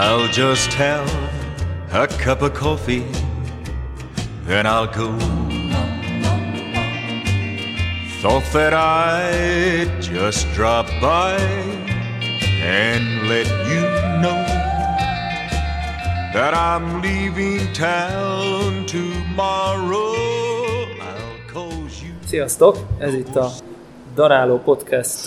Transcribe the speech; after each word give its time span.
I'll 0.00 0.28
just 0.28 0.72
have 0.74 1.10
a 1.92 2.06
cup 2.06 2.42
of 2.42 2.54
coffee, 2.54 3.04
then 4.44 4.64
I'll 4.64 4.86
go. 4.86 5.18
Thought 8.22 8.44
that 8.52 8.74
I'd 8.74 10.00
just 10.00 10.46
drop 10.54 10.86
by 11.00 11.36
and 12.62 13.28
let 13.28 13.48
you 13.66 13.80
know 14.22 14.40
that 16.32 16.54
I'm 16.54 17.02
leaving 17.02 17.72
town 17.72 18.86
tomorrow. 18.86 20.14
I'll 21.00 21.52
cause 21.52 22.04
you. 22.04 22.14
Sziasztok! 22.24 22.76
Ez 22.98 23.14
itt 23.14 23.36
a 23.36 23.50
Daráló 24.14 24.58
Podcast 24.58 25.26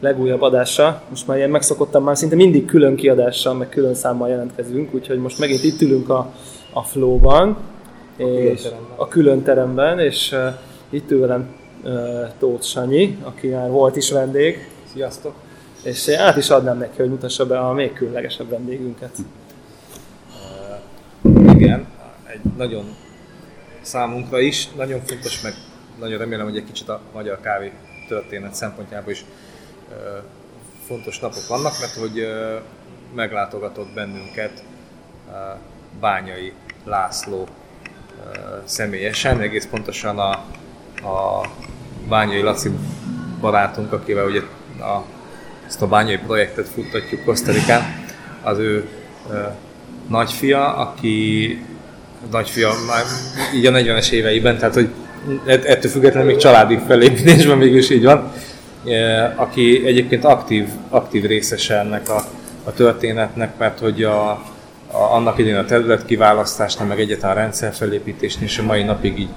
legújabb 0.00 0.42
adása. 0.42 1.02
Most 1.08 1.26
már 1.26 1.36
ilyen 1.36 1.50
megszokottam, 1.50 2.04
már 2.04 2.16
szinte 2.16 2.34
mindig 2.34 2.64
külön 2.64 2.96
kiadással, 2.96 3.54
meg 3.54 3.68
külön 3.68 3.94
számmal 3.94 4.28
jelentkezünk, 4.28 4.94
úgyhogy 4.94 5.18
most 5.18 5.38
megint 5.38 5.64
itt 5.64 5.80
ülünk 5.80 6.08
a, 6.08 6.32
a 6.72 6.82
Flow-ban, 6.82 7.56
és 8.16 8.62
teremben. 8.62 8.92
a 8.96 9.08
külön 9.08 9.42
teremben, 9.42 9.98
és 9.98 10.32
uh, 10.32 10.54
itt 10.90 11.10
ül 11.10 11.20
velem 11.20 11.54
uh, 11.84 11.90
Tóth 12.38 12.64
Sanyi, 12.64 13.18
aki 13.22 13.48
már 13.48 13.70
volt 13.70 13.96
is 13.96 14.10
vendég, 14.10 14.70
Sziasztok! 14.92 15.34
és 15.82 16.08
át 16.08 16.36
is 16.36 16.50
adnám 16.50 16.78
neki, 16.78 16.96
hogy 17.00 17.08
mutassa 17.08 17.46
be 17.46 17.58
a 17.58 17.72
még 17.72 17.92
különlegesebb 17.92 18.48
vendégünket. 18.48 19.16
Igen, 21.48 21.86
egy 22.24 22.40
nagyon 22.56 22.84
számunkra 23.80 24.40
is, 24.40 24.68
nagyon 24.76 25.00
fontos, 25.04 25.40
meg 25.40 25.54
nagyon 25.98 26.18
remélem, 26.18 26.46
hogy 26.46 26.56
egy 26.56 26.64
kicsit 26.64 26.88
a 26.88 27.00
magyar 27.12 27.40
kávé 27.40 27.72
történet 28.08 28.54
szempontjából 28.54 29.12
is 29.12 29.24
fontos 30.86 31.18
napok 31.18 31.46
vannak, 31.48 31.72
mert 31.80 31.94
hogy 31.94 32.26
meglátogatott 33.14 33.88
bennünket 33.94 34.62
Bányai 36.00 36.52
László 36.84 37.46
személyesen, 38.64 39.40
egész 39.40 39.66
pontosan 39.70 40.18
a, 40.18 40.30
a 41.08 41.48
Bányai 42.08 42.40
Laci 42.42 42.70
barátunk, 43.40 43.92
akivel 43.92 44.26
ugye 44.26 44.40
a, 44.80 45.02
ezt 45.66 45.82
a 45.82 45.86
bányai 45.86 46.18
projektet 46.18 46.68
futtatjuk 46.68 47.24
Kosztarikán, 47.24 47.82
az 48.42 48.58
ő 48.58 48.88
ö, 49.30 49.42
nagyfia, 50.08 50.76
aki 50.76 51.64
nagyfia 52.30 52.70
már 52.86 53.04
így 53.54 53.66
a 53.66 53.70
40-es 53.70 54.10
éveiben, 54.10 54.58
tehát 54.58 54.74
hogy 54.74 54.88
ett- 55.46 55.64
ettől 55.64 55.90
függetlenül 55.90 56.28
még 56.30 56.38
családi 56.38 56.78
felépítésben 56.86 57.58
mégis 57.58 57.90
így 57.90 58.04
van, 58.04 58.32
aki 59.36 59.86
egyébként 59.86 60.24
aktív, 60.24 60.68
aktív 60.88 61.24
részese 61.24 61.78
ennek 61.78 62.08
a, 62.08 62.24
a 62.64 62.72
történetnek, 62.72 63.58
mert 63.58 63.78
hogy 63.78 64.02
a, 64.02 64.30
a, 64.30 64.42
annak 64.90 65.38
idén 65.38 65.56
a 65.56 65.64
terület 65.64 66.04
kiválasztásnál, 66.04 66.88
meg 66.88 67.00
egyáltalán 67.00 67.36
a 67.36 67.40
rendszer 67.40 67.72
felépítésnél, 67.72 68.44
és 68.44 68.58
a 68.58 68.62
mai 68.62 68.82
napig 68.82 69.18
így, 69.18 69.30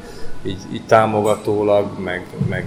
így, 0.45 0.61
így 0.73 0.85
támogatólag, 0.85 1.99
meg, 1.99 2.25
meg, 2.49 2.65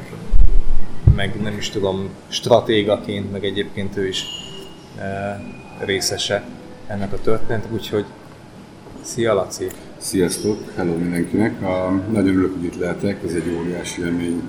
meg 1.16 1.40
nem 1.42 1.56
is 1.56 1.70
tudom, 1.70 2.08
stratégaként, 2.28 3.32
meg 3.32 3.44
egyébként 3.44 3.96
ő 3.96 4.08
is 4.08 4.24
e, 4.98 5.40
részese 5.78 6.42
ennek 6.86 7.12
a 7.12 7.20
történetnek, 7.20 7.72
úgyhogy 7.72 8.04
szia 9.02 9.34
Laci! 9.34 9.66
Sziasztok, 9.96 10.58
hello 10.76 10.96
mindenkinek. 10.96 11.62
A, 11.62 12.00
nagyon 12.12 12.28
örülök, 12.28 12.54
hogy 12.54 12.64
itt 12.64 12.78
lehetek, 12.78 13.22
ez 13.24 13.32
egy 13.32 13.56
óriási 13.58 14.02
élmény. 14.02 14.42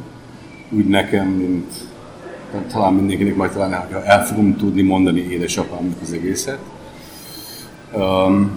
Úgy 0.70 0.88
nekem, 0.88 1.28
mint 1.28 1.74
talán 2.72 2.94
mindenkinek, 2.94 3.36
majd 3.36 3.52
talán 3.52 3.88
el, 4.06 4.26
fogom 4.26 4.58
tudni 4.58 4.82
mondani 4.82 5.22
édesapámnak 5.22 5.98
az 6.02 6.14
egészet. 6.14 6.60
Um, 7.94 8.52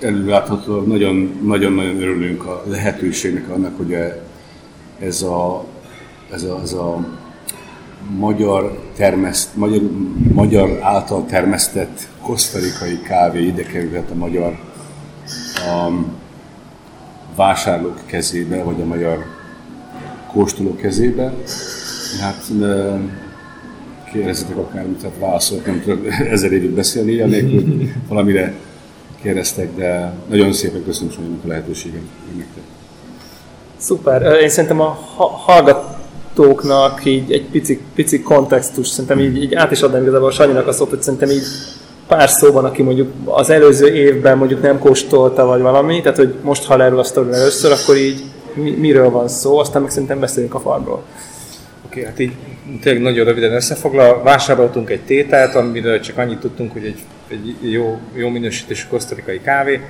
előláthatólag 0.00 0.86
nagyon, 0.86 1.40
nagyon-nagyon 1.44 2.00
örülünk 2.00 2.44
a 2.44 2.62
lehetőségnek 2.66 3.48
annak, 3.50 3.76
hogy 3.76 3.92
e- 3.92 4.22
ez 4.98 5.22
a, 5.22 5.64
ez 6.32 6.42
a, 6.42 6.60
ez 6.62 6.72
a 6.72 7.06
magyar, 8.16 8.78
termeszt, 8.96 9.56
magyar, 9.56 9.80
magyar 10.32 10.78
által 10.82 11.26
termesztett 11.26 12.08
kosztarikai 12.22 13.00
kávé 13.02 13.46
ide 13.46 13.62
kerülhet 13.62 14.10
a 14.10 14.14
magyar 14.14 14.58
um, 15.68 16.12
vásárlók 17.36 18.00
kezébe, 18.06 18.62
vagy 18.62 18.80
a 18.80 18.84
magyar 18.84 19.24
kóstolók 20.32 20.76
kezébe. 20.76 21.32
Hát 22.20 22.58
de 22.58 22.98
kérdezzetek 24.12 24.56
akármit, 24.56 24.98
tehát 24.98 25.16
válaszolok, 25.18 25.66
nem 25.66 25.82
tudok 25.84 26.06
ezer 26.34 26.52
évig 26.52 26.70
beszélni, 26.70 27.20
anélkül 27.20 27.62
hogy 27.62 27.92
valamire 28.08 28.54
kérdeztek, 29.22 29.76
de 29.76 30.12
nagyon 30.28 30.52
szépen 30.52 30.84
köszönöm 30.84 31.12
Sanyinak 31.12 31.44
a 31.44 31.48
lehetőséget 31.48 32.00
nektek. 32.36 32.62
Szuper. 33.76 34.40
Én 34.40 34.48
szerintem 34.48 34.80
a 34.80 34.98
ha- 35.16 35.42
hallgatóknak 35.46 37.04
így 37.04 37.32
egy 37.32 37.44
pici, 37.44 37.80
pici 37.94 38.22
kontextus, 38.22 38.88
szerintem 38.88 39.20
így, 39.20 39.42
így 39.42 39.54
át 39.54 39.70
is 39.70 39.82
adnám 39.82 40.02
igazából 40.02 40.30
Sanyinak 40.30 40.66
a 40.66 40.72
szót, 40.72 40.88
hogy 40.88 41.02
szerintem 41.02 41.30
így 41.30 41.44
pár 42.06 42.28
szóban, 42.28 42.64
aki 42.64 42.82
mondjuk 42.82 43.12
az 43.24 43.50
előző 43.50 43.94
évben 43.94 44.38
mondjuk 44.38 44.62
nem 44.62 44.78
kóstolta, 44.78 45.46
vagy 45.46 45.60
valami, 45.60 46.00
tehát 46.00 46.16
hogy 46.16 46.34
most 46.42 46.64
hall 46.64 46.82
erről 46.82 46.98
a 46.98 47.04
sztoriról 47.04 47.36
először, 47.36 47.72
akkor 47.72 47.96
így 47.96 48.24
mi, 48.54 48.70
miről 48.70 49.10
van 49.10 49.28
szó, 49.28 49.58
aztán 49.58 49.82
meg 49.82 49.90
szerintem 49.90 50.20
beszéljünk 50.20 50.54
a 50.54 50.60
farmról. 50.60 51.02
Oké, 51.96 52.04
hát 52.04 52.18
így 52.18 52.32
tényleg 52.80 53.02
nagyon 53.02 53.24
röviden 53.24 53.52
összefoglalva, 53.52 54.22
vásároltunk 54.22 54.90
egy 54.90 55.00
tételt, 55.00 55.54
amiről 55.54 56.00
csak 56.00 56.18
annyit 56.18 56.38
tudtunk, 56.38 56.72
hogy 56.72 56.84
egy, 56.84 56.98
egy 57.28 57.72
jó, 57.72 57.98
jó 58.14 58.28
minősítésű 58.28 58.86
kosztarikai 58.88 59.40
kávé. 59.40 59.80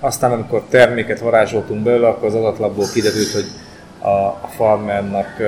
Aztán 0.00 0.32
amikor 0.32 0.64
terméket 0.68 1.18
varázsoltunk 1.18 1.82
belőle, 1.82 2.08
akkor 2.08 2.28
az 2.28 2.34
adatlapból 2.34 2.86
kiderült, 2.92 3.30
hogy 3.32 3.44
a, 3.98 4.08
a 4.26 4.48
farmernak 4.56 5.36
uh, 5.38 5.46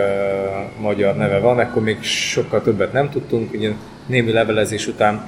magyar 0.81 1.17
neve 1.17 1.39
van, 1.39 1.59
akkor 1.59 1.83
még 1.83 2.03
sokkal 2.03 2.63
többet 2.63 2.93
nem 2.93 3.11
tudtunk. 3.11 3.53
Ugye 3.53 3.71
némi 4.07 4.33
levelezés 4.33 4.87
után 4.87 5.27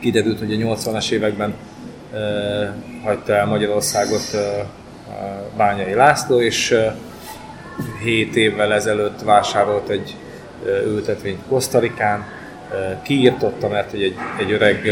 kiderült, 0.00 0.38
hogy 0.38 0.52
a 0.52 0.56
80-as 0.56 1.10
években 1.10 1.54
uh, 2.12 2.18
hagyta 3.04 3.32
el 3.32 3.46
Magyarországot 3.46 4.30
uh, 4.34 4.40
Bányai 5.56 5.94
László, 5.94 6.40
és 6.40 6.70
uh, 6.70 6.92
7 8.02 8.36
évvel 8.36 8.72
ezelőtt 8.72 9.22
vásárolt 9.22 9.88
egy 9.88 10.16
ültetvényt 10.86 11.40
Kosztarikán, 11.48 12.26
kiirtotta, 13.02 13.68
mert 13.68 13.92
egy, 13.92 14.14
egy 14.38 14.52
öreg, 14.52 14.90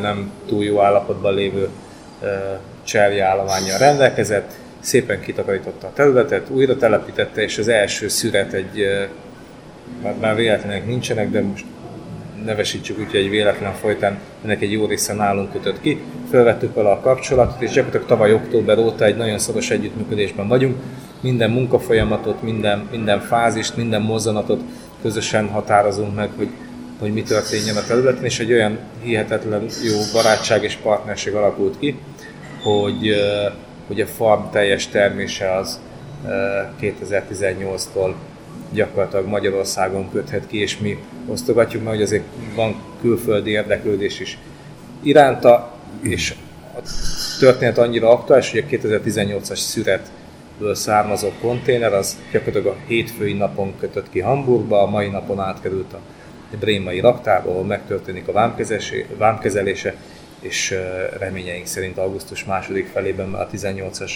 nem 0.00 0.30
túl 0.46 0.64
jó 0.64 0.80
állapotban 0.80 1.34
lévő 1.34 1.68
ö, 2.22 2.26
cserjeállományjal 2.84 3.78
rendelkezett, 3.78 4.50
szépen 4.80 5.20
kitakarította 5.20 5.86
a 5.86 5.92
területet, 5.92 6.50
újra 6.50 6.76
telepítette, 6.76 7.42
és 7.42 7.58
az 7.58 7.68
első 7.68 8.08
szüret 8.08 8.52
egy, 8.52 8.86
már, 10.02 10.14
már 10.20 10.36
véletlenek 10.36 10.86
nincsenek, 10.86 11.30
de 11.30 11.42
most 11.42 11.64
nevesítsük 12.44 12.98
úgy, 12.98 13.16
egy 13.16 13.30
véletlen 13.30 13.72
folytán 13.72 14.18
ennek 14.44 14.62
egy 14.62 14.72
jó 14.72 14.86
része 14.86 15.14
nálunk 15.14 15.52
kötött 15.52 15.80
ki. 15.80 16.00
Felvettük 16.30 16.74
vele 16.74 16.90
a 16.90 17.00
kapcsolatot, 17.00 17.62
és 17.62 17.70
gyakorlatilag 17.70 18.06
tavaly 18.06 18.32
október 18.32 18.78
óta 18.78 19.04
egy 19.04 19.16
nagyon 19.16 19.38
szoros 19.38 19.70
együttműködésben 19.70 20.48
vagyunk. 20.48 20.76
Minden 21.22 21.50
munkafolyamatot, 21.50 22.42
minden, 22.42 22.88
minden 22.90 23.20
fázist, 23.20 23.76
minden 23.76 24.02
mozzanatot 24.02 24.60
közösen 25.02 25.48
határozunk 25.48 26.14
meg, 26.14 26.30
hogy, 26.36 26.48
hogy 26.98 27.12
mi 27.12 27.22
történjen 27.22 27.76
a 27.76 27.84
területen, 27.86 28.24
és 28.24 28.38
egy 28.38 28.52
olyan 28.52 28.78
hihetetlen 29.02 29.66
jó 29.84 29.98
barátság 30.12 30.62
és 30.62 30.74
partnerség 30.74 31.34
alakult 31.34 31.78
ki, 31.78 31.98
hogy, 32.62 33.14
hogy 33.86 34.00
a 34.00 34.06
farm 34.06 34.42
teljes 34.50 34.88
termése 34.88 35.56
az 35.56 35.80
ö, 36.26 36.60
2018-tól 36.80 38.14
gyakorlatilag 38.72 39.26
Magyarországon 39.26 40.10
köthet 40.10 40.46
ki, 40.46 40.60
és 40.60 40.78
mi 40.78 40.98
osztogatjuk, 41.26 41.82
mert 41.82 41.94
hogy 41.94 42.04
azért 42.04 42.24
van 42.54 42.74
külföldi 43.00 43.50
érdeklődés 43.50 44.20
is 44.20 44.38
iránta, 45.02 45.74
és 46.00 46.34
a 46.74 46.80
történet 47.38 47.78
annyira 47.78 48.10
aktuális, 48.10 48.50
hogy 48.50 48.64
a 48.66 48.76
2018-as 48.76 49.58
szüretből 49.58 50.21
származó 50.72 51.28
konténer, 51.40 51.92
az 51.92 52.18
gyakorlatilag 52.32 52.76
a 52.76 52.80
hétfői 52.86 53.32
napon 53.32 53.74
kötött 53.78 54.10
ki 54.10 54.20
Hamburgba, 54.20 54.82
a 54.82 54.86
mai 54.86 55.08
napon 55.08 55.40
átkerült 55.40 55.92
a 55.92 56.00
brémai 56.60 57.00
raktárba, 57.00 57.50
ahol 57.50 57.64
megtörténik 57.64 58.28
a 58.28 58.52
vámkezelése, 59.18 59.94
és 60.40 60.74
reményeink 61.18 61.66
szerint 61.66 61.98
augusztus 61.98 62.44
második 62.44 62.86
felében 62.86 63.34
a 63.34 63.48
18-as 63.52 64.12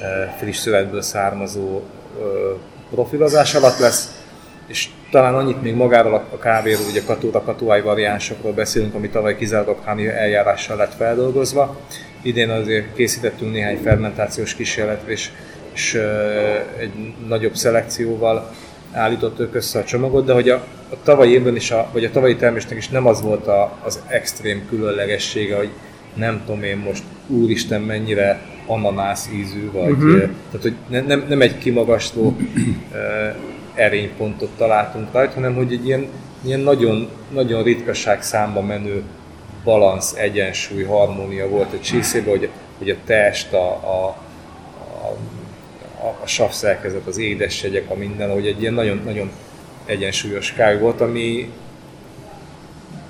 ö, 0.00 0.24
friss 0.38 0.56
születből 0.56 1.02
származó 1.02 1.82
profilozás 2.90 3.54
alatt 3.54 3.78
lesz, 3.78 4.18
és 4.66 4.88
talán 5.10 5.34
annyit 5.34 5.62
még 5.62 5.74
magáról 5.74 6.14
a 6.14 6.38
kávéról, 6.38 6.86
ugye 6.90 7.02
katúra 7.04 7.42
katuai 7.42 7.80
variánsokról 7.80 8.52
beszélünk, 8.52 8.94
ami 8.94 9.08
tavaly 9.08 9.36
kizárólag 9.36 9.82
háni 9.84 10.06
eljárással 10.06 10.76
lett 10.76 10.94
feldolgozva. 10.94 11.80
Idén 12.22 12.50
azért 12.50 12.94
készítettünk 12.94 13.52
néhány 13.52 13.78
fermentációs 13.82 14.54
kísérletre, 14.54 15.10
és, 15.10 15.30
és 15.78 16.00
egy 16.78 16.92
nagyobb 17.28 17.56
szelekcióval 17.56 18.50
állítottuk 18.92 19.54
össze 19.54 19.78
a 19.78 19.84
csomagot, 19.84 20.24
de 20.24 20.32
hogy 20.32 20.48
a, 20.48 20.54
a 20.90 20.96
tavalyi 21.02 21.32
évben 21.32 21.56
is, 21.56 21.70
a, 21.70 21.88
vagy 21.92 22.04
a 22.04 22.10
tavalyi 22.10 22.36
termésnek 22.36 22.78
is 22.78 22.88
nem 22.88 23.06
az 23.06 23.22
volt 23.22 23.46
a, 23.46 23.78
az 23.84 24.02
extrém 24.06 24.66
különlegessége, 24.68 25.56
hogy 25.56 25.70
nem 26.14 26.42
tudom 26.46 26.62
én 26.62 26.76
most, 26.76 27.02
úristen 27.26 27.80
mennyire 27.80 28.40
ananász 28.66 29.28
ízű, 29.34 29.70
vagy 29.70 29.90
uh-huh. 29.90 30.18
tehát, 30.18 30.62
hogy 30.62 30.74
ne, 30.88 31.00
nem, 31.00 31.24
nem 31.28 31.40
egy 31.40 31.58
kimagasló 31.58 32.36
uh, 32.36 33.34
erénypontot 33.74 34.50
találtunk 34.56 35.12
rajta, 35.12 35.34
hanem 35.34 35.54
hogy 35.54 35.72
egy 35.72 35.86
ilyen, 35.86 36.06
ilyen 36.44 36.60
nagyon, 36.60 37.08
nagyon 37.32 37.62
ritkaság 37.62 38.22
számba 38.22 38.60
menő 38.60 39.02
balansz, 39.64 40.14
egyensúly, 40.16 40.82
harmónia 40.82 41.48
volt 41.48 41.72
a 41.72 41.80
csészében, 41.80 42.38
hogy, 42.38 42.48
hogy 42.78 42.90
a 42.90 42.96
test, 43.04 43.52
a, 43.52 43.70
a, 43.70 44.26
a, 46.02 46.22
a 46.22 46.26
savszerkezet, 46.26 47.06
az 47.06 47.18
édességek, 47.18 47.90
a 47.90 47.94
minden, 47.94 48.30
hogy 48.30 48.46
egy 48.46 48.60
ilyen 48.60 48.74
nagyon, 48.74 49.00
nagyon 49.04 49.30
egyensúlyos 49.86 50.52
kávé 50.52 50.78
volt, 50.78 51.00
ami 51.00 51.50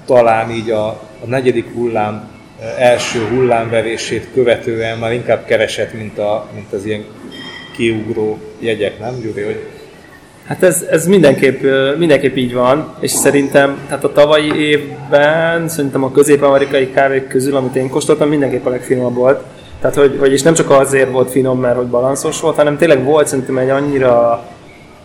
talán 0.07 0.51
így 0.51 0.71
a, 0.71 0.87
a 1.25 1.27
negyedik 1.27 1.73
hullám 1.75 2.37
első 2.79 3.27
hullámverését 3.29 4.29
követően 4.33 4.99
már 4.99 5.13
inkább 5.13 5.45
keresett, 5.45 5.93
mint, 5.93 6.19
a, 6.19 6.49
mint 6.55 6.73
az 6.73 6.85
ilyen 6.85 7.05
kiugró 7.77 8.39
jegyek, 8.59 8.99
nem 8.99 9.21
Gyuri? 9.21 9.43
Hogy... 9.43 9.67
Hát 10.45 10.63
ez, 10.63 10.87
ez 10.91 11.07
mindenképp, 11.07 11.63
mindenképp 11.99 12.37
így 12.37 12.55
van, 12.55 12.95
és 13.01 13.11
szerintem 13.11 13.79
tehát 13.87 14.05
a 14.05 14.13
tavalyi 14.13 14.55
évben 14.55 15.69
szerintem 15.69 16.05
a 16.05 16.13
közép-amerikai 16.13 16.91
kávék 16.91 17.29
közül, 17.29 17.57
amit 17.57 17.77
én 17.77 17.89
kóstoltam, 17.89 18.29
mindenképp 18.29 18.67
a 18.67 18.71
legfinomabb 18.71 19.15
volt. 19.15 19.45
Tehát, 19.81 19.97
hogy, 19.97 20.17
hogy 20.19 20.33
és 20.33 20.43
nem 20.43 20.55
csak 20.55 20.71
azért 20.71 21.11
volt 21.11 21.31
finom, 21.31 21.61
mert 21.61 21.77
hogy 21.77 21.87
balanszos 21.87 22.41
volt, 22.41 22.57
hanem 22.57 22.77
tényleg 22.77 23.05
volt 23.05 23.27
szerintem 23.27 23.59
egy 23.59 23.69
annyira 23.69 24.45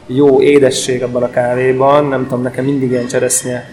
jó 0.07 0.41
édesség 0.41 1.03
abban 1.03 1.23
a 1.23 1.29
kávéban, 1.29 2.05
nem 2.05 2.23
tudom, 2.23 2.41
nekem 2.41 2.65
mindig 2.65 2.91
ilyen 2.91 3.07
cseresznye 3.07 3.69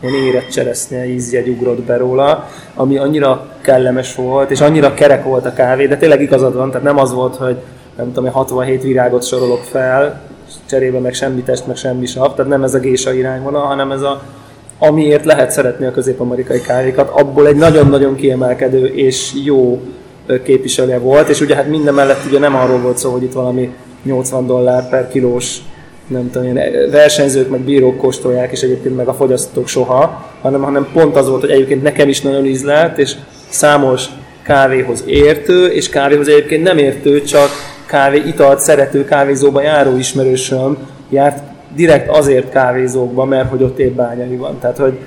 ilyen 0.00 0.14
érett 0.14 0.48
cseresznye 0.48 1.06
ízjegy 1.06 1.48
ugrott 1.48 1.82
be 1.82 1.96
róla, 1.96 2.48
ami 2.74 2.96
annyira 2.96 3.46
kellemes 3.60 4.14
volt, 4.14 4.50
és 4.50 4.60
annyira 4.60 4.94
kerek 4.94 5.24
volt 5.24 5.46
a 5.46 5.52
kávé, 5.52 5.86
de 5.86 5.96
tényleg 5.96 6.20
igazad 6.20 6.54
van, 6.54 6.70
tehát 6.70 6.86
nem 6.86 6.98
az 6.98 7.12
volt, 7.12 7.36
hogy 7.36 7.56
nem 7.96 8.12
tudom, 8.12 8.32
67 8.32 8.82
virágot 8.82 9.26
sorolok 9.26 9.62
fel, 9.62 10.20
cserébe 10.68 10.98
meg 10.98 11.14
semmi 11.14 11.42
test, 11.42 11.66
meg 11.66 11.76
semmi 11.76 12.06
sav, 12.06 12.34
tehát 12.34 12.50
nem 12.50 12.62
ez 12.62 12.74
a 12.74 12.78
gésa 12.78 13.12
irányvonal, 13.12 13.66
hanem 13.66 13.90
ez 13.90 14.02
a 14.02 14.22
amiért 14.78 15.24
lehet 15.24 15.50
szeretni 15.50 15.86
a 15.86 15.90
közép-amerikai 15.90 16.60
kávékat, 16.60 17.08
abból 17.08 17.46
egy 17.46 17.56
nagyon-nagyon 17.56 18.14
kiemelkedő 18.14 18.86
és 18.86 19.32
jó 19.44 19.80
képviselője 20.44 20.98
volt, 20.98 21.28
és 21.28 21.40
ugye 21.40 21.54
hát 21.54 21.68
minden 21.68 21.94
mellett 21.94 22.24
ugye 22.28 22.38
nem 22.38 22.54
arról 22.54 22.78
volt 22.78 22.98
szó, 22.98 23.10
hogy 23.10 23.22
itt 23.22 23.32
valami 23.32 23.70
80 24.02 24.46
dollár 24.46 24.88
per 24.88 25.08
kilós 25.08 25.58
nem 26.06 26.30
tudom, 26.30 26.56
ilyen 26.56 26.90
versenyzők, 26.90 27.50
meg 27.50 27.60
bírók 27.60 27.96
kóstolják, 27.96 28.52
és 28.52 28.60
egyébként 28.60 28.96
meg 28.96 29.08
a 29.08 29.14
fogyasztók 29.14 29.68
soha, 29.68 30.30
hanem, 30.40 30.62
hanem 30.62 30.88
pont 30.92 31.16
az 31.16 31.28
volt, 31.28 31.40
hogy 31.40 31.50
egyébként 31.50 31.82
nekem 31.82 32.08
is 32.08 32.20
nagyon 32.20 32.46
ízlelt, 32.46 32.98
és 32.98 33.12
számos 33.48 34.04
kávéhoz 34.42 35.02
értő, 35.06 35.66
és 35.66 35.88
kávéhoz 35.88 36.28
egyébként 36.28 36.62
nem 36.62 36.78
értő, 36.78 37.22
csak 37.22 37.48
kávé 37.86 38.22
italt 38.26 38.60
szerető 38.60 39.04
kávézóba 39.04 39.62
járó 39.62 39.96
ismerősöm 39.96 40.76
járt 41.10 41.42
direkt 41.74 42.08
azért 42.08 42.50
kávézókba, 42.50 43.24
mert 43.24 43.50
hogy 43.50 43.62
ott 43.62 43.78
épp 43.78 43.96
bányai 43.96 44.36
van. 44.36 44.58
Tehát, 44.60 44.76
hogy 44.76 44.98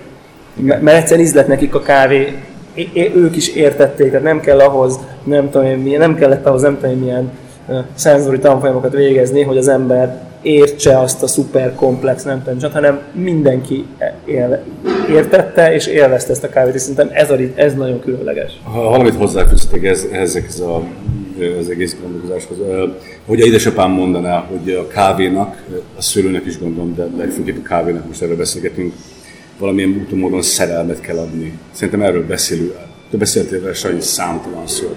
mert 0.53 0.97
egyszerűen 0.97 1.27
ízlet 1.27 1.47
nekik 1.47 1.75
a 1.75 1.81
kávé, 1.81 2.33
ők 3.15 3.35
is 3.35 3.47
értették, 3.47 4.09
tehát 4.09 4.23
nem 4.23 4.39
kell 4.39 4.59
ahhoz, 4.59 4.99
nem 5.23 5.49
tudom 5.49 5.67
milyen, 5.67 5.99
nem 5.99 6.15
kellett 6.15 6.45
ahhoz 6.45 6.61
nem 6.61 6.77
tudom 6.79 6.99
milyen 6.99 7.31
szenzori 7.93 8.39
tanfolyamokat 8.39 8.93
végezni, 8.93 9.41
hogy 9.41 9.57
az 9.57 9.67
ember 9.67 10.27
értse 10.41 10.99
azt 10.99 11.23
a 11.23 11.27
szuper 11.27 11.75
komplex, 11.75 12.23
nem 12.23 12.43
tudom, 12.43 12.71
hanem 12.71 12.99
mindenki 13.13 13.85
él, 14.25 14.63
értette 15.09 15.73
és 15.73 15.87
élvezte 15.87 16.31
ezt 16.31 16.43
a 16.43 16.49
kávét, 16.49 16.73
és 16.73 16.81
szerintem 16.81 17.09
ez, 17.13 17.31
a, 17.31 17.35
ez 17.55 17.75
nagyon 17.75 17.99
különleges. 17.99 18.51
Ha 18.63 18.81
valamit 18.81 19.15
hozzáfűztek 19.15 19.83
ez, 19.83 20.05
ezekhez 20.11 20.59
a, 20.59 20.83
az 21.59 21.69
egész 21.69 21.95
gondolkozáshoz, 22.01 22.57
hogy 23.25 23.41
a 23.41 23.45
édesapám 23.45 23.91
mondaná, 23.91 24.47
hogy 24.49 24.73
a 24.73 24.87
kávénak, 24.87 25.63
a 25.97 26.01
szőlőnek 26.01 26.45
is 26.45 26.59
gondolom, 26.59 26.95
de 26.95 27.07
legfőképp 27.17 27.57
a 27.57 27.67
kávénak 27.67 28.07
most 28.07 28.21
erről 28.21 28.37
beszélgetünk, 28.37 28.93
valamilyen 29.59 29.89
úton 29.89 30.19
módon 30.19 30.41
szerelmet 30.41 30.99
kell 30.99 31.17
adni. 31.17 31.57
Szerintem 31.71 32.01
erről 32.01 32.25
beszélünk. 32.25 32.73
Te 33.09 33.17
beszéltél 33.17 33.61
vele 33.61 33.73
Sanyi 33.73 34.01
számtalan 34.01 34.67
szó. 34.67 34.95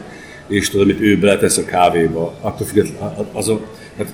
És 0.48 0.70
tudod, 0.70 0.90
amit 0.90 1.00
ő 1.00 1.18
beletesz 1.18 1.56
a 1.56 1.64
kávéba, 1.64 2.34
attól 2.40 2.66
függetlenül 2.66 3.26
azon, 3.32 3.60
hát 3.96 4.12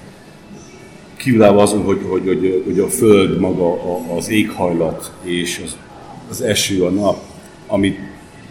kívülállva 1.17 1.63
azon, 1.63 1.83
hogy, 1.83 2.01
hogy, 2.09 2.27
hogy, 2.27 2.63
hogy 2.65 2.79
a 2.79 2.89
föld 2.89 3.39
maga, 3.39 3.97
az 4.17 4.29
éghajlat 4.29 5.13
és 5.23 5.61
az, 5.65 5.77
az 6.31 6.41
eső, 6.41 6.83
a 6.83 6.91
nap, 6.91 7.25
amit 7.67 7.99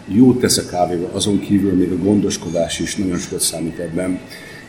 jót 0.08 0.40
tesz 0.40 0.58
a 0.58 0.70
kávéba, 0.70 1.10
azon 1.14 1.40
kívül 1.40 1.74
még 1.74 1.92
a 1.92 2.04
gondoskodás 2.04 2.80
is 2.80 2.96
nagyon 2.96 3.18
sokat 3.18 3.42
számít 3.42 3.80
ebben. 3.80 4.20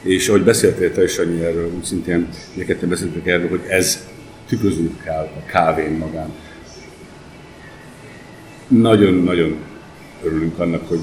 És 0.03 0.29
ahogy 0.29 0.43
beszéltél 0.43 0.93
te 0.93 1.03
is 1.03 1.19
annyi 1.19 1.45
erről, 1.45 1.71
úgy 1.77 1.85
szintén 1.85 2.29
neked 2.55 2.87
beszéltek 2.87 3.27
erről, 3.27 3.49
hogy 3.49 3.63
ez 3.69 4.07
tükrözünk 4.49 5.03
kell 5.05 5.31
a 5.37 5.51
kávén 5.51 5.93
magán. 5.93 6.33
Nagyon-nagyon 8.69 9.57
örülünk 10.25 10.59
annak, 10.59 10.89
hogy 10.89 11.01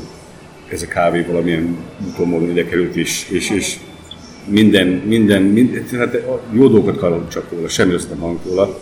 ez 0.71 0.81
a 0.81 0.87
kávé 0.87 1.21
valamilyen 1.21 1.77
úton 2.07 2.27
módon 2.27 2.49
ide 2.49 2.65
került, 2.65 2.95
és, 2.95 3.29
és, 3.29 3.49
és 3.49 3.77
minden, 4.47 4.87
minden, 4.87 5.41
minden 5.41 5.85
hát 5.97 6.17
jó 6.51 6.67
dolgokat 6.67 6.97
karolunk 6.97 7.29
csak 7.29 7.51
róla, 7.51 7.67
semmi 7.67 7.91
rossz 7.91 8.07
nem 8.09 8.19
hang 8.19 8.39
róla, 8.45 8.79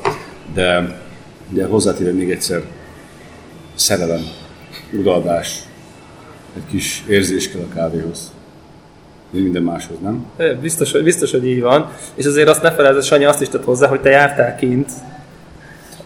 de, 0.53 1.01
de 1.49 1.65
hozzátéve 1.65 2.11
még 2.11 2.31
egyszer 2.31 2.61
szerelem, 3.75 4.21
udaldás, 4.91 5.59
egy 6.55 6.65
kis 6.69 7.03
érzés 7.07 7.51
kell 7.51 7.61
a 7.61 7.73
kávéhoz. 7.73 8.31
Minden 9.29 9.63
máshoz, 9.63 9.97
nem? 10.01 10.25
Biztos, 10.61 10.91
biztos, 10.91 11.31
hogy 11.31 11.47
így 11.47 11.61
van. 11.61 11.91
És 12.15 12.25
azért 12.25 12.47
azt 12.47 12.61
ne 12.61 12.71
felejtsd, 12.71 13.03
Sanyi 13.03 13.25
azt 13.25 13.41
is 13.41 13.49
tett 13.49 13.63
hozzá, 13.63 13.87
hogy 13.87 14.01
te 14.01 14.09
jártál 14.09 14.55
kint 14.55 14.91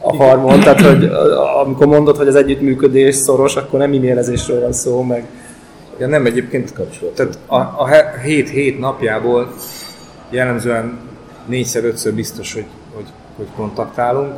a 0.08 0.16
harmon, 0.16 0.60
tehát 0.60 0.82
hogy 0.82 1.10
amikor 1.64 1.88
mondod, 1.88 2.18
hogy 2.18 2.28
az 2.28 2.36
együttműködés 2.36 3.16
szoros, 3.16 3.56
akkor 3.56 3.80
nem 3.80 3.94
e-mailezésről 3.94 4.62
van 4.62 4.74
szó, 4.74 5.02
meg 5.02 5.26
Ja, 6.00 6.08
nem 6.08 6.26
egyébként 6.26 6.74
kapcsolat. 6.74 7.14
Tehát 7.14 7.40
a, 7.46 7.56
a 7.56 7.88
hét, 8.24 8.50
hét 8.50 8.80
napjából 8.80 9.54
jellemzően 10.30 11.00
négyszer, 11.46 11.84
ötször 11.84 12.14
biztos, 12.14 12.54
hogy, 12.54 12.66
hogy, 12.94 13.06
hogy 13.36 13.48
kontaktálunk. 13.56 14.34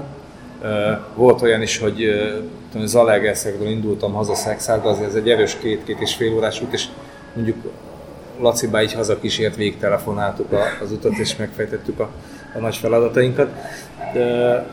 Volt 1.16 1.42
olyan 1.42 1.62
is, 1.62 1.78
hogy 1.78 2.06
Zalaegerszegről 2.84 3.68
indultam 3.68 4.14
haza 4.14 4.36
Szexárba, 4.36 4.90
azért 4.90 5.10
ez 5.10 5.16
egy 5.16 5.30
erős 5.30 5.58
két-két 5.58 6.00
és 6.00 6.16
fél 6.16 6.34
órás 6.34 6.62
út, 6.62 6.74
és 6.74 6.86
mondjuk 7.34 7.58
Laci 8.40 8.68
bá 8.68 8.82
így 8.82 8.94
haza 8.94 9.20
kísért, 9.20 9.56
végtelefonáltuk 9.56 10.48
az 10.84 10.92
utat, 10.92 11.18
és 11.18 11.36
megfejtettük 11.36 12.00
a, 12.00 12.10
a 12.56 12.60
nagy 12.60 12.76
feladatainkat. 12.76 13.50
De, 14.14 14.66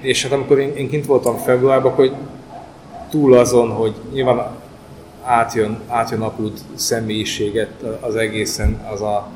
és 0.00 0.22
hát 0.22 0.32
amikor 0.32 0.58
én, 0.58 0.76
én 0.76 0.88
kint 0.88 1.06
voltam 1.06 1.36
februárban, 1.36 1.92
akkor 1.92 2.12
túl 3.10 3.34
azon, 3.34 3.70
hogy 3.70 3.94
nyilván 4.12 4.50
átjön, 5.24 5.78
átjön 5.88 6.20
apud 6.20 6.52
személyiséget 6.74 7.70
az 8.00 8.16
egészen, 8.16 8.80
az 8.92 9.00
a, 9.00 9.28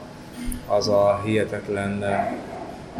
az 0.66 0.88
a 0.88 1.20
hihetetlen 1.24 2.04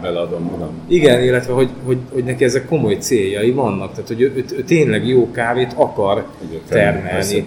beleadom 0.00 0.42
magam. 0.42 0.84
Igen, 0.88 1.22
illetve 1.22 1.52
hogy, 1.52 1.70
hogy, 1.84 1.98
hogy 2.12 2.24
neki 2.24 2.44
ezek 2.44 2.66
komoly 2.66 2.94
céljai 2.94 3.50
vannak, 3.50 3.90
tehát 3.90 4.08
hogy 4.08 4.20
ő, 4.20 4.32
ő, 4.36 4.44
ő 4.56 4.62
tényleg 4.62 5.06
jó 5.06 5.30
kávét 5.30 5.72
akar 5.76 6.26
termelni, 6.68 7.08
termelni, 7.08 7.46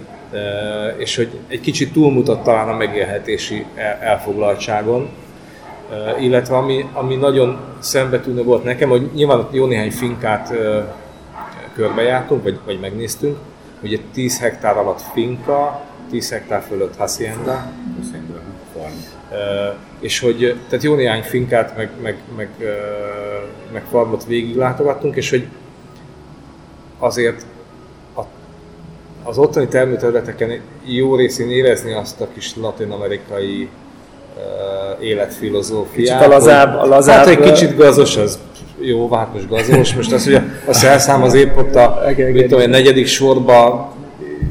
és 0.96 1.16
hogy 1.16 1.28
egy 1.48 1.60
kicsit 1.60 1.92
túlmutat 1.92 2.42
talán 2.42 2.68
a 2.68 2.76
megélhetési 2.76 3.64
elfoglaltságon, 4.00 5.08
illetve 6.20 6.56
ami, 6.56 6.88
ami 6.92 7.16
nagyon 7.16 7.58
szembetűnő 7.78 8.42
volt 8.42 8.64
nekem, 8.64 8.88
hogy 8.88 9.10
nyilván 9.14 9.48
jó 9.50 9.66
néhány 9.66 9.90
finkát 9.90 10.52
körbejártunk, 11.74 12.42
vagy, 12.42 12.58
vagy 12.64 12.80
megnéztünk, 12.80 13.36
ugye 13.82 13.98
10 14.12 14.38
hektár 14.38 14.76
alatt 14.76 15.00
finka, 15.12 15.80
10 16.10 16.30
hektár 16.30 16.62
fölött 16.62 16.96
hacienda, 16.96 17.72
farm. 18.72 18.92
Uh, 19.30 19.76
és 20.00 20.20
hogy 20.20 20.56
tehát 20.68 20.84
jó 20.84 20.94
néhány 20.94 21.22
finkát, 21.22 21.76
meg, 21.76 21.90
meg, 22.02 22.18
meg, 22.36 22.48
uh, 22.58 22.66
meg 23.72 23.84
farmot 23.90 24.24
végiglátogattunk, 24.24 25.16
és 25.16 25.30
hogy 25.30 25.46
azért 26.98 27.46
a, 28.16 28.22
az 29.22 29.38
ottani 29.38 29.68
termőterületeken 29.68 30.60
jó 30.84 31.16
részén 31.16 31.50
érezni 31.50 31.92
azt 31.92 32.20
a 32.20 32.28
kis 32.34 32.56
latin-amerikai 32.56 33.68
életfilozófiát. 35.00 36.18
Kicsit 36.18 36.32
a 36.32 36.34
lazább, 36.34 36.78
a 36.78 36.86
lazább. 36.86 37.16
Hát 37.16 37.26
egy 37.26 37.40
kicsit 37.40 37.76
gazos 37.76 38.16
az 38.16 38.38
jó, 38.80 39.10
hát 39.10 39.32
most 39.32 39.48
gazos, 39.48 39.94
most 39.94 40.12
az, 40.12 40.24
hogy 40.24 40.34
a, 40.66 40.72
szerszám 40.72 41.22
az 41.22 41.34
épp 41.34 41.56
ott 41.56 41.74
a, 41.74 42.02
mit 42.16 42.42
tudom, 42.42 42.60
a 42.60 42.66
negyedik 42.66 43.06
sorba 43.06 43.88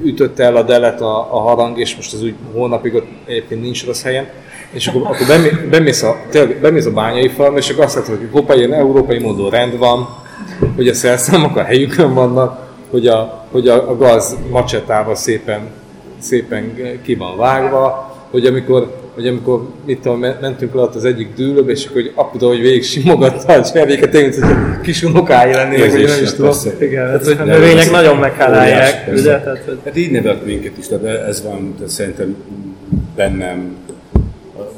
ütötte 0.03 0.43
el 0.43 0.55
a 0.55 0.61
delet 0.61 1.01
a, 1.01 1.35
a 1.35 1.39
harang, 1.39 1.79
és 1.79 1.95
most 1.95 2.13
az 2.13 2.23
úgy 2.23 2.33
hónapig 2.53 2.93
ott 2.93 3.07
egyébként 3.25 3.61
nincs 3.61 3.85
rossz 3.85 4.03
helyen. 4.03 4.27
És 4.71 4.87
akkor, 4.87 5.01
akkor 5.01 5.25
bemész, 5.69 6.03
a, 6.03 6.15
tényleg, 6.29 6.59
bemész 6.61 6.85
a 6.85 6.91
bányai 6.91 7.27
falra, 7.27 7.57
és 7.57 7.69
akkor 7.69 7.83
azt 7.83 7.95
látod, 7.95 8.17
hogy 8.17 8.29
hoppá, 8.31 8.55
ilyen 8.55 8.73
európai 8.73 9.19
módon 9.19 9.49
rend 9.49 9.77
van, 9.77 10.07
hogy 10.75 10.87
a 10.87 10.93
szerszámok 10.93 11.57
a 11.57 11.63
helyükön 11.63 12.13
vannak, 12.13 12.67
hogy 12.91 13.07
a, 13.07 13.45
hogy 13.51 13.67
a, 13.67 13.89
a 13.89 13.97
gaz 13.97 14.37
macsetával 14.49 15.15
szépen, 15.15 15.59
szépen 16.19 16.75
ki 17.03 17.15
van 17.15 17.37
vágva, 17.37 18.15
hogy 18.31 18.45
amikor, 18.45 18.95
hogy 19.17 19.27
amikor 19.27 19.67
mit 19.85 19.99
tudom, 19.99 20.19
mentünk 20.19 20.73
le 20.73 20.81
az 20.81 21.05
egyik 21.05 21.33
dűlőbe, 21.35 21.71
és 21.71 21.85
akkor 21.85 22.01
hogy 22.01 22.11
apu, 22.15 22.47
hogy 22.47 22.61
végig 22.61 22.83
simogatta 22.83 23.53
a 23.53 23.63
cservéket, 23.63 24.13
én, 24.13 24.21
mint 24.21 24.35
hogy 24.35 24.81
kis 24.81 25.03
unokái 25.03 25.51
lennének, 25.51 25.91
hogy 25.91 26.03
nem 26.03 26.23
is 26.23 26.33
tudom. 26.33 26.55
Igen, 26.79 27.07
hát, 27.07 27.25
hogy 27.25 27.37
a 27.39 27.43
növények 27.43 27.91
nagyon 27.91 28.17
meghálálják. 28.17 29.07
Ugye? 29.11 29.21
Tehát, 29.23 29.63
hogy... 29.65 29.77
hát 29.85 29.97
így 29.97 30.11
nevelt 30.11 30.45
minket 30.45 30.77
is, 30.77 30.87
tehát 30.87 31.05
ez 31.05 31.43
van, 31.43 31.73
tehát 31.75 31.91
szerintem 31.91 32.35
bennem, 33.15 33.75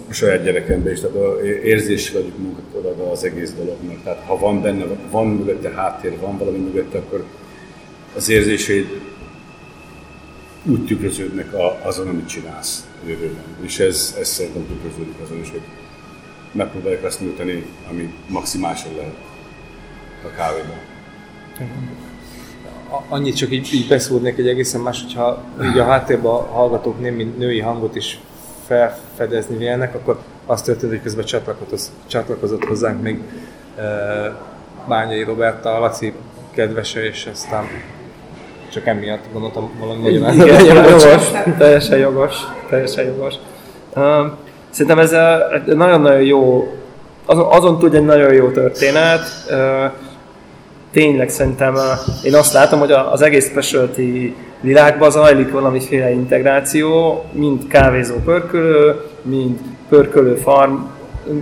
a 0.10 0.14
saját 0.14 0.44
gyerekemben 0.44 0.94
is, 0.94 1.00
tehát 1.00 1.42
érzési 1.64 2.14
vagyok 2.14 2.38
munkat 2.38 3.12
az 3.14 3.24
egész 3.24 3.54
dolognak. 3.58 4.04
Tehát 4.04 4.24
ha 4.28 4.38
van 4.38 4.62
benne, 4.62 4.84
van 5.12 5.28
mögötte 5.28 5.70
háttér, 5.76 6.12
van 6.22 6.38
valami 6.38 6.58
mögötte, 6.58 6.98
akkor 6.98 7.24
az 8.16 8.30
érzéseid 8.30 8.86
úgy 10.64 10.86
tükröződnek 10.86 11.48
azon, 11.82 12.08
amit 12.08 12.28
csinálsz 12.28 12.88
jövőben. 13.06 13.44
És 13.62 13.80
ez, 13.80 14.16
ez 14.20 14.28
szerintem 14.28 14.68
tükröződik 14.68 15.20
azon 15.24 15.40
is, 15.40 15.52
hogy 15.52 15.62
megpróbáljuk 16.52 17.04
azt 17.04 17.22
nyújtani, 17.22 17.66
ami 17.90 18.14
maximálisan 18.28 18.96
lehet 18.96 19.16
a 20.24 20.36
kávéban. 20.36 20.78
Annyit 23.10 23.36
csak 23.36 23.52
így, 23.52 23.74
így 23.74 23.88
beszúrnék 23.88 24.38
egy 24.38 24.48
egészen 24.48 24.82
más, 24.82 25.02
hogyha 25.02 25.44
így 25.64 25.78
a 25.78 25.84
háttérben 25.84 26.32
a 26.32 26.46
hallgatók 26.52 27.00
némi 27.00 27.24
női 27.24 27.60
hangot 27.60 27.96
is 27.96 28.20
felfedezni 28.68 29.58
vélnek, 29.58 29.96
akkor 29.96 30.20
azt 30.46 30.66
történt, 30.66 30.92
hogy 30.92 31.02
közben 31.02 31.26
csatlakozott, 31.26 31.92
csatlakozott 32.08 32.66
hozzánk 32.66 33.02
még 33.02 33.22
e, 33.76 33.84
Bányai 34.88 35.24
Roberta, 35.24 35.76
a 35.76 35.80
Laci 35.80 36.14
kedvese, 36.52 37.06
és 37.06 37.28
aztán 37.32 37.66
csak 38.72 38.88
emiatt 38.88 39.24
gondoltam 39.34 39.70
valami 39.80 40.18
nagyon 40.18 40.34
Igen, 40.34 40.66
jogos, 40.66 41.04
teljesen 41.58 41.98
jogos, 41.98 42.36
teljesen 42.70 43.06
jogos. 43.06 43.34
Uh, 43.96 44.04
szerintem 44.70 45.00
ez 45.00 45.12
nagyon-nagyon 45.66 46.22
jó, 46.22 46.74
azon, 47.26 47.46
azon 47.52 47.80
tud 47.80 47.96
egy 47.96 48.06
nagyon 48.06 48.34
jó 48.34 48.50
történet. 48.50 49.22
Uh, 49.50 49.92
tényleg 50.92 51.30
szerintem 51.30 51.74
uh, 51.74 51.82
én 52.24 52.36
azt 52.36 52.54
látom, 52.54 52.80
hogy 52.80 52.92
az 52.92 53.22
egész 53.22 53.50
specialty 53.50 54.36
világban 54.62 55.12
zajlik 55.12 55.52
valamiféle 55.52 56.12
integráció, 56.12 57.24
mind 57.32 57.68
kávézó 57.68 58.16
pörkölő, 58.26 59.02
mind 59.22 59.58
pörkölő 59.90 60.36
farm 60.36 60.74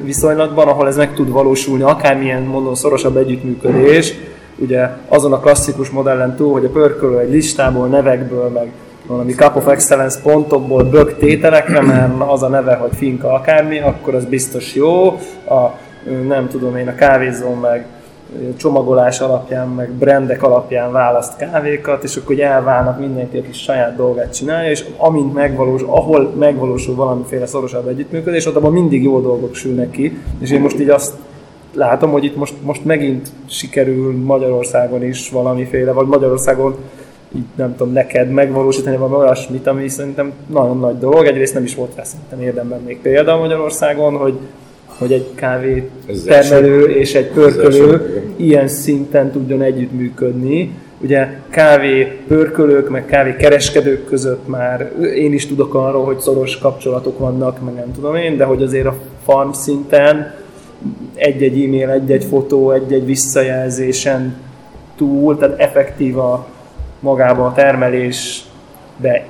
viszonylatban, 0.03 0.67
ahol 0.67 0.87
ez 0.87 0.97
meg 0.97 1.13
tud 1.13 1.29
valósulni, 1.29 1.83
akármilyen 1.83 2.41
mondom 2.41 2.73
szorosabb 2.73 3.17
együttműködés, 3.17 4.13
ugye 4.57 4.89
azon 5.07 5.33
a 5.33 5.39
klasszikus 5.39 5.89
modellen 5.89 6.35
túl, 6.35 6.51
hogy 6.51 6.65
a 6.65 6.69
pörkölő 6.69 7.19
egy 7.19 7.31
listából, 7.31 7.87
nevekből, 7.87 8.49
meg 8.49 8.71
valami 9.07 9.33
Cup 9.33 9.55
of 9.55 9.67
Excellence 9.67 10.21
pontokból 10.21 10.83
bök 10.83 11.17
tételekre, 11.17 11.81
mert 11.81 12.11
az 12.27 12.43
a 12.43 12.47
neve, 12.47 12.75
hogy 12.75 12.95
finka 12.95 13.33
akármi, 13.33 13.79
akkor 13.79 14.15
az 14.15 14.25
biztos 14.25 14.75
jó. 14.75 15.07
A, 15.49 15.71
nem 16.27 16.47
tudom 16.47 16.77
én, 16.77 16.87
a 16.87 16.95
kávézó 16.95 17.53
meg 17.53 17.85
csomagolás 18.57 19.19
alapján, 19.19 19.67
meg 19.67 19.91
brandek 19.91 20.43
alapján 20.43 20.91
választ 20.91 21.37
kávékat, 21.37 22.03
és 22.03 22.15
akkor 22.15 22.39
elválnak 22.39 22.99
mindenki, 22.99 23.37
aki 23.37 23.53
saját 23.53 23.95
dolgát 23.95 24.35
csinálja, 24.35 24.69
és 24.69 24.85
amint 24.97 25.33
megvalósul, 25.33 25.89
ahol 25.89 26.33
megvalósul 26.39 26.95
valamiféle 26.95 27.45
szorosabb 27.45 27.87
együttműködés, 27.87 28.45
ott 28.45 28.55
abban 28.55 28.71
mindig 28.71 29.03
jó 29.03 29.21
dolgok 29.21 29.55
sülnek 29.55 29.91
ki, 29.91 30.21
és 30.39 30.51
én 30.51 30.61
most 30.61 30.79
így 30.79 30.89
azt 30.89 31.13
látom, 31.73 32.11
hogy 32.11 32.23
itt 32.23 32.35
most, 32.35 32.53
most 32.61 32.85
megint 32.85 33.27
sikerül 33.45 34.17
Magyarországon 34.17 35.03
is 35.03 35.29
valamiféle, 35.29 35.91
vagy 35.91 36.07
Magyarországon 36.07 36.75
így 37.35 37.45
nem 37.55 37.75
tudom, 37.75 37.93
neked 37.93 38.29
megvalósítani 38.29 38.97
valami 38.97 39.15
olyasmit, 39.15 39.67
ami 39.67 39.87
szerintem 39.87 40.31
nagyon 40.47 40.79
nagy 40.79 40.97
dolog. 40.97 41.25
Egyrészt 41.25 41.53
nem 41.53 41.63
is 41.63 41.75
volt 41.75 41.95
rá 41.95 42.03
szerintem 42.03 42.41
érdemben 42.41 42.81
még 42.85 42.99
példa 43.01 43.37
Magyarországon, 43.37 44.17
hogy, 44.17 44.37
hogy 44.85 45.11
egy 45.11 45.27
kávé 45.35 45.89
termelő 46.25 46.89
és 46.89 47.15
egy 47.15 47.27
pörkölő 47.27 48.21
ilyen 48.35 48.67
szinten 48.67 49.31
tudjon 49.31 49.61
együttműködni. 49.61 50.71
Ugye 51.01 51.27
kávé 51.49 52.17
pörkölők, 52.27 52.89
meg 52.89 53.05
kávé 53.05 53.35
kereskedők 53.35 54.05
között 54.05 54.47
már 54.47 54.91
én 55.15 55.33
is 55.33 55.47
tudok 55.47 55.73
arról, 55.73 56.05
hogy 56.05 56.19
szoros 56.19 56.57
kapcsolatok 56.57 57.19
vannak, 57.19 57.63
meg 57.63 57.73
nem 57.73 57.91
tudom 57.95 58.15
én, 58.15 58.37
de 58.37 58.43
hogy 58.43 58.63
azért 58.63 58.85
a 58.85 58.95
farm 59.25 59.51
szinten 59.51 60.33
egy-egy 61.15 61.63
e-mail, 61.63 61.89
egy-egy 61.89 62.23
fotó, 62.23 62.71
egy-egy 62.71 63.05
visszajelzésen 63.05 64.35
túl, 64.95 65.37
tehát 65.37 65.59
effektív 65.59 66.17
a 66.17 66.47
magába 66.99 67.45
a 67.45 67.53
termelés, 67.53 68.43
de 68.97 69.25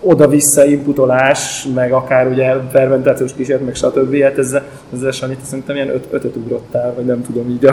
oda-vissza 0.00 0.64
inputolás, 0.64 1.66
meg 1.74 1.92
akár 1.92 2.26
ugye 2.26 2.54
fermentációs 2.70 3.34
kísérlet, 3.34 3.64
meg 3.64 3.74
stb. 3.74 4.22
Hát 4.22 4.38
ezzel, 4.38 4.64
ezzel 4.94 5.10
Sanyit 5.10 5.40
szerintem 5.44 5.76
ilyen 5.76 5.88
öt, 5.88 6.06
ötöt 6.10 6.36
ugrottál, 6.36 6.94
vagy 6.94 7.04
nem 7.04 7.22
tudom 7.22 7.50
így 7.50 7.64
a... 7.64 7.72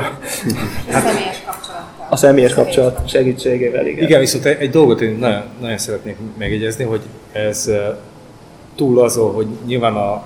Hát, 0.89 1.03
a 1.03 1.07
személyes 1.07 1.43
kapcsolattal. 1.45 2.07
A 2.09 2.15
személyes 2.15 2.53
kapcsolat 2.53 3.09
segítségével, 3.09 3.87
igen. 3.87 4.03
Igen, 4.03 4.19
viszont 4.19 4.45
egy, 4.45 4.57
egy 4.59 4.69
dolgot 4.69 5.01
én 5.01 5.17
nagyon, 5.19 5.41
nagyon 5.61 5.77
szeretnék 5.77 6.17
megjegyezni, 6.37 6.83
hogy 6.83 7.01
ez 7.31 7.71
túl 8.75 8.99
azon, 9.03 9.33
hogy 9.33 9.47
nyilván 9.65 9.93
a, 9.93 10.23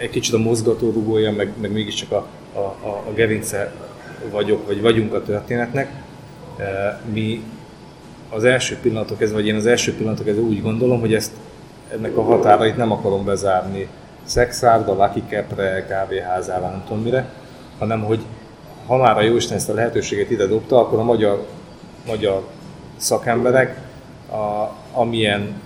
egy 0.00 0.10
kicsit 0.10 0.34
a 0.34 0.38
mozgató 0.38 0.90
rugója, 0.90 1.32
meg, 1.32 1.52
meg 1.60 1.72
mégiscsak 1.72 2.12
a, 2.12 2.26
a, 2.52 2.58
a, 2.58 3.02
a 3.08 3.12
gerince 3.14 3.72
vagyok, 4.30 4.66
vagy 4.66 4.80
vagyunk 4.80 5.14
a 5.14 5.22
történetnek. 5.22 6.02
E, 6.58 7.00
mi 7.12 7.42
az 8.30 8.44
első 8.44 8.76
pillanatok 8.82 9.22
ez, 9.22 9.32
vagy 9.32 9.46
én 9.46 9.54
az 9.54 9.66
első 9.66 9.94
pillanatok 9.94 10.28
ez 10.28 10.38
úgy 10.38 10.62
gondolom, 10.62 11.00
hogy 11.00 11.14
ezt 11.14 11.32
ennek 11.92 12.16
a 12.16 12.22
határait 12.22 12.76
nem 12.76 12.92
akarom 12.92 13.24
bezárni 13.24 13.88
szexárda, 14.24 14.94
Lucky 14.94 15.22
Capre, 15.28 15.86
kávéházára, 15.86 16.68
nem 16.68 16.84
tudom 16.86 17.02
mire, 17.02 17.32
hanem 17.78 18.04
hogy 18.04 18.20
ha 18.86 18.96
már 18.96 19.16
a 19.16 19.22
Jóisten 19.22 19.56
ezt 19.56 19.68
a 19.68 19.74
lehetőséget 19.74 20.30
ide 20.30 20.46
dobta, 20.46 20.80
akkor 20.80 20.98
a 20.98 21.02
magyar, 21.02 21.46
magyar 22.06 22.46
szakemberek, 22.96 23.80
a, 24.30 24.72
amilyen 24.92 25.60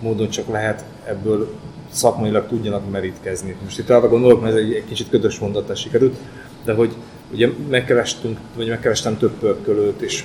módon 0.00 0.28
csak 0.28 0.48
lehet 0.48 0.84
ebből 1.04 1.54
szakmailag 1.90 2.46
tudjanak 2.46 2.90
merítkezni. 2.90 3.56
Most 3.62 3.78
itt 3.78 3.90
arra 3.90 4.08
gondolok, 4.08 4.40
mert 4.40 4.54
ez 4.54 4.60
egy, 4.60 4.72
egy 4.72 4.84
kicsit 4.84 5.10
ködös 5.10 5.38
mondatás 5.38 5.80
sikerült, 5.80 6.16
de 6.64 6.72
hogy 6.72 6.94
ugye 7.32 7.48
megkerestünk, 7.68 8.38
vagy 8.56 8.68
megkerestem 8.68 9.18
több 9.18 9.38
pörkölőt, 9.38 10.00
és, 10.00 10.24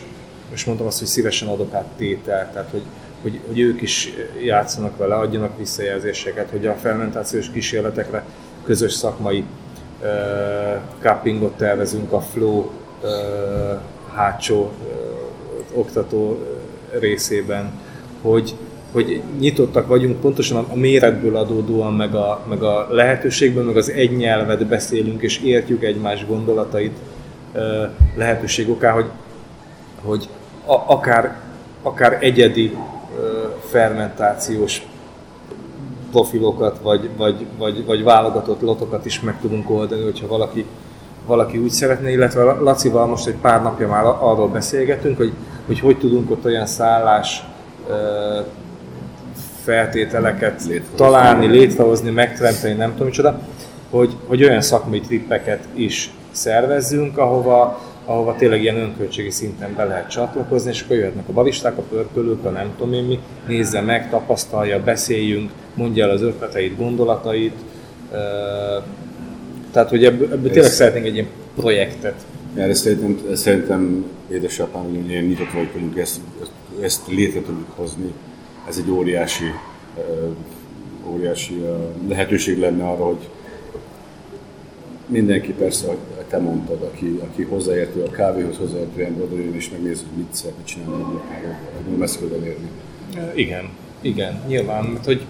és 0.53 0.65
mondtam 0.65 0.87
azt, 0.87 0.99
hogy 0.99 1.07
szívesen 1.07 1.47
adok 1.47 1.73
át 1.73 1.87
tételt, 1.97 2.51
tehát 2.51 2.69
hogy, 2.71 2.83
hogy, 3.21 3.39
hogy 3.47 3.59
ők 3.59 3.81
is 3.81 4.13
játszanak 4.43 4.97
vele, 4.97 5.15
adjanak 5.15 5.57
visszajelzéseket, 5.57 6.49
hogy 6.49 6.65
a 6.65 6.73
fermentációs 6.73 7.49
kísérletekre 7.51 8.25
közös 8.63 8.93
szakmai 8.93 9.43
uh, 10.01 10.07
cuppingot 11.01 11.57
tervezünk 11.57 12.11
a 12.11 12.21
flow 12.21 12.59
uh, 12.59 12.69
hátsó 14.13 14.61
uh, 14.61 15.77
oktató 15.79 16.39
részében, 16.99 17.71
hogy, 18.21 18.55
hogy 18.93 19.21
nyitottak 19.39 19.87
vagyunk 19.87 20.19
pontosan 20.19 20.65
a 20.69 20.75
méretből 20.75 21.35
adódóan, 21.35 21.93
meg 21.93 22.15
a, 22.15 22.39
meg 22.49 22.63
a 22.63 22.87
lehetőségből, 22.89 23.63
meg 23.63 23.77
az 23.77 23.89
egy 23.89 24.17
nyelvet 24.17 24.67
beszélünk, 24.67 25.21
és 25.21 25.41
értjük 25.41 25.83
egymás 25.83 26.25
gondolatait 26.25 26.97
lehetőség 28.15 28.69
oká, 28.69 28.91
hogy, 28.91 29.05
hogy 30.03 30.29
a, 30.65 30.73
akár, 30.85 31.37
akár 31.81 32.17
egyedi 32.21 32.77
fermentációs 33.69 34.81
profilokat, 36.11 36.79
vagy, 36.81 37.09
vagy, 37.17 37.45
vagy, 37.57 37.85
vagy 37.85 38.03
válogatott 38.03 38.61
lotokat 38.61 39.05
is 39.05 39.21
meg 39.21 39.39
tudunk 39.41 39.69
oldani, 39.69 40.03
hogyha 40.03 40.27
valaki, 40.27 40.65
valaki 41.25 41.57
úgy 41.57 41.69
szeretne, 41.69 42.11
illetve 42.11 42.43
Lacival 42.43 43.05
most 43.05 43.27
egy 43.27 43.35
pár 43.41 43.61
napja 43.61 43.87
már 43.87 44.05
arról 44.05 44.47
beszélgetünk, 44.47 45.17
hogy 45.17 45.33
hogy, 45.65 45.79
hogy 45.79 45.97
tudunk 45.97 46.31
ott 46.31 46.45
olyan 46.45 46.65
szállás 46.65 47.43
feltételeket 49.63 50.61
létrehozni. 50.65 50.95
találni, 50.95 51.47
létrehozni, 51.47 52.09
megteremteni, 52.09 52.73
nem 52.73 52.91
tudom 52.91 53.07
micsoda, 53.07 53.39
hogy, 53.89 54.15
hogy 54.25 54.43
olyan 54.43 54.61
szakmai 54.61 54.99
trippeket 54.99 55.67
is 55.73 56.09
szervezzünk, 56.31 57.17
ahova, 57.17 57.81
ahova 58.05 58.35
tényleg 58.35 58.61
ilyen 58.61 58.77
önköltségi 58.77 59.29
szinten 59.29 59.73
be 59.75 59.83
lehet 59.83 60.09
csatlakozni, 60.09 60.69
és 60.69 60.81
akkor 60.81 60.95
jöhetnek 60.95 61.27
a 61.27 61.31
balisták, 61.31 61.77
a 61.77 61.81
pörkölők, 61.81 62.45
a 62.45 62.49
nem 62.49 62.71
tudom 62.77 62.93
én 62.93 63.03
mi, 63.03 63.19
nézze 63.47 63.81
meg, 63.81 64.09
tapasztalja, 64.09 64.83
beszéljünk, 64.83 65.51
mondja 65.73 66.03
el 66.03 66.09
az 66.09 66.21
ötleteit, 66.21 66.77
gondolatait. 66.77 67.55
Tehát, 69.71 69.89
hogy 69.89 70.05
ebből, 70.05 70.31
ebből 70.31 70.51
tényleg 70.51 70.71
szeretnénk 70.71 71.05
egy 71.05 71.13
ilyen 71.13 71.27
projektet. 71.55 72.15
Erre 72.55 72.73
szerintem, 72.73 73.35
szerintem 73.35 74.05
édesapám, 74.31 74.81
hogy 74.81 75.27
nyitott 75.27 75.51
vagyunk, 75.51 75.97
ezt, 75.97 76.19
ezt 76.81 77.01
létre 77.07 77.41
tudjuk 77.41 77.71
hozni 77.75 78.13
ez 78.67 78.77
egy 78.77 78.89
óriási 78.89 79.51
óriási 81.07 81.63
lehetőség 82.07 82.59
lenne 82.59 82.83
arra, 82.83 83.05
hogy 83.05 83.29
mindenki 85.05 85.51
persze, 85.53 85.87
hogy 85.87 85.97
te 86.27 86.37
mondtad, 86.37 86.81
aki, 86.81 87.19
aki 87.23 87.43
hozzáértő 87.43 88.03
a 88.03 88.09
kávéhoz, 88.09 88.57
hozzáértő 88.57 89.03
ember 89.03 89.23
oda 89.23 89.35
jön 89.35 89.53
és 89.53 89.69
megnézi, 89.69 90.03
hogy 90.09 90.17
mit 90.17 90.33
szeretne 90.33 90.63
csinálni, 90.63 91.03
hogy 91.87 91.97
messze 91.97 92.19
elérni. 92.39 92.69
Igen, 93.33 93.69
igen, 94.01 94.43
nyilván, 94.47 94.83
mert 94.83 95.05
hogy 95.05 95.25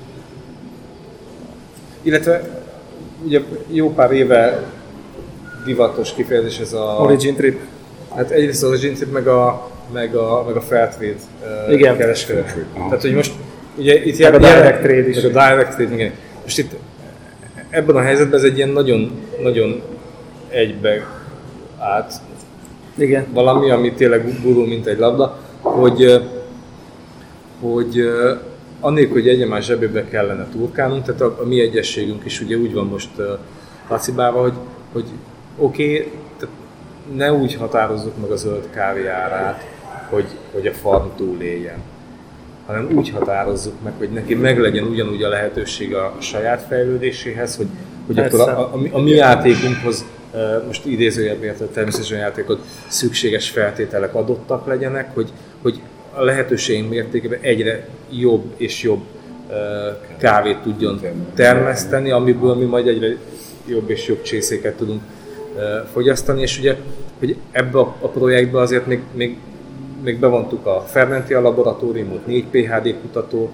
illetve 2.02 2.64
ugye 3.26 3.42
jó 3.72 3.94
pár 3.94 4.12
éve 4.12 4.72
divatos 5.66 6.14
kifejezés 6.14 6.60
ez 6.60 6.74
a... 6.74 6.98
Origin 7.00 7.36
Trip. 7.36 7.60
Hát 8.16 8.32
egyrészt 8.32 8.64
az 8.64 8.70
Origin 8.70 8.94
Trip, 8.94 9.12
meg 9.12 9.28
a, 9.28 9.72
meg 9.94 10.16
a, 10.16 10.44
meg 10.48 10.56
a 10.56 10.62
Fairtrade 10.62 11.16
uh, 11.68 11.74
Igen. 11.74 11.98
kereskedő. 11.98 12.46
Tehát, 12.74 13.02
hogy 13.02 13.14
most 13.14 13.34
ugye 13.78 14.04
itt 14.04 14.20
Meg 14.20 14.34
a 14.34 14.38
direct 14.38 14.82
trade 14.82 15.10
is. 15.10 15.16
Meg 15.16 15.26
a 15.26 15.50
direct 15.50 15.76
trade, 15.76 15.94
igen. 15.94 16.12
Most 16.42 16.58
itt 16.58 16.72
ebben 17.70 17.96
a 17.96 18.02
helyzetben 18.02 18.40
ez 18.40 18.46
egy 18.46 18.58
ilyen 18.58 18.70
nagyon, 18.70 19.12
nagyon 19.42 19.82
egybe 20.50 21.08
át 21.80 22.14
Igen. 22.96 23.26
valami, 23.34 23.70
ami 23.70 23.94
tényleg 23.94 24.42
gurul, 24.42 24.68
mint 24.68 24.86
egy 24.86 24.98
labda, 24.98 25.40
hogy, 25.62 26.22
hogy 27.62 28.12
annélkül, 28.80 29.14
hogy 29.14 29.28
egymás 29.28 29.66
zsebébe 29.66 30.06
kellene 30.08 30.48
turkálnunk, 30.52 31.06
tehát 31.06 31.22
a, 31.22 31.38
a 31.42 31.46
mi 31.46 31.62
egyességünk 31.62 32.26
is 32.26 32.42
ugye 32.42 32.56
úgy 32.56 32.74
van 32.74 32.86
most 32.88 33.10
uh, 33.18 33.26
lacibálva, 33.90 34.42
hogy, 34.42 34.54
hogy 34.94 35.06
oké, 35.58 35.84
okay, 35.84 36.12
ne 37.16 37.34
úgy 37.34 37.56
határozzuk 37.56 38.22
meg 38.22 38.32
a 38.32 38.36
zöld 38.36 38.70
kávé 38.70 39.08
árát, 39.08 39.73
hogy, 40.14 40.28
hogy 40.52 40.68
a 40.68 40.72
farm 40.72 41.08
túléljen, 41.18 41.78
hanem 42.66 42.88
úgy 42.96 43.10
határozzuk 43.10 43.74
meg, 43.84 43.94
hogy 43.98 44.10
neki 44.10 44.36
meglegyen 44.36 44.84
ugyanúgy 44.84 45.24
a 45.24 45.30
lehetőség 45.30 45.96
a 45.96 46.16
saját 46.20 46.66
fejlődéséhez, 46.68 47.56
hogy, 47.56 47.68
hogy 48.06 48.16
Persze. 48.16 48.42
akkor 48.42 48.54
a, 48.54 48.60
a, 48.60 48.74
a, 48.74 48.78
mi- 48.78 48.90
a 48.92 49.00
mi 49.00 49.12
játékunkhoz, 49.12 50.06
most 50.68 50.86
idézőjelben 50.86 51.44
értett 51.44 51.74
természetesen 51.74 52.18
játékot, 52.18 52.60
szükséges 52.88 53.50
feltételek 53.50 54.16
adottak 54.16 54.68
legyenek, 54.68 55.14
hogy, 55.14 55.30
hogy 55.62 55.82
a 56.14 56.24
lehetőségünk 56.24 56.90
mértékében 56.90 57.40
egyre 57.42 57.88
jobb 58.10 58.54
és 58.58 58.82
jobb 58.82 59.02
kávét 60.18 60.58
tudjon 60.58 61.02
termeszteni, 61.34 62.12
amiből 62.12 62.56
mi 62.56 62.66
majd 62.66 62.88
egyre 62.88 63.16
jobb 63.68 63.90
és 63.90 64.08
jobb 64.08 64.22
csészéket 64.22 64.76
tudunk 64.76 65.02
fogyasztani, 65.92 66.42
és 66.42 66.60
ugye, 66.60 66.76
hogy 67.20 67.36
ebbe 67.52 67.80
a, 67.80 67.96
a 68.00 68.08
projektbe 68.08 68.60
azért 68.60 68.88
még, 68.88 69.00
még, 69.14 69.38
még 70.04 70.20
bevontuk 70.20 70.66
a 70.66 70.84
Fermentia 70.88 71.42
laboratóriumot, 71.42 72.28
négy 72.28 72.46
PHD 72.46 72.96
kutató 73.02 73.50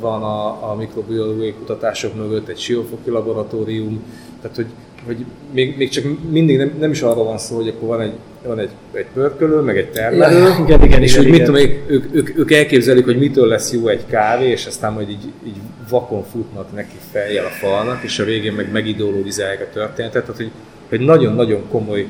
van 0.00 0.22
a, 0.22 0.70
a 0.70 0.74
mikrobiológiai 0.78 1.52
kutatások 1.52 2.14
mögött, 2.14 2.48
egy 2.48 2.58
siófoki 2.58 3.10
laboratórium, 3.10 4.02
tehát 4.40 4.56
hogy, 4.56 4.66
hogy 5.06 5.24
még, 5.52 5.76
még 5.76 5.88
csak 5.88 6.04
mindig 6.30 6.56
nem, 6.56 6.72
nem 6.78 6.90
is 6.90 7.02
arról 7.02 7.24
van 7.24 7.38
szó, 7.38 7.56
hogy 7.56 7.68
akkor 7.68 7.88
van 7.88 8.00
egy, 8.00 8.12
van 8.46 8.58
egy, 8.58 8.70
egy 8.92 9.06
pörkölő, 9.14 9.60
meg 9.60 9.76
egy 9.76 9.90
termelő, 9.90 10.38
Ja, 10.38 10.56
igen, 10.64 10.82
igen, 10.82 11.02
és 11.02 11.12
igen, 11.12 11.22
hogy 11.22 11.32
mit 11.32 11.40
igen. 11.40 11.54
tudom, 11.54 11.70
én, 11.70 11.82
ők, 11.86 12.14
ők, 12.14 12.38
ők 12.38 12.52
elképzelik, 12.52 13.04
hogy 13.04 13.18
mitől 13.18 13.46
lesz 13.46 13.72
jó 13.72 13.88
egy 13.88 14.06
kávé, 14.06 14.48
és 14.48 14.66
aztán 14.66 14.92
majd 14.92 15.10
így, 15.10 15.32
így 15.46 15.56
vakon 15.88 16.24
futnak 16.24 16.74
neki 16.74 16.96
fejjel 17.12 17.44
a 17.44 17.48
falnak, 17.48 18.02
és 18.02 18.18
a 18.18 18.24
végén 18.24 18.52
meg 18.52 18.72
megidolózálják 18.72 19.60
a 19.60 19.72
történetet, 19.72 20.22
tehát 20.22 20.36
hogy, 20.36 20.50
hogy 20.88 21.00
nagyon-nagyon 21.00 21.62
komoly 21.70 22.06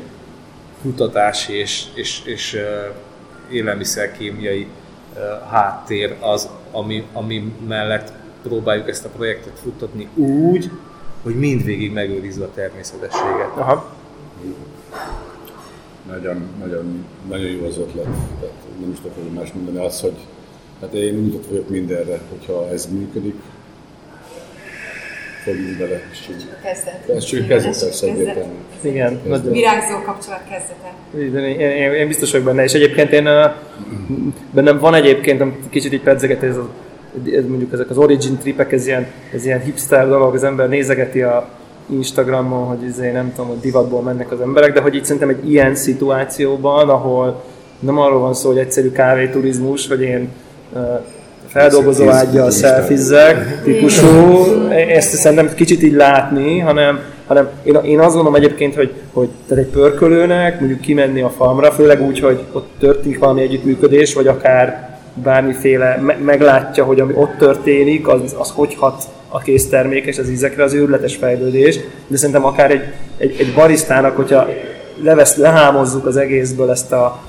kutatási 0.82 1.52
és, 1.52 1.84
és, 1.94 2.20
és 2.24 2.58
élelmiszerkémiai 3.50 4.66
háttér 5.50 6.16
az, 6.20 6.48
ami, 6.70 7.06
ami 7.12 7.52
mellett 7.66 8.12
próbáljuk 8.42 8.88
ezt 8.88 9.04
a 9.04 9.08
projektet 9.08 9.58
futtatni 9.58 10.08
úgy, 10.14 10.70
hogy 11.22 11.34
mindvégig 11.34 11.92
megőrizve 11.92 12.44
a 12.44 12.50
természetességet. 12.54 13.50
Aha. 13.56 13.92
Nagyon, 16.08 16.48
nagyon, 16.58 17.06
nagyon 17.28 17.50
jó 17.50 17.66
az 17.66 17.78
ötlet. 17.78 18.04
Tehát 18.40 18.54
nem 18.80 18.90
is 18.90 18.96
tudok 18.96 19.14
hogy 19.14 19.32
más 19.32 19.52
mondani. 19.52 19.86
Az, 19.86 20.00
hogy 20.00 20.16
hát 20.80 20.94
én 20.94 21.14
nyitott 21.14 21.46
vagyok 21.46 21.68
mindenre, 21.68 22.20
hogyha 22.30 22.68
ez 22.68 22.88
működik, 22.92 23.34
fogjunk 25.44 25.78
bele. 25.78 26.00
Kezdet. 26.62 27.08
Ez 27.16 27.24
csak 27.24 27.46
kezdet 27.48 27.80
persze 27.80 28.06
egyértelmű. 28.06 28.52
Igen, 28.80 29.20
nagyon. 29.26 29.52
Virágzó 29.52 30.02
kapcsolat 30.04 30.40
kezdete. 30.50 30.94
Igen, 31.18 31.44
Én, 31.44 31.70
én, 31.70 31.92
én 31.92 32.08
biztos 32.08 32.30
vagyok 32.30 32.46
benne, 32.46 32.62
és 32.62 32.72
egyébként 32.72 33.12
én 33.12 33.28
bennem 34.50 34.78
van 34.78 34.94
egyébként, 34.94 35.42
kicsit 35.70 35.92
így 35.92 36.02
pedzeget, 36.02 36.42
ez, 36.42 36.56
a, 36.56 36.68
ez 37.32 37.46
mondjuk 37.46 37.72
ezek 37.72 37.90
az 37.90 37.98
origin 37.98 38.38
tripek, 38.38 38.72
ez 38.72 38.86
ilyen, 38.86 39.06
ez 39.32 39.44
ilyen 39.44 39.60
hipster 39.60 40.08
dolog, 40.08 40.34
az 40.34 40.44
ember 40.44 40.68
nézegeti 40.68 41.22
a 41.22 41.48
Instagramon, 41.90 42.66
hogy 42.66 42.82
izé, 42.82 43.10
nem 43.10 43.32
tudom, 43.34 43.50
hogy 43.50 43.60
divatból 43.60 44.02
mennek 44.02 44.32
az 44.32 44.40
emberek, 44.40 44.72
de 44.72 44.80
hogy 44.80 44.94
itt 44.94 45.04
szerintem 45.04 45.28
egy 45.28 45.50
ilyen 45.50 45.74
szituációban, 45.74 46.88
ahol 46.88 47.44
nem 47.78 47.98
arról 47.98 48.20
van 48.20 48.34
szó, 48.34 48.48
hogy 48.48 48.58
egyszerű 48.58 48.90
kávéturizmus, 48.90 49.88
hogy 49.88 50.00
én 50.00 50.28
uh, 50.72 51.00
feldolgozó 51.54 52.08
ágyjal 52.08 52.50
szelfizzek 52.50 53.62
típusú, 53.62 54.44
ezt 54.70 55.14
szerintem 55.14 55.54
kicsit 55.54 55.82
így 55.82 55.92
látni, 55.92 56.58
hanem, 56.58 57.00
hanem 57.26 57.48
én, 57.62 57.74
én 57.74 57.98
azt 57.98 58.14
gondolom 58.14 58.34
egyébként, 58.34 58.74
hogy, 58.74 58.92
hogy 59.12 59.28
tehát 59.48 59.64
egy 59.64 59.70
pörkölőnek 59.70 60.58
mondjuk 60.60 60.80
kimenni 60.80 61.20
a 61.20 61.30
farmra, 61.30 61.72
főleg 61.72 62.02
úgy, 62.02 62.20
hogy 62.20 62.44
ott 62.52 62.68
történik 62.78 63.18
valami 63.18 63.42
együttműködés, 63.42 64.14
vagy 64.14 64.26
akár 64.26 64.98
bármiféle 65.22 65.98
me- 66.02 66.24
meglátja, 66.24 66.84
hogy 66.84 67.00
ami 67.00 67.12
ott 67.16 67.36
történik, 67.38 68.08
az, 68.08 68.34
az 68.38 68.52
hogy 68.54 68.74
hat 68.74 69.02
a 69.28 69.38
késztermékes 69.38 70.18
az 70.18 70.30
ízekre, 70.30 70.62
az 70.62 70.74
őrületes 70.74 71.16
fejlődés, 71.16 71.78
de 72.06 72.16
szerintem 72.16 72.44
akár 72.44 72.70
egy, 72.70 72.82
egy, 73.18 73.36
egy 73.38 73.52
barisztának, 73.54 74.16
hogyha 74.16 74.48
levesz, 75.02 75.36
lehámozzuk 75.36 76.06
az 76.06 76.16
egészből 76.16 76.70
ezt 76.70 76.92
a 76.92 77.20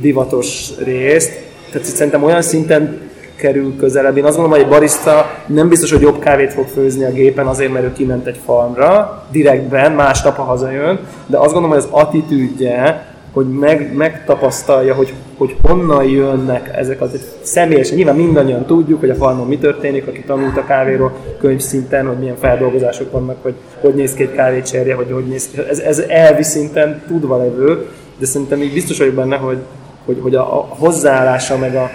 divatos 0.00 0.68
részt, 0.84 1.32
tehát 1.70 1.86
szerintem 1.86 2.22
olyan 2.22 2.42
szinten 2.42 3.12
kerül 3.36 3.76
közelebb. 3.76 4.16
Én 4.16 4.24
azt 4.24 4.36
gondolom, 4.36 4.58
hogy 4.58 4.68
egy 4.68 4.78
barista 4.78 5.30
nem 5.46 5.68
biztos, 5.68 5.92
hogy 5.92 6.00
jobb 6.00 6.18
kávét 6.18 6.52
fog 6.52 6.66
főzni 6.66 7.04
a 7.04 7.10
gépen 7.10 7.46
azért, 7.46 7.72
mert 7.72 7.84
ő 7.84 7.92
kiment 7.92 8.26
egy 8.26 8.40
farmra, 8.44 9.24
direktben, 9.30 9.92
másnap, 9.92 10.36
ha 10.36 10.42
hazajön, 10.42 10.98
de 11.26 11.36
azt 11.36 11.52
gondolom, 11.52 11.76
hogy 11.76 11.86
az 11.86 11.88
attitűdje, 11.90 13.12
hogy 13.34 13.48
meg, 13.48 13.94
megtapasztalja, 13.94 14.94
hogy, 14.94 15.12
hogy 15.36 15.56
honnan 15.62 16.04
jönnek 16.04 16.70
ezek 16.76 17.00
az 17.00 17.10
személyesen. 17.42 17.96
Nyilván 17.96 18.16
mindannyian 18.16 18.66
tudjuk, 18.66 19.00
hogy 19.00 19.10
a 19.10 19.14
farmon 19.14 19.46
mi 19.46 19.58
történik, 19.58 20.06
aki 20.06 20.20
tanult 20.20 20.56
a 20.56 20.64
kávéról 20.64 21.12
könyvszinten, 21.38 22.06
hogy 22.06 22.18
milyen 22.18 22.36
feldolgozások 22.36 23.12
vannak, 23.12 23.36
hogy 23.42 23.54
hogy 23.80 23.94
néz 23.94 24.14
ki 24.14 24.22
egy 24.22 24.32
kávécserje, 24.32 24.94
hogy 24.94 25.10
hogy 25.12 25.26
néz 25.26 25.48
ki. 25.48 25.60
Ez, 25.70 25.78
ez 25.78 25.98
elvi 25.98 26.42
szinten 26.42 27.02
tudva 27.06 27.36
levő, 27.36 27.86
de 28.18 28.26
szerintem 28.26 28.62
így 28.62 28.72
biztos 28.72 28.98
vagyok 28.98 29.14
benne, 29.14 29.36
hogy, 29.36 29.58
hogy, 30.04 30.18
hogy 30.22 30.34
a, 30.34 30.58
a 30.58 30.66
hozzáállása 30.68 31.58
meg 31.58 31.74
a 31.74 31.90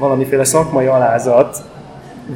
valamiféle 0.00 0.44
szakmai 0.44 0.86
alázat 0.86 1.62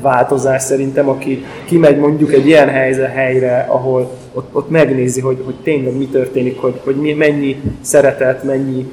változás 0.02 0.62
szerintem, 0.62 1.08
aki 1.08 1.44
kimegy 1.64 1.98
mondjuk 1.98 2.32
egy 2.32 2.46
ilyen 2.46 2.68
helyze, 2.68 3.06
helyre, 3.06 3.66
ahol 3.68 4.10
ott, 4.32 4.48
ott 4.52 4.70
megnézi, 4.70 5.20
hogy, 5.20 5.42
hogy 5.44 5.54
tényleg 5.62 5.96
mi 5.96 6.06
történik, 6.08 6.60
hogy, 6.60 6.80
hogy 6.84 6.96
mi, 6.96 7.12
mennyi 7.12 7.62
szeretet, 7.80 8.42
mennyi, 8.42 8.92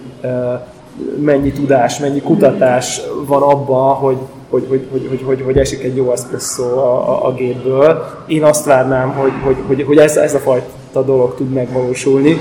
mennyi 1.20 1.52
tudás, 1.52 2.00
mennyi 2.00 2.22
kutatás 2.22 3.02
van 3.26 3.42
abban, 3.42 3.94
hogy, 3.94 4.18
hogy, 4.50 4.66
hogy, 4.70 4.88
hogy, 4.92 5.08
hogy, 5.10 5.22
hogy, 5.26 5.42
hogy 5.42 5.58
esik 5.58 5.84
egy 5.84 5.96
jó 5.96 6.12
eszpresszó 6.12 6.64
a, 6.64 7.10
a, 7.10 7.28
a 7.28 7.34
gépből. 7.34 8.06
Én 8.28 8.44
azt 8.44 8.66
várnám, 8.66 9.12
hogy, 9.12 9.32
hogy, 9.44 9.58
hogy, 9.68 9.84
hogy 9.84 9.98
ez, 9.98 10.18
ez 10.18 10.34
a 10.34 10.40
fajta 10.40 11.04
dolog 11.06 11.36
tud 11.36 11.54
megvalósulni, 11.54 12.38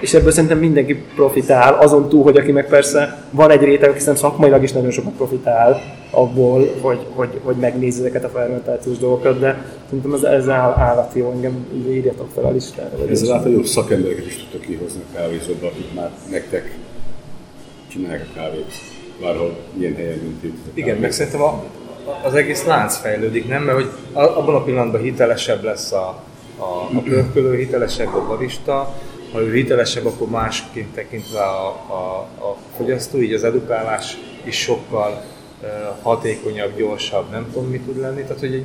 és 0.00 0.14
ebből 0.14 0.30
szerintem 0.30 0.58
mindenki 0.58 1.02
profitál, 1.14 1.74
azon 1.74 2.08
túl, 2.08 2.22
hogy 2.22 2.36
aki 2.36 2.52
meg 2.52 2.68
persze 2.68 3.24
van 3.30 3.50
egy 3.50 3.62
réteg, 3.62 3.88
aki 3.88 3.98
szerintem 3.98 4.30
szakmailag 4.30 4.62
is 4.62 4.72
nagyon 4.72 4.90
sokat 4.90 5.12
profitál 5.12 5.80
abból, 6.10 6.68
hogy, 6.80 6.98
hogy, 7.14 7.40
hogy 7.42 7.56
megnézi 7.56 8.00
ezeket 8.00 8.24
a 8.24 8.28
fermentációs 8.28 8.98
dolgokat, 8.98 9.38
de 9.38 9.64
szerintem 9.88 10.12
ez, 10.12 10.22
ez 10.22 10.48
áll, 10.48 10.72
állati 10.72 11.18
jó, 11.18 11.30
engem 11.30 11.66
írjatok 11.88 12.28
fel 12.34 12.44
a 12.44 12.50
listára. 12.50 13.08
Ezzel 13.10 13.48
jobb 13.48 13.64
szakembereket 13.64 14.26
is 14.26 14.36
tudtok 14.36 14.60
kihozni 14.60 15.00
a 15.12 15.16
kávézóba, 15.16 15.66
akik 15.66 15.94
már 15.94 16.10
nektek 16.30 16.76
csinálják 17.88 18.26
a 18.30 18.38
kávét. 18.38 18.72
Bárhol 19.20 19.56
ilyen 19.78 19.94
helyen, 19.94 20.18
mint 20.22 20.44
itt. 20.44 20.56
Igen, 20.74 20.96
meg 20.96 21.12
szerintem 21.12 21.42
a, 21.42 21.64
az 22.24 22.34
egész 22.34 22.64
lánc 22.64 22.96
fejlődik, 22.96 23.48
nem? 23.48 23.62
Mert 23.62 23.76
hogy 23.76 23.90
abban 24.12 24.54
a 24.54 24.62
pillanatban 24.62 25.00
hitelesebb 25.00 25.64
lesz 25.64 25.92
a, 25.92 26.22
a, 26.58 26.96
a 26.96 27.00
pörkölő, 27.04 27.56
hitelesebb 27.56 28.14
a 28.14 28.26
barista, 28.26 28.94
ha 29.36 29.42
ő 29.42 29.54
hitelesebb, 29.54 30.06
akkor 30.06 30.28
másként 30.28 30.94
tekint 30.94 31.24
rá 31.34 31.46
a, 31.46 31.66
a, 31.88 32.18
a 32.46 32.56
fogyasztó, 32.76 33.20
így 33.22 33.32
az 33.32 33.44
edukálás 33.44 34.16
is 34.44 34.56
sokkal 34.56 35.24
hatékonyabb, 36.02 36.76
gyorsabb, 36.76 37.30
nem 37.30 37.46
tudom 37.52 37.68
mi 37.68 37.80
tud 37.80 38.00
lenni. 38.00 38.22
Tehát, 38.22 38.40
hogy 38.40 38.54
egy, 38.54 38.64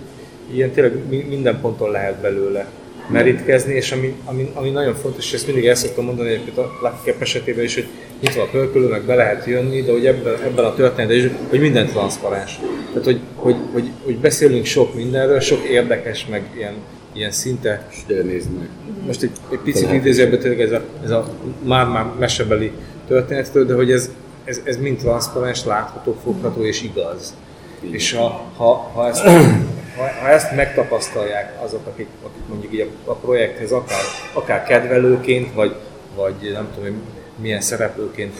ilyen 0.53 0.71
tényleg 0.71 1.07
mi- 1.09 1.25
minden 1.29 1.61
ponton 1.61 1.91
lehet 1.91 2.15
belőle 2.21 2.67
merítkezni, 3.07 3.73
és 3.73 3.91
ami, 3.91 4.15
ami, 4.25 4.51
ami 4.53 4.69
nagyon 4.69 4.95
fontos, 4.95 5.25
és 5.25 5.33
ezt 5.33 5.45
mindig 5.45 5.65
el 5.65 5.75
szoktam 5.75 6.05
mondani 6.05 6.29
egyébként 6.29 6.57
a 6.57 6.71
Lucky 6.81 7.15
esetében 7.19 7.63
is, 7.63 7.73
hogy 7.73 7.87
nyitva 8.21 8.41
a 8.41 8.47
pörkölő, 8.51 8.87
meg 8.87 9.01
be 9.01 9.15
lehet 9.15 9.45
jönni, 9.45 9.81
de 9.81 9.91
hogy 9.91 10.05
ebben, 10.05 10.41
ebben 10.43 10.65
a 10.65 10.73
történetben 10.73 11.17
is, 11.17 11.25
hogy 11.49 11.59
minden 11.59 11.87
transzparens. 11.87 12.59
Tehát, 12.87 13.03
hogy, 13.03 13.19
hogy, 13.35 13.55
hogy, 13.71 13.91
hogy 14.03 14.17
beszélünk 14.17 14.65
sok 14.65 14.95
mindenről, 14.95 15.39
sok 15.39 15.63
érdekes, 15.63 16.25
meg 16.29 16.43
ilyen, 16.57 16.73
ilyen 17.13 17.31
szinte... 17.31 17.87
nézd 18.07 18.49
meg. 18.57 18.69
Most 19.05 19.21
egy, 19.21 19.31
egy 19.51 19.59
picit 19.59 19.91
idézőben 19.91 20.39
tényleg 20.39 20.61
ez 20.61 20.71
a, 20.71 20.81
ez 21.03 21.09
a 21.09 21.29
már-már 21.63 22.05
mesebeli 22.19 22.71
történetről, 23.07 23.65
de 23.65 23.73
hogy 23.73 23.91
ez, 23.91 24.09
ez, 24.43 24.61
ez 24.63 24.77
mind 24.77 24.97
transzparens, 24.97 25.65
látható, 25.65 26.17
fogható 26.23 26.65
és 26.65 26.83
igaz. 26.83 27.33
Igen. 27.79 27.93
És 27.93 28.13
ha, 28.13 28.43
ha, 28.57 28.73
ha, 28.93 29.07
ezt, 29.07 29.21
ha, 29.21 30.03
ha 30.21 30.27
ezt 30.27 30.55
megtapasztalják 30.55 31.63
azok, 31.63 31.87
akik, 31.87 32.07
akik 32.23 32.47
mondjuk 32.47 32.73
így 32.73 32.89
a, 33.05 33.11
a 33.11 33.13
projekthez 33.13 33.71
akár, 33.71 34.03
akár 34.33 34.63
kedvelőként, 34.63 35.53
vagy, 35.53 35.75
vagy 36.15 36.51
nem 36.53 36.67
tudom, 36.75 37.01
milyen 37.41 37.61
szereplőként 37.61 38.35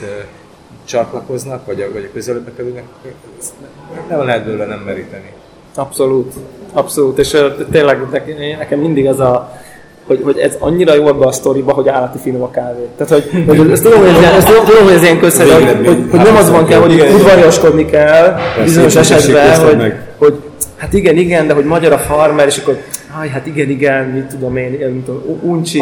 csatlakoznak, 0.85 1.65
vagy 1.65 1.81
a, 1.81 1.91
vagy 1.91 2.03
a 2.03 2.13
közelőbe 2.13 2.51
kerülnek, 2.55 2.83
nem 4.09 4.25
lehet 4.25 4.43
belőle 4.43 4.65
nem 4.65 4.79
meríteni. 4.79 5.33
Abszolút, 5.75 6.33
abszolút, 6.73 7.17
és 7.17 7.37
tényleg 7.71 7.97
nekem 8.57 8.79
mindig 8.79 9.07
az 9.07 9.19
a, 9.19 9.59
hogy, 10.07 10.21
hogy 10.23 10.37
ez 10.37 10.55
annyira 10.59 10.95
jó 10.95 11.07
ebbe 11.07 11.25
a 11.25 11.31
sztoriba, 11.31 11.73
hogy 11.73 11.87
állati 11.87 12.17
finom 12.17 12.41
a 12.41 12.51
kávé. 12.51 12.87
Tehát, 12.97 13.13
hogy, 13.13 13.43
hogy 13.57 13.71
ezt 13.71 13.83
tudom, 13.83 13.99
hogy 13.99 14.09
ez, 14.09 14.33
ezt 14.33 14.47
tudom, 14.47 14.83
hogy 14.83 14.93
ez 14.93 15.03
ilyen 15.03 15.19
közszerű, 15.19 15.49
hogy, 15.49 15.85
hogy, 15.85 16.05
hogy, 16.11 16.19
nem 16.19 16.35
az 16.35 16.49
van 16.49 16.65
kell, 16.65 16.79
hogy 16.79 17.01
udvariaskodni 17.13 17.85
kell 17.85 18.35
bizonyos 18.63 18.95
esetben, 18.95 19.59
hogy, 19.59 19.93
hogy 20.17 20.33
hát 20.77 20.93
igen, 20.93 21.17
igen, 21.17 21.47
de 21.47 21.53
hogy 21.53 21.65
magyar 21.65 21.91
a 21.91 21.97
farmer, 21.97 22.47
és 22.47 22.57
akkor 22.57 22.77
Aj, 23.19 23.29
hát 23.29 23.45
igen, 23.45 23.69
igen, 23.69 24.05
mit 24.05 24.25
tudom 24.25 24.57
én, 24.57 24.69
mit 24.69 25.05
tudom, 25.05 25.39
uncsi, 25.41 25.79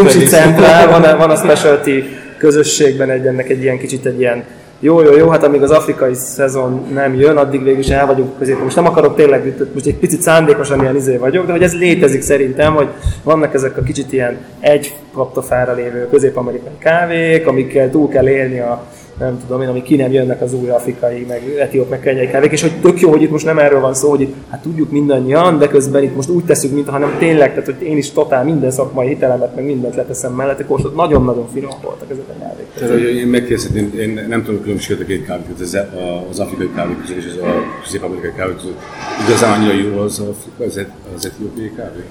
uncsi 0.00 0.24
centrál, 0.24 1.00
van, 1.00 1.18
van 1.18 1.30
a 1.30 1.36
specialty 1.36 2.04
közösségben 2.38 3.10
egy, 3.10 3.26
ennek 3.26 3.48
egy 3.48 3.62
ilyen 3.62 3.78
kicsit 3.78 4.06
egy 4.06 4.20
ilyen 4.20 4.44
jó, 4.80 5.02
jó, 5.02 5.16
jó, 5.16 5.28
hát 5.28 5.44
amíg 5.44 5.62
az 5.62 5.70
afrikai 5.70 6.14
szezon 6.14 6.86
nem 6.92 7.14
jön, 7.14 7.36
addig 7.36 7.62
végül 7.62 7.78
is 7.78 7.88
el 7.88 8.06
vagyunk 8.06 8.38
középen. 8.38 8.62
Most 8.62 8.76
nem 8.76 8.86
akarok 8.86 9.16
tényleg, 9.16 9.68
most 9.74 9.86
egy 9.86 9.96
picit 9.96 10.22
szándékosan 10.22 10.80
ilyen 10.80 10.96
izé 10.96 11.16
vagyok, 11.16 11.46
de 11.46 11.52
hogy 11.52 11.62
ez 11.62 11.78
létezik 11.78 12.22
szerintem, 12.22 12.74
hogy 12.74 12.88
vannak 13.22 13.54
ezek 13.54 13.76
a 13.76 13.82
kicsit 13.82 14.12
ilyen 14.12 14.36
egy 14.60 14.94
kaptafára 15.12 15.74
lévő 15.74 16.08
közép-amerikai 16.10 16.72
kávék, 16.78 17.46
amikkel 17.46 17.90
túl 17.90 18.08
kell 18.08 18.28
élni 18.28 18.58
a 18.58 18.86
nem 19.18 19.40
tudom 19.46 19.62
én, 19.62 19.68
ami 19.68 19.82
ki 19.82 19.96
nem 19.96 20.12
jönnek 20.12 20.40
az 20.42 20.54
új 20.54 20.68
afrikai, 20.68 21.24
meg 21.28 21.42
etióp, 21.58 21.90
meg 21.90 22.00
kenyai 22.00 22.28
kávék, 22.28 22.52
és 22.52 22.60
hogy 22.60 22.80
tök 22.80 23.00
jó, 23.00 23.10
hogy 23.10 23.22
itt 23.22 23.30
most 23.30 23.44
nem 23.44 23.58
erről 23.58 23.80
van 23.80 23.94
szó, 23.94 24.08
hogy 24.08 24.20
itt, 24.20 24.34
hát 24.50 24.62
tudjuk 24.62 24.90
mindannyian, 24.90 25.58
de 25.58 25.68
közben 25.68 26.02
itt 26.02 26.14
most 26.14 26.28
úgy 26.28 26.44
teszünk, 26.44 26.74
mintha 26.74 26.92
hanem 26.92 27.16
tényleg, 27.18 27.48
tehát 27.48 27.64
hogy 27.64 27.82
én 27.82 27.96
is 27.96 28.10
totál 28.10 28.44
minden 28.44 28.70
szakmai 28.70 29.08
hitelemet, 29.08 29.54
meg 29.54 29.64
mindent 29.64 29.94
leteszem 29.94 30.32
mellett, 30.32 30.60
akkor 30.60 30.92
nagyon-nagyon 30.94 31.48
finom 31.52 31.70
voltak 31.82 32.10
ezek 32.10 32.24
a 32.28 32.42
kávék. 32.42 32.66
Tehát, 32.74 32.92
hogy 32.92 33.16
én 33.16 33.26
megkérdeztem, 33.26 33.92
én 33.98 34.26
nem 34.28 34.44
tudom 34.44 34.62
különbséget 34.62 35.02
a 35.02 35.06
két 35.06 35.26
kávé 35.26 35.42
között, 35.56 35.86
az 36.30 36.38
afrikai 36.38 36.70
kávé 36.74 36.94
között 37.00 37.16
és 37.16 37.24
az 37.26 37.36
a 37.42 37.62
közép-amerikai 37.82 38.32
kávé 38.36 38.52
között. 38.52 38.78
Igazán 39.26 39.52
annyira 39.52 39.74
jó 39.74 39.98
az, 39.98 40.22
az, 40.58 40.86
az 41.16 41.26
etiópiai 41.26 41.72
kávé? 41.76 42.04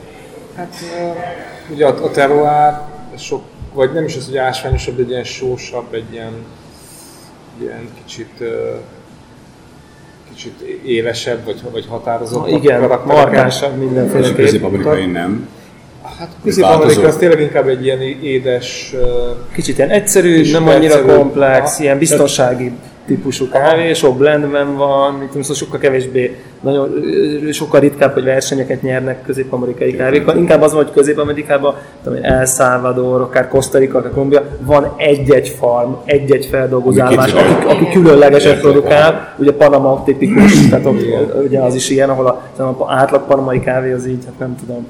Hát 0.56 0.74
ugye 1.74 1.86
a, 1.86 2.04
a 2.04 2.12
terroir 2.12 2.74
sok, 3.18 3.42
vagy 3.74 3.94
nem 3.94 4.04
is 4.04 4.16
az, 4.16 4.26
hogy 4.26 4.38
ásványosabb, 4.38 5.00
egy 5.00 5.10
ilyen 5.10 5.24
sósabb, 5.24 5.94
egy 5.94 6.12
ilyen 6.12 6.34
ilyen 7.62 7.90
kicsit 8.04 8.44
kicsit 10.30 10.60
élesebb, 10.86 11.46
vagy, 11.46 11.62
vagy 11.72 11.86
határozott. 11.90 12.50
Igen, 12.50 13.00
markánsabb 13.06 13.78
mindenféle. 13.78 14.34
Közép-amerikai 14.34 15.06
nem. 15.06 15.48
Hát 16.20 16.30
Közép-Amerika 16.44 17.08
az 17.08 17.16
tényleg 17.16 17.40
inkább 17.42 17.68
egy 17.68 17.86
ilyen 17.86 18.02
édes... 18.02 18.96
Kicsit 19.54 19.78
ilyen 19.78 19.90
egyszerű, 19.90 20.52
nem 20.52 20.68
annyira 20.68 21.06
komplex, 21.06 21.80
ilyen 21.80 21.98
biztonsági 21.98 22.72
típusú 23.06 23.50
kávé, 23.50 23.94
sok 23.94 24.18
blendben 24.18 24.76
van, 24.76 25.14
mint 25.14 25.28
tudom, 25.28 25.42
szóval 25.42 25.58
sokkal 25.58 25.80
kevésbé, 25.80 26.36
nagyon, 26.62 26.90
sokkal 27.52 27.80
ritkább, 27.80 28.14
hogy 28.14 28.24
versenyeket 28.24 28.82
nyernek 28.82 29.22
közép-amerikai 29.24 29.96
kávékkal. 29.96 30.38
Inkább 30.38 30.62
az 30.62 30.74
van, 30.74 30.84
hogy 30.84 30.94
közép-amerikában, 30.94 31.76
tudom, 32.04 32.20
El 32.22 32.46
Salvador, 32.46 33.22
akár 33.22 33.48
Costa 33.48 33.78
Rica, 33.78 33.98
akár 33.98 34.12
Kolumbia, 34.12 34.44
van 34.62 34.94
egy-egy 34.98 35.50
farm, 35.50 35.92
egy-egy 36.06 36.46
feldolgozálás, 36.46 37.34
aki, 37.34 37.66
aki 37.68 37.90
különlegeset 37.92 38.60
produkál, 38.60 39.34
ugye 39.38 39.54
Panama 39.54 40.04
tipikus, 40.04 40.68
tehát 40.70 40.88
ugye 41.44 41.60
az 41.60 41.76
is 41.76 41.90
ilyen, 41.90 42.10
ahol 42.10 42.26
a, 42.26 42.62
a 42.62 42.94
átlag 42.94 43.26
panamai 43.26 43.60
kávé 43.60 43.92
az 43.92 44.08
így, 44.08 44.26
hát 44.26 44.40
nem 44.40 44.56
tudom, 44.56 44.86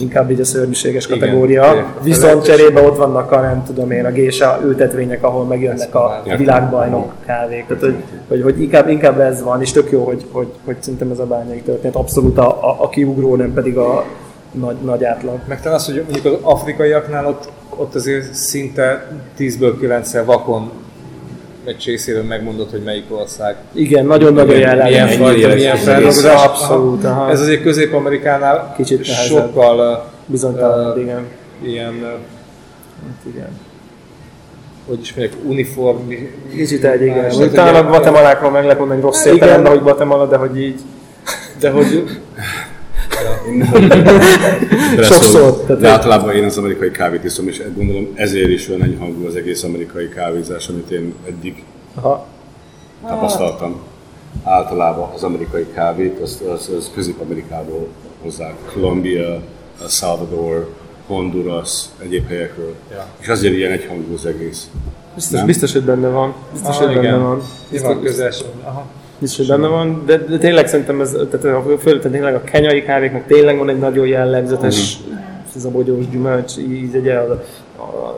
inkább 0.00 0.30
így 0.30 0.40
a 0.40 0.44
szörnyűséges 0.44 1.06
kategória. 1.06 1.72
Igen, 1.72 1.84
Viszont 2.02 2.44
cserébe 2.44 2.82
ott 2.82 2.96
vannak 2.96 3.32
a 3.32 3.40
nem 3.40 3.62
tudom 3.66 3.90
én, 3.90 4.04
a 4.04 4.10
gésa 4.10 4.60
ültetvények, 4.64 5.24
ahol 5.24 5.44
megjönnek 5.44 5.94
a 5.94 6.22
világbajnok 6.36 7.12
kávék. 7.26 7.66
Tehát, 7.66 7.82
hogy, 7.82 7.96
hogy, 8.28 8.42
hogy 8.42 8.62
inkább, 8.62 8.88
inkább 8.88 9.20
ez 9.20 9.42
van, 9.42 9.60
és 9.60 9.72
tök 9.72 9.90
jó, 9.90 10.04
hogy, 10.04 10.26
hogy, 10.30 10.48
hogy 10.64 10.76
szerintem 10.80 11.10
ez 11.10 11.18
a 11.18 11.26
bányai 11.26 11.60
történet 11.60 11.96
abszolút 11.96 12.38
a, 12.38 12.48
a, 12.48 12.76
a 12.82 12.88
kiugró, 12.88 13.36
nem 13.36 13.52
pedig 13.52 13.76
a 13.76 14.04
nagy, 14.50 14.76
nagy 14.84 15.04
átlag. 15.04 15.38
Meg 15.48 15.62
talán 15.62 15.78
az, 15.78 15.86
hogy 15.86 15.94
mondjuk 15.94 16.24
az 16.24 16.38
afrikaiaknál 16.42 17.26
ott, 17.26 17.48
ott 17.76 17.94
azért 17.94 18.34
szinte 18.34 19.12
10-ből 19.38 19.76
9 19.78 20.24
vakon 20.24 20.70
egy 21.70 21.78
csészéről 21.78 22.22
megmondod, 22.22 22.70
hogy 22.70 22.82
melyik 22.82 23.04
ország. 23.08 23.56
Igen, 23.72 24.06
nagyon-nagyon 24.06 24.58
jellemző. 24.58 24.88
Milyen 24.90 25.08
fajta, 25.08 25.54
milyen 25.54 25.76
feldolgozás. 25.76 26.44
Abszolút. 26.44 27.04
Aha. 27.04 27.30
Ez 27.30 27.40
azért 27.40 27.62
Közép-Amerikánál 27.62 28.74
Kicsit 28.76 29.04
sokkal 29.04 30.10
bizonytalan, 30.26 30.92
uh, 30.92 31.02
igen. 31.02 31.26
Ilyen, 31.62 31.94
uh, 31.94 32.08
hát 33.06 33.34
igen. 33.34 33.48
Hogy 34.86 35.00
is 35.00 35.14
mondják, 35.14 35.38
uniform. 35.44 36.08
Kicsit 36.54 36.84
egy, 36.84 37.02
igen. 37.02 37.32
Úgy 37.32 37.52
talán 37.52 37.74
a 37.74 37.88
Guatemalákról 37.88 38.50
meg 38.50 38.62
lehet 38.62 38.78
mondani 38.78 39.00
rossz 39.00 39.24
értelemben, 39.24 39.72
hogy 39.72 39.82
Guatemala, 39.82 40.26
de 40.26 40.36
hogy 40.36 40.60
így. 40.60 40.80
De 41.60 41.70
hogy 41.70 42.04
Sokszor. 45.02 45.76
De 45.78 45.88
általában 45.88 46.34
én 46.34 46.44
az 46.44 46.58
amerikai 46.58 46.90
kávét 46.90 47.24
iszom, 47.24 47.48
és 47.48 47.62
gondolom 47.74 48.08
ezért 48.14 48.48
is 48.48 48.68
olyan 48.68 48.82
enyhangú 48.82 49.26
az 49.26 49.36
egész 49.36 49.62
amerikai 49.62 50.08
kávézás, 50.08 50.68
amit 50.68 50.90
én 50.90 51.14
eddig 51.28 51.64
Aha. 51.94 52.26
tapasztaltam. 53.06 53.80
Általában 54.44 55.10
az 55.14 55.22
amerikai 55.22 55.66
kávét, 55.74 56.18
az, 56.18 56.42
az, 56.54 56.70
az 56.76 56.90
Közép-Amerikából 56.94 57.88
hozzák. 58.22 58.54
Colombia, 58.72 59.42
Salvador, 59.88 60.74
Honduras, 61.06 61.84
egyéb 62.02 62.28
helyekről. 62.28 62.74
Ja. 62.90 63.06
És 63.20 63.28
azért 63.28 63.54
ilyen 63.54 63.72
egyhangú 63.72 64.14
az 64.14 64.26
egész. 64.26 64.70
Biztos, 65.14 65.42
biztos, 65.42 65.72
hogy 65.72 65.82
benne 65.82 66.08
van. 66.08 66.34
Biztos, 66.52 66.76
Aha, 66.76 66.86
hogy 66.86 66.94
benne 66.94 67.16
van. 67.16 67.42
Biztos, 67.70 67.96
közel. 68.02 68.32
Aha 68.64 68.86
biztos, 69.20 69.48
hogy 69.48 69.56
benne 69.56 69.68
van, 69.68 70.02
de, 70.06 70.16
de 70.16 70.38
tényleg 70.38 70.68
szerintem 70.68 71.00
ez, 71.00 71.16
tehát 71.30 71.56
a, 71.56 71.78
főleg 71.78 72.00
tényleg 72.10 72.34
a 72.34 72.42
kenyai 72.42 72.82
kávéknak 72.82 73.26
tényleg 73.26 73.58
van 73.58 73.68
egy 73.68 73.78
nagyon 73.78 74.06
jellegzetes, 74.06 74.98
mm. 74.98 75.16
ez 75.56 75.64
a 75.64 75.70
bogyós 75.70 76.08
gyümölcs 76.08 76.56
íz, 76.56 76.94
ugye 76.94 77.18
az, 77.18 77.28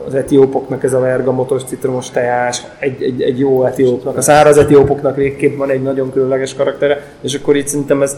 az 0.07 0.13
etiópoknak 0.13 0.83
ez 0.83 0.93
a 0.93 0.99
vergamotos 0.99 1.63
citromos 1.63 2.09
teás, 2.09 2.63
egy, 2.79 3.03
egy, 3.03 3.21
egy 3.21 3.39
jó 3.39 3.65
etiópnak, 3.65 4.17
a 4.17 4.21
száraz 4.21 4.57
etiópoknak 4.57 5.15
végképp 5.15 5.57
van 5.57 5.69
egy 5.69 5.81
nagyon 5.81 6.11
különleges 6.11 6.55
karaktere, 6.55 7.01
és 7.21 7.33
akkor 7.33 7.55
itt 7.55 7.67
szerintem 7.67 8.01
ez, 8.01 8.17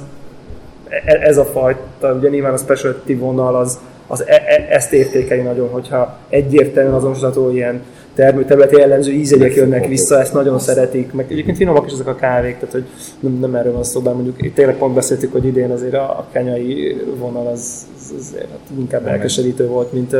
e, 0.89 1.19
ez 1.21 1.37
a 1.37 1.45
fajta, 1.45 2.13
ugye 2.13 2.29
nyilván 2.29 2.53
a 2.53 2.57
specialty 2.57 3.13
vonal 3.13 3.55
az, 3.55 3.79
az 4.07 4.27
e, 4.27 4.33
e, 4.33 4.67
ezt 4.69 4.93
értékeli 4.93 5.41
nagyon, 5.41 5.69
hogyha 5.69 6.17
egyértelműen 6.29 6.95
azonosítható 6.95 7.51
ilyen 7.51 7.81
termőterületi 8.15 8.75
jellemző 8.75 9.11
ízegyek 9.11 9.55
jönnek 9.55 9.87
vissza, 9.87 10.19
ezt 10.19 10.33
nagyon 10.33 10.59
szeretik, 10.59 11.13
meg 11.13 11.25
egyébként 11.31 11.57
finomak 11.57 11.85
is 11.85 11.91
ezek 11.91 12.07
a 12.07 12.15
kávék, 12.15 12.53
tehát 12.53 12.71
hogy 12.71 12.85
nem, 13.19 13.33
nem 13.39 13.55
erről 13.55 13.73
van 13.73 13.83
szó, 13.83 14.01
bár 14.01 14.13
mondjuk 14.13 14.53
tényleg 14.53 14.77
pont 14.77 14.93
beszéltük, 14.93 15.31
hogy 15.31 15.45
idén 15.45 15.71
azért 15.71 15.93
a, 15.93 16.27
kenyai 16.31 17.01
vonal 17.17 17.47
az, 17.47 17.85
az 18.17 18.35
hát 18.37 18.59
inkább 18.77 19.01
nem 19.01 19.09
lelkesedítő 19.11 19.67
volt, 19.67 19.93
mint, 19.93 20.15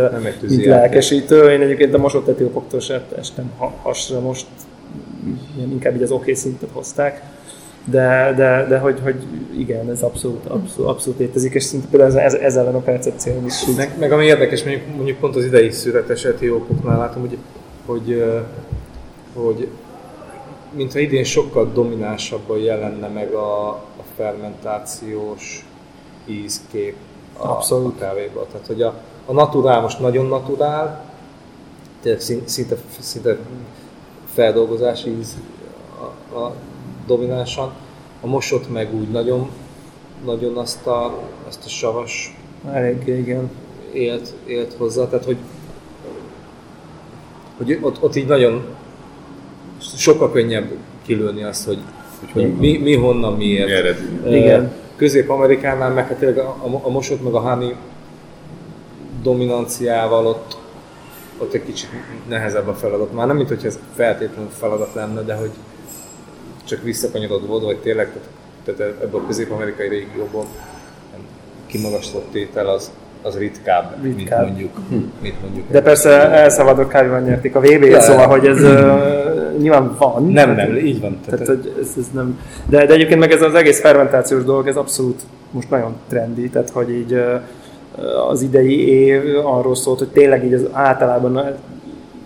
mint 0.48 0.66
lelkesítő. 0.66 1.52
Én 1.52 1.62
egyébként 1.62 1.94
a 1.94 1.98
mosott 1.98 2.28
etiópoktól 2.28 2.80
se 2.80 3.06
estem 3.18 3.52
hasra 3.82 4.20
most, 4.20 4.46
inkább 5.72 5.96
így 5.96 6.02
az 6.02 6.12
oké 6.12 6.22
okay 6.22 6.34
szintet 6.34 6.70
hozták 6.74 7.22
de, 7.92 8.34
de, 8.36 8.66
de 8.70 8.78
hogy, 8.78 9.00
hogy 9.04 9.16
igen, 9.58 9.90
ez 9.90 10.02
abszolút, 10.02 10.46
abszolút, 10.46 10.90
abszolút 10.90 11.20
létezik, 11.20 11.54
és 11.54 11.64
szinte 11.64 11.88
például 11.90 12.20
ez, 12.20 12.34
ez, 12.34 12.56
ellen 12.56 12.76
a 12.76 12.80
percepció 12.80 13.34
is. 13.46 13.66
Meg, 13.78 13.90
meg 14.00 14.12
ami 14.12 14.26
érdekes, 14.26 14.64
mondjuk, 14.64 14.96
mondjuk 14.96 15.18
pont 15.18 15.36
az 15.36 15.46
idei 15.46 15.72
születes 15.72 16.26
etiópoknál 16.26 16.98
látom, 16.98 17.22
hogy 17.22 17.38
hogy, 17.86 18.24
hogy 19.34 19.70
mintha 20.72 21.00
idén 21.00 21.24
sokkal 21.24 21.72
dominánsabban 21.74 22.58
jelenne 22.58 23.08
meg 23.08 23.34
a, 23.34 23.70
a 23.70 24.04
fermentációs 24.16 25.66
ízkép 26.26 26.96
a, 27.38 27.48
Abszolút. 27.48 27.96
a 27.96 28.06
kávéban. 28.06 28.46
Tehát, 28.52 28.68
hogy 28.68 28.82
a, 28.82 28.94
a 29.26 29.34
naturál 29.34 29.82
most 29.82 30.00
nagyon 30.00 30.26
naturál, 30.26 31.04
szinte, 32.46 32.76
szinte 33.00 33.38
feldolgozási 34.34 35.18
íz 35.18 35.38
a, 36.32 36.38
a 36.38 36.56
dominánsan, 37.08 37.74
a 38.22 38.28
mosott 38.28 38.72
meg 38.72 38.94
úgy 38.94 39.10
nagyon, 39.10 39.50
nagyon 40.26 40.58
azt 40.58 40.88
a, 40.88 41.20
azt 41.48 41.66
a 41.66 41.70
savas 41.70 42.38
Elég, 42.72 43.08
igen. 43.08 43.52
élt, 43.94 44.34
élt 44.46 44.74
hozzá, 44.74 45.08
tehát 45.08 45.26
hogy, 45.26 45.38
hogy 47.58 47.80
ott, 47.82 48.04
ott 48.04 48.16
így 48.16 48.28
nagyon 48.28 48.66
sokkal 49.96 50.32
könnyebb 50.32 50.72
kilőni 51.06 51.44
azt, 51.44 51.66
hogy, 51.66 51.78
hogy 52.34 52.56
mi, 52.58 52.78
mi 52.78 52.96
honnan, 52.96 53.34
miért. 53.34 53.70
Ered. 53.70 53.98
Igen. 54.28 54.72
Közép-Amerikánál 54.96 55.90
meg 55.90 56.08
hát 56.08 56.18
tényleg 56.18 56.38
a, 56.38 56.50
a, 56.50 56.80
a 56.82 56.90
mosott 56.90 57.24
meg 57.24 57.34
a 57.34 57.40
hani 57.40 57.76
dominanciával 59.22 60.28
ott, 60.28 60.58
ott 61.38 61.54
egy 61.54 61.66
kicsit 61.66 61.90
nehezebb 62.28 62.68
a 62.68 62.74
feladat. 62.74 63.14
Már 63.14 63.28
nem, 63.28 63.36
mint 63.36 63.48
hogy 63.48 63.66
ez 63.66 63.80
feltétlenül 63.96 64.50
feladat 64.58 64.94
lenne, 64.94 65.22
de 65.22 65.36
hogy 65.36 65.52
csak 66.64 66.84
visszakanyarod 66.84 67.44
oda, 67.50 67.66
vagy 67.66 67.78
tényleg 67.78 68.12
tehát, 68.64 68.80
tehát 68.80 69.02
ebből 69.02 69.22
a 69.22 69.26
közép-amerikai 69.26 69.88
régióból 69.88 70.46
kimagaslott 71.66 72.32
tétel 72.32 72.68
az, 72.68 72.92
az 73.26 73.38
ritkább, 73.38 73.96
Ritkább. 74.04 74.44
mint 74.44 74.48
mondjuk, 74.48 74.80
mint 75.22 75.42
mondjuk 75.42 75.66
De 75.72 75.82
persze 75.82 76.10
El 76.30 76.50
Salvador 76.50 76.88
kávéval 76.88 77.20
nyerték 77.20 77.56
a 77.56 77.60
VB-t, 77.60 77.86
Ja. 77.86 78.00
szóval, 78.00 78.28
hogy 78.28 78.46
ez 78.46 78.62
uh, 78.62 79.58
nyilván 79.60 79.96
van. 79.98 80.26
Nem, 80.26 80.56
nem, 80.56 80.76
így 80.76 81.02
van. 81.02 81.20
Tehát, 81.26 81.48
hogy 81.48 81.76
ez, 81.82 81.94
ez 81.98 82.06
nem... 82.14 82.40
de, 82.70 82.86
de 82.86 82.94
egyébként 82.94 83.20
meg 83.20 83.32
ez 83.32 83.42
az 83.42 83.54
egész 83.54 83.80
fermentációs 83.80 84.44
dolog, 84.44 84.68
ez 84.68 84.76
abszolút 84.76 85.22
most 85.52 85.70
nagyon 85.70 85.96
trendi, 86.10 86.50
tehát 86.50 86.70
hogy 86.70 86.90
így 86.90 87.24
az 88.30 88.42
idei 88.42 88.88
év 88.90 89.22
arról 89.46 89.76
szólt, 89.76 90.00
hogy 90.00 90.08
tényleg 90.08 90.46
így 90.46 90.54
az 90.54 90.66
általában 90.72 91.42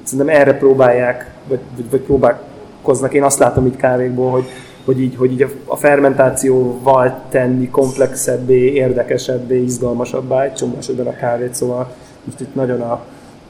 szerintem 0.04 0.36
erre 0.36 0.54
próbálják, 0.54 1.32
vagy, 1.48 1.60
vagy, 1.76 1.86
vagy 1.92 2.00
próbálkoznak. 2.00 3.14
Én 3.14 3.24
azt 3.24 3.40
látom 3.40 3.66
itt 3.66 3.76
kávékból, 3.76 4.32
hogy, 4.32 4.46
hogy 4.90 5.02
így, 5.02 5.16
hogy 5.16 5.32
így 5.32 5.42
a- 5.42 5.50
a 5.66 5.76
fermentációval 5.76 7.22
tenni 7.30 7.70
komplexebbé, 7.70 8.72
érdekesebbé, 8.74 9.62
izgalmasabbá 9.64 10.44
egy 10.44 10.54
csomó 10.54 10.76
esetben 10.78 11.08
a 11.08 11.16
kávét, 11.16 11.54
szóval 11.56 11.96
most 12.24 12.40
itt 12.40 12.56
nagyon 12.56 12.82
a, 12.82 12.88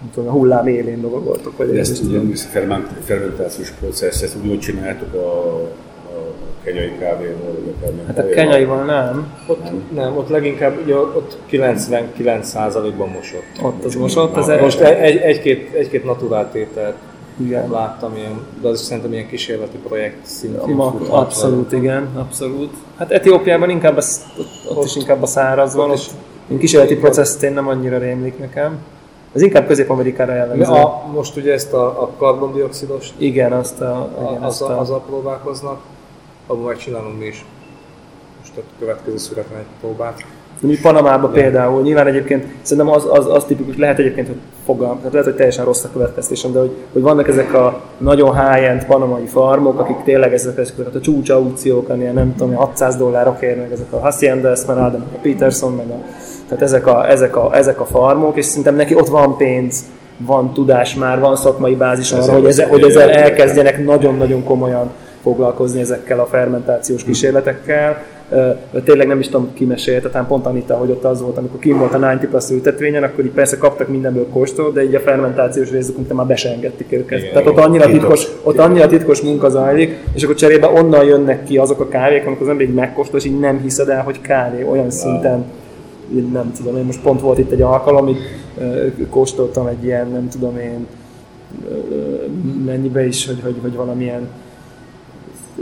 nem 0.01 0.09
tudom, 0.13 0.29
a 0.29 0.31
hullám 0.31 0.67
élén 0.67 1.01
dolgoltok. 1.01 1.57
Vagy 1.57 1.71
De 1.71 1.79
ez 1.79 1.89
ezt 1.89 2.03
ugye 2.03 2.35
ferment- 2.35 2.91
fermentációs 3.03 3.69
processz, 3.79 4.21
ezt 4.21 4.35
úgy 4.51 4.59
csináltuk 4.59 5.13
a, 5.13 5.55
a 6.05 6.33
kenyai 6.63 6.91
kávéval, 6.99 7.35
vagy 7.63 7.73
akár 7.81 7.91
Hát 8.07 8.17
a 8.25 8.29
kenyaival 8.29 8.85
nem, 8.85 9.33
Ott, 9.47 9.93
nem, 9.95 10.17
ott 10.17 10.29
leginkább 10.29 10.79
ugye, 10.83 10.95
ott 10.95 11.37
99%-ban 11.51 13.09
mosott. 13.09 13.43
ott 13.63 13.83
az 13.85 13.95
mosott, 13.95 14.35
az 14.35 14.51
Most 14.61 14.79
egy, 14.79 15.17
egy-két, 15.17 15.73
egy-két 15.73 16.03
naturál 16.05 16.51
tételt 16.51 16.95
Igen. 17.39 17.69
láttam 17.69 18.15
ilyen, 18.15 18.39
de 18.61 18.67
az 18.67 18.79
is 18.79 18.85
szerintem 18.85 19.13
ilyen 19.13 19.27
kísérleti 19.27 19.77
projekt 19.77 20.25
szintén. 20.25 20.75
Ma, 20.75 20.95
abszolút, 21.09 21.71
igen, 21.71 22.09
abszolút. 22.15 22.73
Hát 22.97 23.11
Etiópiában 23.11 23.69
inkább, 23.69 23.97
az, 23.97 24.25
ott, 24.37 24.77
ott, 24.77 24.85
is 24.85 24.95
inkább 24.95 25.21
a 25.21 25.25
száraz 25.25 25.75
van, 25.75 25.89
ott 25.89 25.97
ott 25.97 26.11
én 26.51 26.57
kísérleti 26.57 26.95
processzt 26.95 27.43
én 27.43 27.53
nem 27.53 27.67
annyira 27.67 27.97
rémlik 27.97 28.39
nekem. 28.39 28.77
Az 29.33 29.41
inkább 29.41 29.67
Közép-Amerikára 29.67 30.33
jellemző. 30.33 30.71
A, 30.71 31.03
most 31.13 31.35
ugye 31.35 31.53
ezt 31.53 31.73
a, 31.73 32.01
a 32.01 32.09
karbondioxidos, 32.17 33.13
Igen, 33.17 33.51
azt 33.51 33.81
a, 33.81 33.95
a, 33.95 34.29
igen, 34.29 34.43
azt 34.43 34.61
azzal, 34.61 34.77
a, 34.77 34.79
azzal 34.79 35.01
próbálkoznak, 35.01 35.81
abban 36.47 36.63
megcsinálunk 36.63 37.19
mi 37.19 37.25
is. 37.25 37.45
Most 38.39 38.57
a 38.57 38.61
következő 38.79 39.17
születlen 39.17 39.59
egy 39.59 39.65
próbát. 39.79 40.25
Mondjuk 40.61 40.83
Panamában 40.83 41.31
például, 41.31 41.81
nyilván 41.81 42.07
egyébként 42.07 42.45
szerintem 42.61 42.93
az, 42.93 43.07
az, 43.09 43.27
az 43.27 43.43
tipikus, 43.43 43.77
lehet 43.77 43.99
egyébként, 43.99 44.27
hogy 44.27 44.37
fogalm, 44.65 44.97
tehát 44.97 45.11
lehet, 45.11 45.27
hogy 45.27 45.35
teljesen 45.35 45.65
rossz 45.65 45.83
a 45.83 45.89
következtésem, 45.93 46.51
de 46.51 46.59
hogy, 46.59 46.71
hogy 46.93 47.01
vannak 47.01 47.27
ezek 47.27 47.53
a 47.53 47.81
nagyon 47.97 48.33
high-end 48.33 48.85
panamai 48.85 49.25
farmok, 49.25 49.79
akik 49.79 49.95
tényleg 50.03 50.33
ezek, 50.33 50.57
ezeket 50.57 50.95
a 50.95 50.99
csúcs 50.99 51.29
aukciók, 51.29 51.91
ilyen 51.97 52.13
nem 52.13 52.35
tudom, 52.37 52.55
600 52.55 52.95
dollárok 52.95 53.41
érnek, 53.41 53.71
ezek 53.71 53.91
a 53.93 53.99
Hacienda 53.99 54.49
Esmeralda, 54.49 54.97
meg 54.97 55.07
a 55.15 55.19
Peterson, 55.21 55.73
meg 55.73 55.89
a, 55.89 56.03
tehát 56.47 56.63
ezek 56.63 56.87
a, 56.87 57.09
ezek, 57.09 57.35
a, 57.35 57.55
ezek 57.55 57.79
a 57.79 57.85
farmok, 57.85 58.37
és 58.37 58.45
szerintem 58.45 58.75
neki 58.75 58.95
ott 58.95 59.07
van 59.07 59.37
pénz, 59.37 59.83
van 60.17 60.53
tudás 60.53 60.95
már, 60.95 61.19
van 61.19 61.35
szakmai 61.35 61.75
bázis 61.75 62.11
arra, 62.11 62.31
hogy, 62.31 62.45
ezzel, 62.45 62.67
hogy 62.67 62.83
ezzel 62.83 63.09
elkezdjenek 63.09 63.85
nagyon-nagyon 63.85 64.43
komolyan 64.43 64.89
foglalkozni 65.21 65.79
ezekkel 65.79 66.19
a 66.19 66.25
fermentációs 66.25 67.03
kísérletekkel. 67.03 68.03
Ö, 68.29 68.49
Tényleg 68.83 69.07
nem 69.07 69.19
is 69.19 69.25
tudom, 69.25 69.49
ki 69.53 69.65
mesélte, 69.65 70.09
talán 70.09 70.27
pont 70.27 70.45
Anita, 70.45 70.75
hogy 70.75 70.89
ott 70.89 71.03
az 71.03 71.21
volt, 71.21 71.37
amikor 71.37 71.59
kim 71.59 71.77
volt 71.77 71.93
a 71.93 71.99
90 71.99 72.29
Plus 72.29 72.49
ültetvényen, 72.49 73.03
akkor 73.03 73.25
így 73.25 73.31
persze 73.31 73.57
kaptak 73.57 73.87
mindenből 73.87 74.27
kóstol, 74.29 74.71
de 74.71 74.83
így 74.83 74.95
a 74.95 74.99
fermentációs 74.99 75.71
részükön 75.71 76.15
már 76.15 76.25
be 76.25 76.35
se 76.35 76.49
engedték 76.49 76.91
őket. 76.91 77.19
Igen, 77.19 77.31
Tehát 77.31 77.47
ott 77.47 77.57
annyira, 77.57 77.85
Titok. 77.85 77.99
titkos, 77.99 78.27
ott 78.43 78.57
annyira 78.57 78.87
titkos 78.87 79.21
munka 79.21 79.49
zajlik, 79.49 79.97
és 80.13 80.23
akkor 80.23 80.35
cserébe 80.35 80.67
onnan 80.67 81.05
jönnek 81.05 81.43
ki 81.43 81.57
azok 81.57 81.79
a 81.79 81.87
kávék, 81.87 82.25
amikor 82.25 82.43
az 82.43 82.49
ember 82.49 82.67
így 82.67 82.73
megkóstol, 82.73 83.19
és 83.19 83.25
így 83.25 83.39
nem 83.39 83.59
hiszed 83.61 83.89
el, 83.89 84.03
hogy 84.03 84.21
kávé 84.21 84.63
olyan 84.63 84.89
szinten 84.91 85.45
én 86.15 86.29
nem 86.33 86.51
tudom, 86.57 86.77
én 86.77 86.83
most 86.83 87.01
pont 87.01 87.21
volt 87.21 87.37
itt 87.37 87.51
egy 87.51 87.61
alkalom, 87.61 88.07
itt 88.07 89.09
kóstoltam 89.09 89.67
egy 89.67 89.83
ilyen, 89.83 90.07
nem 90.11 90.29
tudom 90.29 90.57
én, 90.57 90.87
mennyibe 92.65 93.05
is, 93.05 93.27
hogy, 93.27 93.39
hogy, 93.43 93.55
hogy 93.61 93.75
valamilyen 93.75 94.27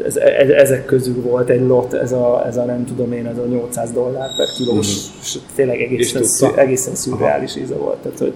ez, 0.05 0.15
e- 0.15 0.55
ezek 0.55 0.85
közül 0.85 1.21
volt 1.21 1.49
egy 1.49 1.67
lot, 1.67 1.93
ez 1.93 2.11
a, 2.11 2.43
ez 2.47 2.57
a 2.57 2.63
nem 2.63 2.85
tudom 2.85 3.11
én, 3.11 3.25
ez 3.25 3.37
a 3.37 3.45
800 3.45 3.91
dollár 3.91 4.29
per 4.37 4.47
kilós, 4.57 4.87
és 5.21 5.37
tényleg 5.55 5.81
egészen, 5.81 6.21
És 6.21 6.27
szü, 6.27 6.47
egészen 6.55 6.95
szürreális 6.95 7.55
íze 7.55 7.75
volt. 7.75 7.97
Tehát, 7.97 8.17
hogy 8.17 8.33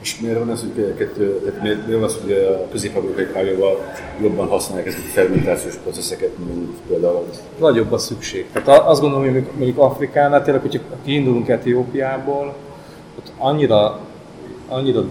És 0.00 0.20
miért 0.20 0.38
van 0.38 0.48
az, 0.48 0.60
hogy 0.60 0.82
ezeket, 0.82 1.12
tehát 1.12 1.62
miért, 1.62 1.86
miért 1.86 2.00
van 2.00 2.08
az, 2.08 2.16
hogy 2.22 2.32
a 2.32 2.68
közép-amerikai 2.70 3.26
kávéval 3.32 3.92
jobban 4.22 4.48
használják 4.48 4.86
ezeket 4.86 5.04
a 5.04 5.12
fermentációs 5.12 5.74
processzeket, 5.74 6.30
mint 6.46 6.70
például 6.88 7.24
Nagyobb 7.58 7.92
a 7.92 7.98
szükség. 7.98 8.46
Tehát 8.52 8.86
azt 8.86 9.00
gondolom, 9.00 9.32
hogy 9.32 9.46
mondjuk 9.56 9.78
Afrikánál 9.78 10.42
tényleg, 10.42 10.62
hogyha 10.62 10.80
kiindulunk 11.04 11.48
Etiópiából, 11.48 12.54
ott 13.18 13.32
annyira, 13.38 14.00
annyira 14.68 15.04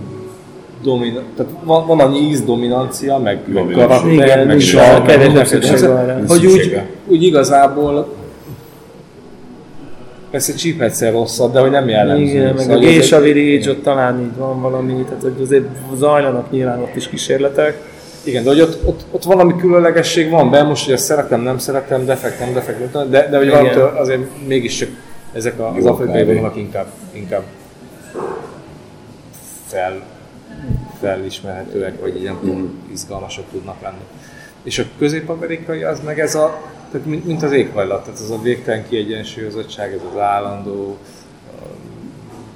domin, 0.83 1.19
tehát 1.35 1.51
van, 1.63 1.87
van 1.87 1.99
annyi 1.99 2.19
ízdominancia, 2.19 3.17
meg, 3.17 3.39
meg 3.47 3.63
Dominancia. 3.63 4.81
karakter, 4.81 5.31
meg 5.33 5.45
szükség 5.45 5.89
hogy- 6.27 6.45
úgy, 6.45 6.79
úgy 7.07 7.23
igazából 7.23 8.13
persze 10.31 10.53
csípegyszer 10.53 11.11
rosszabb, 11.11 11.53
de 11.53 11.59
hogy 11.59 11.71
nem 11.71 11.87
jellemző. 11.89 12.23
igen, 12.23 12.43
meg 12.43 12.55
a 12.55 12.59
Szóval 12.61 12.77
ez 12.77 12.83
egy- 12.83 12.93
Gésa 12.93 13.19
Village, 13.19 13.69
ott 13.69 13.83
talán 13.83 14.19
így 14.19 14.37
van 14.37 14.61
valami, 14.61 14.93
tehát 14.93 15.21
hogy 15.21 15.33
azért 15.41 15.65
zajlanak 15.95 16.51
nyilván 16.51 16.79
ott 16.81 16.95
is 16.95 17.07
kísérletek. 17.07 17.81
Igen, 18.23 18.43
de 18.43 18.49
hogy 18.49 18.61
ott, 18.61 18.79
ott, 18.85 19.01
ott 19.11 19.23
valami 19.23 19.55
különlegesség 19.55 20.29
van 20.29 20.49
be, 20.51 20.63
most 20.63 20.85
hogy 20.85 20.93
ezt 20.93 21.05
szeretem, 21.05 21.41
nem 21.41 21.57
szeretem, 21.57 22.05
defektem, 22.05 22.53
defektem, 22.53 23.09
de, 23.09 23.27
de 23.29 23.37
hogy 23.37 23.45
Igen. 23.45 23.57
valamitől 23.57 23.93
azért 23.97 24.21
mégiscsak 24.47 24.89
ezek 25.33 25.59
a- 25.59 25.73
az 25.77 25.85
afrikai 25.85 26.23
vonalak 26.23 26.55
inkább, 26.57 26.85
inkább 27.11 27.43
fel, 29.67 30.01
felismerhetőek, 31.03 31.99
vagy 31.99 32.21
ilyen 32.21 32.37
mm. 32.45 32.65
izgalmasak 32.91 33.45
tudnak 33.51 33.81
lenni. 33.81 34.03
És 34.63 34.79
a 34.79 34.83
közép-amerikai 34.97 35.83
az 35.83 35.99
meg 36.05 36.19
ez 36.19 36.35
a, 36.35 36.61
tehát 36.91 37.07
mint, 37.07 37.25
mint 37.25 37.43
az 37.43 37.51
éghajlat, 37.51 38.03
tehát 38.03 38.19
ez 38.19 38.29
a 38.29 38.41
végtelen 38.41 38.85
kiegyensúlyozottság, 38.89 39.93
ez 39.93 39.99
az 40.13 40.19
állandó 40.19 40.97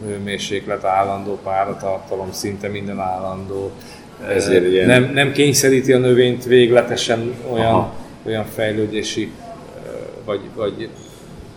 hőmérséklet, 0.06 0.84
állandó 0.84 1.40
páratartalom, 1.44 2.32
szinte 2.32 2.68
minden 2.68 3.00
állandó. 3.00 3.72
Ezért 4.28 4.64
Eh, 4.64 4.72
ilyen- 4.72 4.88
Nem, 4.88 5.12
nem 5.14 5.32
kényszeríti 5.32 5.94
a 5.94 5.98
növényt 5.98 6.44
végletesen 6.46 7.34
olyan, 7.52 7.66
Aha. 7.66 7.94
olyan 8.26 8.46
fejlődési 8.46 9.32
vagy, 10.26 10.40
vagy 10.56 10.90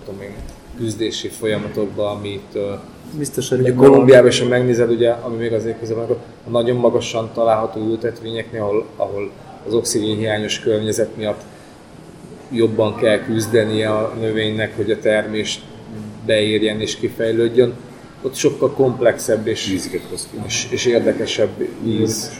tudom 0.04 0.20
én, 0.22 0.34
küzdési 0.76 1.28
folyamatokba, 1.28 2.10
amit 2.10 2.58
Biztos, 3.18 3.48
hogy 3.48 3.60
Ugye 3.60 3.74
Kolumbiában 3.74 4.28
is, 4.28 4.40
ha 4.40 4.48
megnézed, 4.48 4.90
ugye, 4.90 5.10
ami 5.10 5.36
még 5.36 5.52
azért 5.52 5.78
közel 5.78 5.94
van, 5.94 6.04
akkor 6.04 6.16
a 6.39 6.39
nagyon 6.50 6.76
magasan 6.76 7.30
található 7.34 7.80
ültetvényeknél, 7.80 8.60
ahol, 8.60 8.86
ahol 8.96 9.30
az 9.66 9.74
oxigénhiányos 9.74 10.60
környezet 10.60 11.16
miatt 11.16 11.40
jobban 12.50 12.96
kell 12.96 13.18
küzdenie 13.18 13.90
a 13.90 14.14
növénynek, 14.20 14.76
hogy 14.76 14.90
a 14.90 14.98
termés 14.98 15.60
beérjen 16.26 16.80
és 16.80 16.96
kifejlődjön, 16.96 17.74
ott 18.22 18.34
sokkal 18.34 18.70
komplexebb 18.70 19.46
és, 19.46 19.78
és, 20.46 20.66
és 20.70 20.84
érdekesebb 20.84 21.68
íz 21.84 22.30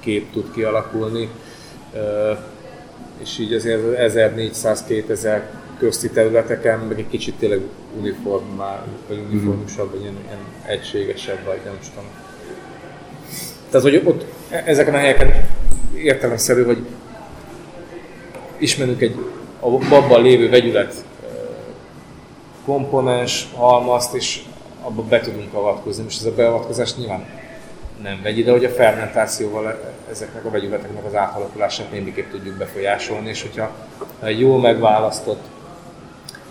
kép 0.00 0.32
tud 0.32 0.52
kialakulni. 0.52 1.28
És 3.22 3.38
így 3.38 3.52
azért 3.52 3.82
1400-2000 4.14 5.40
közti 5.78 6.10
területeken 6.10 6.78
meg 6.78 6.98
egy 6.98 7.08
kicsit 7.08 7.34
tényleg 7.34 7.60
uniformál, 7.98 8.86
vagy 9.08 9.18
uniformusabb, 9.30 9.90
vagy 9.90 10.00
ilyen, 10.00 10.16
ilyen 10.26 10.38
egységesebb, 10.66 11.44
vagy 11.44 11.60
nem 11.64 11.78
tudom. 11.88 12.25
Tehát, 13.70 13.86
hogy 13.86 14.02
ott 14.04 14.24
e- 14.50 14.62
ezeken 14.66 14.94
a 14.94 14.98
helyeken 14.98 15.48
értelemszerű, 15.94 16.64
hogy 16.64 16.86
ismerünk 18.58 19.00
egy 19.00 19.16
a 19.60 19.68
babban 19.68 20.22
lévő 20.22 20.48
vegyület 20.48 20.94
ö, 21.22 21.26
komponens, 22.64 23.48
halmazt, 23.54 24.14
és 24.14 24.42
abba 24.82 25.02
be 25.02 25.20
tudunk 25.20 25.54
avatkozni. 25.54 26.02
Most 26.02 26.20
ez 26.20 26.26
a 26.26 26.34
beavatkozás 26.34 26.94
nyilván 26.96 27.24
nem 28.02 28.20
vegyi, 28.22 28.42
de 28.42 28.50
hogy 28.50 28.64
a 28.64 28.68
fermentációval 28.68 29.68
e- 29.68 29.94
ezeknek 30.10 30.44
a 30.44 30.50
vegyületeknek 30.50 31.04
az 31.04 31.14
átalakulását 31.14 31.90
némiképp 31.90 32.30
tudjuk 32.30 32.56
befolyásolni, 32.56 33.28
és 33.28 33.42
hogyha 33.42 33.70
egy 34.22 34.40
jól 34.40 34.60
megválasztott 34.60 35.42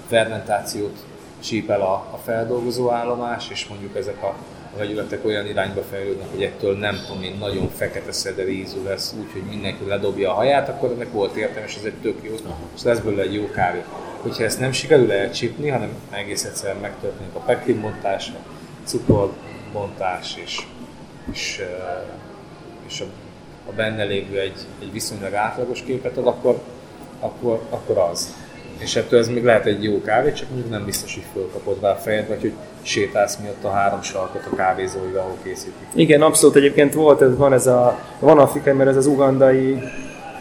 fermentációt 0.08 0.98
csípel 1.44 1.82
a, 1.82 1.94
a 1.94 2.20
feldolgozó 2.24 2.92
állomás, 2.92 3.50
és 3.50 3.68
mondjuk 3.68 3.96
ezek 3.96 4.24
a 4.24 4.36
a 4.76 4.78
vegyületek 4.78 5.26
olyan 5.26 5.48
irányba 5.48 5.82
fejlődnek, 5.82 6.28
hogy 6.32 6.44
ettől 6.44 6.78
nem 6.78 7.00
tudom 7.08 7.24
én, 7.24 7.36
nagyon 7.40 7.70
fekete 7.70 8.12
szeder 8.12 8.48
ízű 8.48 8.84
lesz, 8.84 9.16
úgyhogy 9.20 9.42
mindenki 9.42 9.86
ledobja 9.88 10.32
a 10.32 10.34
haját, 10.34 10.70
akkor 10.70 10.92
ennek 10.92 11.12
volt 11.12 11.36
értelme, 11.36 11.68
és 11.68 11.76
ez 11.76 11.84
egy 11.84 11.94
tök 12.02 12.18
jó, 12.22 12.34
és 12.76 12.84
lesz 12.84 13.00
belőle 13.00 13.22
egy 13.22 13.34
jó 13.34 13.50
kávé. 13.50 13.84
Hogyha 14.22 14.44
ezt 14.44 14.60
nem 14.60 14.72
sikerül 14.72 15.12
elcsípni, 15.12 15.70
hanem 15.70 15.90
egész 16.12 16.44
egyszerűen 16.44 16.82
megtörténik 16.82 17.36
a 17.36 17.40
peklinbontás, 17.40 18.30
a 18.30 18.40
cukorbontás, 18.84 20.36
és, 20.44 20.62
és, 21.32 21.62
és 22.88 23.02
a, 23.02 23.06
a 23.70 23.72
benne 23.72 24.04
lévő 24.04 24.40
egy, 24.40 24.60
egy 24.82 24.92
viszonylag 24.92 25.34
átlagos 25.34 25.82
képet 25.82 26.18
ad, 26.18 26.28
akkor, 26.28 26.60
akkor, 27.20 27.62
akkor 27.70 27.98
az 27.98 28.45
és 28.78 28.96
ettől 28.96 29.20
ez 29.20 29.28
még 29.28 29.44
lehet 29.44 29.66
egy 29.66 29.84
jó 29.84 30.02
kávé, 30.02 30.32
csak 30.32 30.50
mondjuk 30.50 30.72
nem 30.72 30.86
biztos, 30.86 31.14
hogy 31.14 31.24
fölkapod 31.34 31.78
rá 31.82 31.92
a 31.92 31.96
fejed, 31.96 32.28
vagy 32.28 32.42
hogy 32.42 32.54
sétálsz 32.82 33.38
miatt 33.42 33.64
a 33.64 33.70
három 33.70 34.02
sarkot 34.02 34.42
a 34.52 34.56
kávézóival, 34.56 35.20
ahol 35.20 35.38
készítik. 35.44 35.88
Igen, 35.94 36.22
abszolút 36.22 36.56
egyébként 36.56 36.94
volt, 36.94 37.22
ez, 37.22 37.38
van 37.38 37.54
ez 37.54 37.68
a, 37.68 38.00
van 38.20 38.40
afrikai, 38.40 38.74
mert 38.74 38.90
ez 38.90 38.96
az 38.96 39.06
ugandai, 39.06 39.82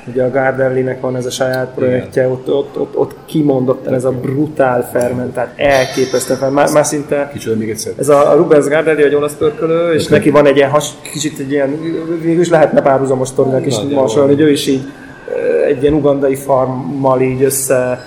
ugye 0.08 0.22
a 0.22 0.30
Gardellinek 0.30 1.00
van 1.00 1.16
ez 1.16 1.26
a 1.26 1.30
saját 1.30 1.72
projektje, 1.74 2.28
ott, 2.28 2.48
ott, 2.48 2.78
ott, 2.78 2.96
ott 2.96 3.14
kimondottan 3.26 3.94
ez 3.94 4.04
a 4.04 4.10
brutál 4.10 4.90
fermentált, 4.92 5.50
elképesztő 5.56 6.34
fel, 6.34 6.50
már, 6.50 6.68
már 6.72 6.84
szinte... 6.84 7.30
Kicsoda 7.32 7.56
még 7.56 7.70
egyszer. 7.70 7.92
Ez 7.98 8.08
a 8.08 8.34
Rubens 8.36 8.66
Gardelli, 8.66 9.02
egy 9.02 9.14
olasz 9.14 9.34
pörkölő, 9.34 9.92
és 9.92 10.04
okay. 10.04 10.18
neki 10.18 10.30
van 10.30 10.46
egy 10.46 10.56
ilyen 10.56 10.70
has, 10.70 10.88
kicsit 11.12 11.38
egy 11.38 11.50
ilyen, 11.50 11.80
végül 12.22 12.40
is 12.40 12.48
lehetne 12.48 12.82
párhuzamos 12.82 13.28
sztorinak 13.28 13.66
is 13.66 13.74
hasonló, 13.94 14.28
hogy 14.28 14.40
ő 14.40 14.50
is 14.50 14.66
így 14.66 14.82
egy 15.66 15.82
ilyen 15.82 15.94
ugandai 15.94 16.34
farmmal 16.34 17.20
így 17.20 17.42
össze 17.42 18.06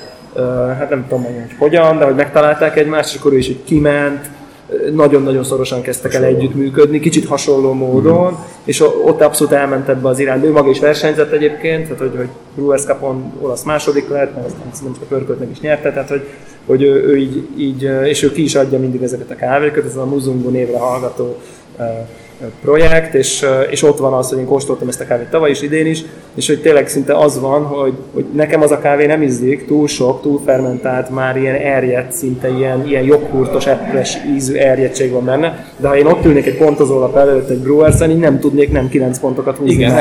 hát 0.78 0.90
nem 0.90 1.06
tudom 1.08 1.24
hogy 1.24 1.56
hogyan, 1.58 1.98
de 1.98 2.06
hogy 2.06 2.16
megtalálták 2.16 2.78
egymást, 2.78 3.14
és 3.14 3.20
akkor 3.20 3.34
ő 3.34 3.38
is 3.38 3.48
így 3.48 3.64
kiment, 3.64 4.30
nagyon-nagyon 4.94 5.44
szorosan 5.44 5.82
kezdtek 5.82 6.14
el 6.14 6.24
együttműködni, 6.24 7.00
kicsit 7.00 7.26
hasonló 7.26 7.74
módon, 7.74 8.32
mm. 8.32 8.36
és 8.64 8.82
ott 8.82 9.22
abszolút 9.22 9.54
elment 9.54 9.90
ebbe 9.90 10.08
az 10.08 10.20
irányba. 10.20 10.46
Ő 10.46 10.52
maga 10.52 10.70
is 10.70 10.80
versenyzett 10.80 11.32
egyébként, 11.32 11.84
tehát 11.84 12.00
hogy, 12.00 12.12
hogy 12.16 12.28
Brewers 12.56 12.84
Cup-on 12.84 13.34
olasz 13.42 13.64
második 13.64 14.10
lett, 14.10 14.36
mert 14.36 14.46
aztán 14.46 14.94
csak 14.94 15.02
a 15.02 15.06
pörkölt 15.06 15.40
meg 15.40 15.50
is 15.52 15.60
nyerte, 15.60 15.92
tehát 15.92 16.10
hogy, 16.10 16.28
hogy 16.66 16.82
ő, 16.82 17.04
ő 17.08 17.18
így, 17.18 17.48
így, 17.58 17.90
és 18.04 18.24
ő 18.24 18.32
ki 18.32 18.44
is 18.44 18.56
adja 18.56 18.80
mindig 18.80 19.02
ezeket 19.02 19.32
a 19.32 19.36
kávékat, 19.36 19.86
ez 19.86 19.96
a 19.96 20.06
Muzungu 20.06 20.50
névre 20.50 20.78
hallgató 20.78 21.38
projekt, 22.62 23.14
és, 23.14 23.46
és 23.70 23.84
ott 23.84 23.98
van 23.98 24.14
az, 24.14 24.30
hogy 24.30 24.38
én 24.38 24.46
kóstoltam 24.46 24.88
ezt 24.88 25.02
a 25.02 25.06
kávét 25.06 25.28
tavaly 25.28 25.50
is, 25.50 25.62
idén 25.62 25.86
is, 25.86 26.04
és 26.36 26.48
hogy 26.48 26.62
tényleg 26.62 26.88
szinte 26.88 27.18
az 27.18 27.40
van, 27.40 27.64
hogy, 27.64 27.94
hogy 28.14 28.26
nekem 28.34 28.62
az 28.62 28.72
a 28.72 28.80
kávé 28.80 29.06
nem 29.06 29.22
ízlik, 29.22 29.66
túl 29.66 29.88
sok, 29.88 30.22
túl 30.22 30.42
fermentált, 30.46 31.10
már 31.10 31.38
ilyen 31.38 31.56
erjedt, 31.56 32.12
szinte 32.12 32.50
ilyen, 32.50 32.88
ilyen 32.88 33.04
joghurtos, 33.04 33.66
epres 33.66 34.18
ízű 34.36 34.56
erjedtség 34.56 35.12
van 35.12 35.26
benne, 35.26 35.66
de 35.78 35.88
ha 35.88 35.98
én 35.98 36.06
ott 36.06 36.26
ülnék 36.26 36.46
egy 36.46 36.58
pontozólap 36.58 37.16
előtt 37.16 37.50
egy 37.50 37.60
brewer 37.60 38.10
így 38.10 38.18
nem 38.18 38.40
tudnék 38.40 38.72
nem 38.72 38.90
9 38.90 39.20
pontokat 39.20 39.58
húzni. 39.58 39.74
Igen, 39.74 39.92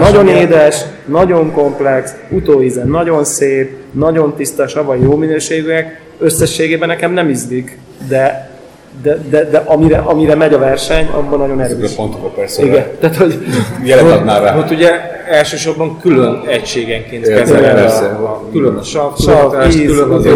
Nagyon 0.00 0.28
édes, 0.28 0.80
nagyon 1.04 1.52
komplex, 1.52 2.14
utóíze 2.30 2.84
nagyon 2.84 3.24
szép, 3.24 3.76
nagyon 3.90 4.34
tiszta, 4.36 4.68
savai, 4.68 5.00
jó 5.02 5.16
minőségűek, 5.16 6.00
összességében 6.18 6.88
nekem 6.88 7.12
nem 7.12 7.28
ízlik, 7.28 7.78
de 8.08 8.49
de, 9.02 9.18
de, 9.30 9.44
de 9.44 9.62
amire, 9.66 9.98
amire 9.98 10.34
megy 10.34 10.52
a 10.52 10.58
verseny, 10.58 11.06
abban 11.06 11.38
nagyon 11.38 11.60
erős. 11.60 11.76
Ezek 11.76 11.90
a 11.90 12.02
pontokat 12.02 12.34
persze. 12.34 12.64
Igen, 12.64 12.86
tehát 13.00 13.16
hogy... 13.16 13.38
Jelet 13.84 14.12
adnál 14.12 14.42
rá. 14.42 14.58
Ott 14.58 14.70
ugye 14.70 14.90
elsősorban 15.30 15.98
külön 16.00 16.42
egységenként 16.46 17.28
kezeled 17.28 17.78
a, 17.78 18.22
a, 18.22 18.42
külön 18.52 18.76
a 18.76 18.82
sav, 18.82 19.18
sav 19.18 19.66
íz, 19.66 19.86
külön 19.86 20.10
az 20.10 20.26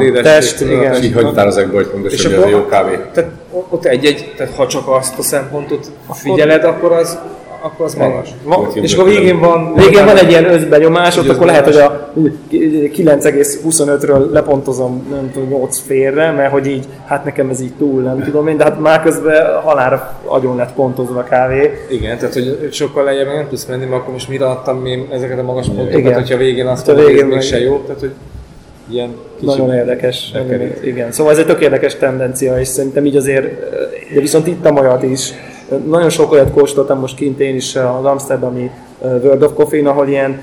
édes, 0.00 0.22
test, 0.22 0.60
igen. 0.60 0.94
És 0.94 1.04
így 1.04 1.12
határozzák 1.12 1.68
be, 1.68 1.74
hogy 1.74 1.86
pontosan, 1.86 2.34
hogy 2.34 2.42
a 2.42 2.48
jó 2.48 2.66
kávé. 2.66 2.98
Tehát 3.12 3.30
ott 3.68 3.84
egy-egy, 3.84 4.32
tehát 4.36 4.54
ha 4.54 4.66
csak 4.66 4.88
azt 4.88 5.18
a 5.18 5.22
szempontot 5.22 5.90
figyeled, 6.10 6.64
akkor 6.64 6.92
az 6.92 7.18
akkor 7.62 7.86
az 7.86 7.94
magas. 7.94 8.28
Ma, 8.44 8.68
és 8.74 8.94
akkor 8.94 9.08
végén 9.08 9.40
van, 9.40 9.74
végén 9.74 10.04
van 10.04 10.16
egy 10.16 10.30
ilyen 10.30 10.44
összbenyomás, 10.44 11.16
ott 11.16 11.28
akkor 11.28 11.46
lehet, 11.46 11.64
hogy 11.64 11.76
a 11.76 12.12
9,25-ről 12.50 14.30
lepontozom, 14.30 15.06
nem 15.10 15.30
tudom, 15.32 15.48
8 15.48 15.78
félre, 15.78 16.30
mert 16.30 16.52
hogy 16.52 16.66
így, 16.66 16.84
hát 17.06 17.24
nekem 17.24 17.48
ez 17.48 17.60
így 17.60 17.72
túl, 17.78 18.02
nem 18.02 18.22
tudom 18.24 18.48
én, 18.48 18.56
de 18.56 18.64
hát 18.64 18.80
már 18.80 19.02
közben 19.02 19.60
halára 19.60 20.20
agyon 20.24 20.56
lett 20.56 20.72
pontozva 20.72 21.18
a 21.18 21.24
kávé. 21.24 21.70
Igen, 21.90 22.18
tehát 22.18 22.34
hogy 22.34 22.68
sokkal 22.72 23.04
lejjebb 23.04 23.26
nem 23.26 23.46
tudsz 23.48 23.66
menni, 23.66 23.84
mert 23.84 24.00
akkor 24.00 24.12
most 24.12 24.28
mire 24.28 24.46
adtam 24.46 24.86
én 24.86 25.08
ezeket 25.10 25.38
a 25.38 25.42
magas 25.42 25.66
pontokat, 25.66 25.98
Igen. 25.98 26.14
hogyha 26.14 26.36
végén 26.36 26.66
azt 26.66 26.86
mondom, 26.86 27.04
hogy 27.04 27.14
ez 27.14 27.26
mégse 27.26 27.60
jó, 27.60 27.78
tehát 27.78 28.00
hogy 28.00 28.12
ilyen 28.90 29.14
Nagyon 29.40 29.74
érdekes. 29.74 30.32
Igen, 30.84 31.12
szóval 31.12 31.32
ez 31.32 31.38
egy 31.38 31.46
tök 31.46 31.60
érdekes 31.60 31.94
tendencia, 31.94 32.60
és 32.60 32.68
szerintem 32.68 33.04
így 33.04 33.16
azért, 33.16 33.44
de 34.14 34.20
viszont 34.20 34.46
itt 34.46 34.66
a 34.66 34.70
olyat 34.70 35.02
is, 35.02 35.32
nagyon 35.86 36.10
sok 36.10 36.32
olyat 36.32 36.50
kóstoltam 36.50 36.98
most 36.98 37.16
kint 37.16 37.40
én 37.40 37.54
is 37.54 37.76
az 37.76 38.04
Amsterdami 38.04 38.70
World 39.00 39.42
of 39.42 39.52
Coffee-n, 39.54 39.86
ahol 39.86 40.08
ilyen 40.08 40.40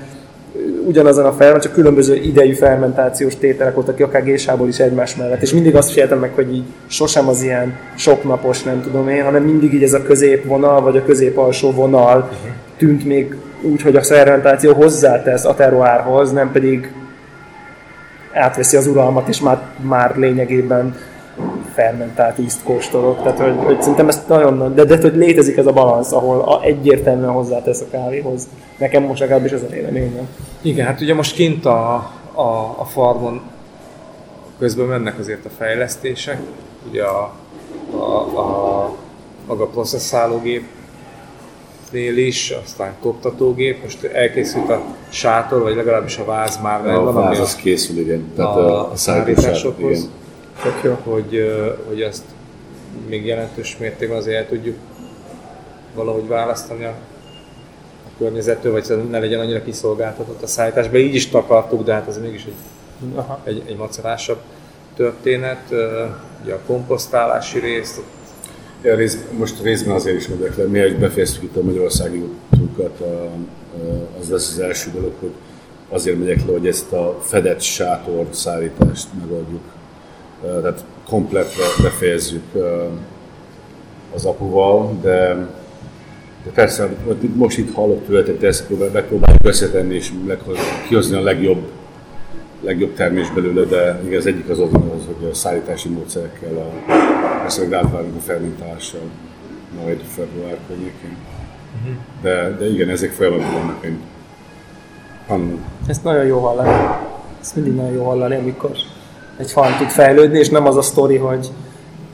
ugyanazon 0.86 1.24
a 1.24 1.32
fel, 1.32 1.58
csak 1.58 1.72
különböző 1.72 2.14
idejű 2.14 2.52
fermentációs 2.52 3.36
tételek 3.36 3.74
voltak 3.74 3.96
ki, 3.96 4.02
akár 4.02 4.24
gésából 4.24 4.68
is 4.68 4.78
egymás 4.78 5.16
mellett. 5.16 5.42
És 5.42 5.52
mindig 5.52 5.76
azt 5.76 5.90
figyeltem 5.90 6.18
meg, 6.18 6.30
hogy 6.34 6.54
így 6.54 6.64
sosem 6.86 7.28
az 7.28 7.42
ilyen 7.42 7.78
soknapos, 7.96 8.62
nem 8.62 8.82
tudom 8.82 9.08
én, 9.08 9.24
hanem 9.24 9.42
mindig 9.42 9.74
így 9.74 9.82
ez 9.82 9.92
a 9.92 10.02
középvonal, 10.02 10.80
vagy 10.80 10.96
a 10.96 11.04
közép-alsó 11.04 11.70
vonal 11.70 12.30
tűnt 12.76 13.04
még 13.04 13.36
úgy, 13.62 13.82
hogy 13.82 13.96
a 13.96 14.02
fermentáció 14.02 14.72
hozzátesz 14.72 15.44
a 15.44 15.54
teruárhoz, 15.54 16.32
nem 16.32 16.52
pedig 16.52 16.92
átveszi 18.32 18.76
az 18.76 18.86
uralmat, 18.86 19.28
és 19.28 19.40
már, 19.40 19.58
már 19.80 20.16
lényegében 20.16 20.94
fermentált 21.74 22.38
ízt 22.38 22.62
kóstolok. 22.62 23.22
Tehát, 23.22 23.38
hogy, 23.38 23.56
hogy 23.64 23.80
szerintem 23.80 24.08
ez 24.08 24.22
nagyon, 24.28 24.74
de, 24.74 24.84
de 24.84 24.98
hogy 25.00 25.16
létezik 25.16 25.56
ez 25.56 25.66
a 25.66 25.72
balansz, 25.72 26.12
ahol 26.12 26.40
a, 26.40 26.62
egyértelműen 26.62 27.30
hozzátesz 27.30 27.80
a 27.80 27.90
kávéhoz. 27.90 28.48
Nekem 28.78 29.02
most 29.02 29.20
legalábbis 29.20 29.50
ez 29.50 29.62
a 29.62 29.68
véleményem. 29.70 30.28
Igen, 30.62 30.86
hát 30.86 31.00
ugye 31.00 31.14
most 31.14 31.34
kint 31.34 31.66
a, 31.66 31.94
a, 32.34 32.74
a 32.78 32.84
farmon 32.84 33.40
közben 34.58 34.86
mennek 34.86 35.18
azért 35.18 35.44
a 35.44 35.50
fejlesztések, 35.58 36.40
ugye 36.90 37.02
a, 37.02 37.32
a, 37.96 38.38
a 38.38 38.94
maga 39.46 39.66
processzálógép 39.66 40.64
nél 41.90 42.16
is, 42.16 42.54
aztán 42.64 42.92
koptatógép, 43.00 43.82
most 43.82 44.04
elkészült 44.04 44.70
a 44.70 44.82
sátor, 45.08 45.62
vagy 45.62 45.74
legalábbis 45.74 46.18
a 46.18 46.24
váz 46.24 46.58
már 46.62 46.82
megvan. 46.82 47.06
A 47.06 47.12
váz 47.12 47.38
az 47.38 47.56
készül, 47.56 47.98
igen. 47.98 48.32
Tehát 48.36 48.56
a, 48.56 48.80
a, 48.80 48.90
a 48.92 48.96
szállításokhoz. 48.96 49.98
Igen 49.98 50.18
Tök 50.62 50.82
jó. 50.82 50.98
Hogy, 51.12 51.52
hogy 51.86 52.00
ezt 52.00 52.24
még 53.08 53.26
jelentős 53.26 53.76
mértékben 53.76 54.18
azért 54.18 54.36
el 54.36 54.48
tudjuk 54.48 54.76
valahogy 55.94 56.28
választani 56.28 56.84
a, 56.84 56.94
a 58.06 58.18
környezettől, 58.18 58.72
vagy 58.72 59.08
ne 59.10 59.18
legyen 59.18 59.40
annyira 59.40 59.62
kiszolgáltatott 59.62 60.42
a 60.42 60.46
szállításba. 60.46 60.98
Így 60.98 61.14
is 61.14 61.28
takartuk, 61.28 61.84
de 61.84 61.92
hát 61.92 62.08
ez 62.08 62.18
mégis 62.18 62.44
egy, 62.44 62.54
Aha. 63.14 63.40
egy, 63.44 63.62
egy 63.66 63.76
macerásabb 63.76 64.38
történet. 64.96 65.70
Ugye 66.42 66.54
a 66.54 66.60
komposztálási 66.66 67.58
részt, 67.58 68.00
Ja, 68.82 68.94
rész, 68.94 69.18
most 69.38 69.62
részben 69.62 69.94
azért 69.94 70.16
is 70.16 70.28
megyek 70.28 70.56
le, 70.56 70.64
mielőtt 70.64 70.98
befejeztük 70.98 71.42
itt 71.42 71.56
a 71.56 71.62
magyarországi 71.62 72.18
útunkat, 72.50 73.02
az 74.20 74.30
lesz 74.30 74.52
az 74.52 74.58
első 74.58 74.90
dolog, 74.90 75.12
hogy 75.20 75.32
azért 75.88 76.18
megyek 76.18 76.46
le, 76.46 76.52
hogy 76.52 76.66
ezt 76.66 76.92
a 76.92 77.18
fedett 77.20 77.60
sátor 77.60 78.26
szállítást 78.30 79.06
megoldjuk 79.20 79.62
tehát 80.42 80.84
kompletre 81.08 81.62
befejezzük 81.82 82.44
az 84.14 84.24
apuval, 84.24 84.98
de, 85.02 85.34
de 86.44 86.50
persze 86.54 86.88
most 87.34 87.58
itt 87.58 87.74
hallott 87.74 88.06
tőletet, 88.06 88.42
ezt 88.42 88.68
megpróbáljuk 88.92 89.46
összetenni 89.46 89.94
és 89.94 90.12
kihozni 90.88 91.16
a 91.16 91.22
legjobb, 91.22 91.70
legjobb 92.60 92.94
termés 92.94 93.30
belőle, 93.30 93.64
de 93.64 94.00
igen, 94.04 94.18
az 94.18 94.26
egyik 94.26 94.48
az 94.48 94.58
az, 94.58 94.68
hogy 95.06 95.28
a 95.30 95.34
szállítási 95.34 95.88
módszerekkel, 95.88 96.56
a, 96.56 96.92
persze 97.40 97.66
meg 97.68 97.84
a 97.84 98.20
fermentálással 98.20 99.00
majd 99.84 100.00
február 100.00 100.58
környékén. 100.66 101.16
Uh-huh. 101.80 101.94
De, 102.22 102.56
de 102.58 102.70
igen, 102.70 102.88
ezek 102.88 103.10
folyamatban 103.10 103.52
vannak, 103.52 103.84
én 103.84 103.98
Ezt 105.86 106.04
nagyon 106.04 106.24
jó 106.24 106.38
hallani. 106.38 106.70
Ezt 107.40 107.54
mindig 107.54 107.74
nagyon 107.74 107.92
jó 107.92 108.04
hallani, 108.04 108.34
amikor 108.34 108.70
egy 109.40 109.50
farm 109.50 109.78
tud 109.78 109.88
fejlődni, 109.88 110.38
és 110.38 110.48
nem 110.48 110.66
az 110.66 110.76
a 110.76 110.82
sztori, 110.82 111.16
hogy 111.16 111.48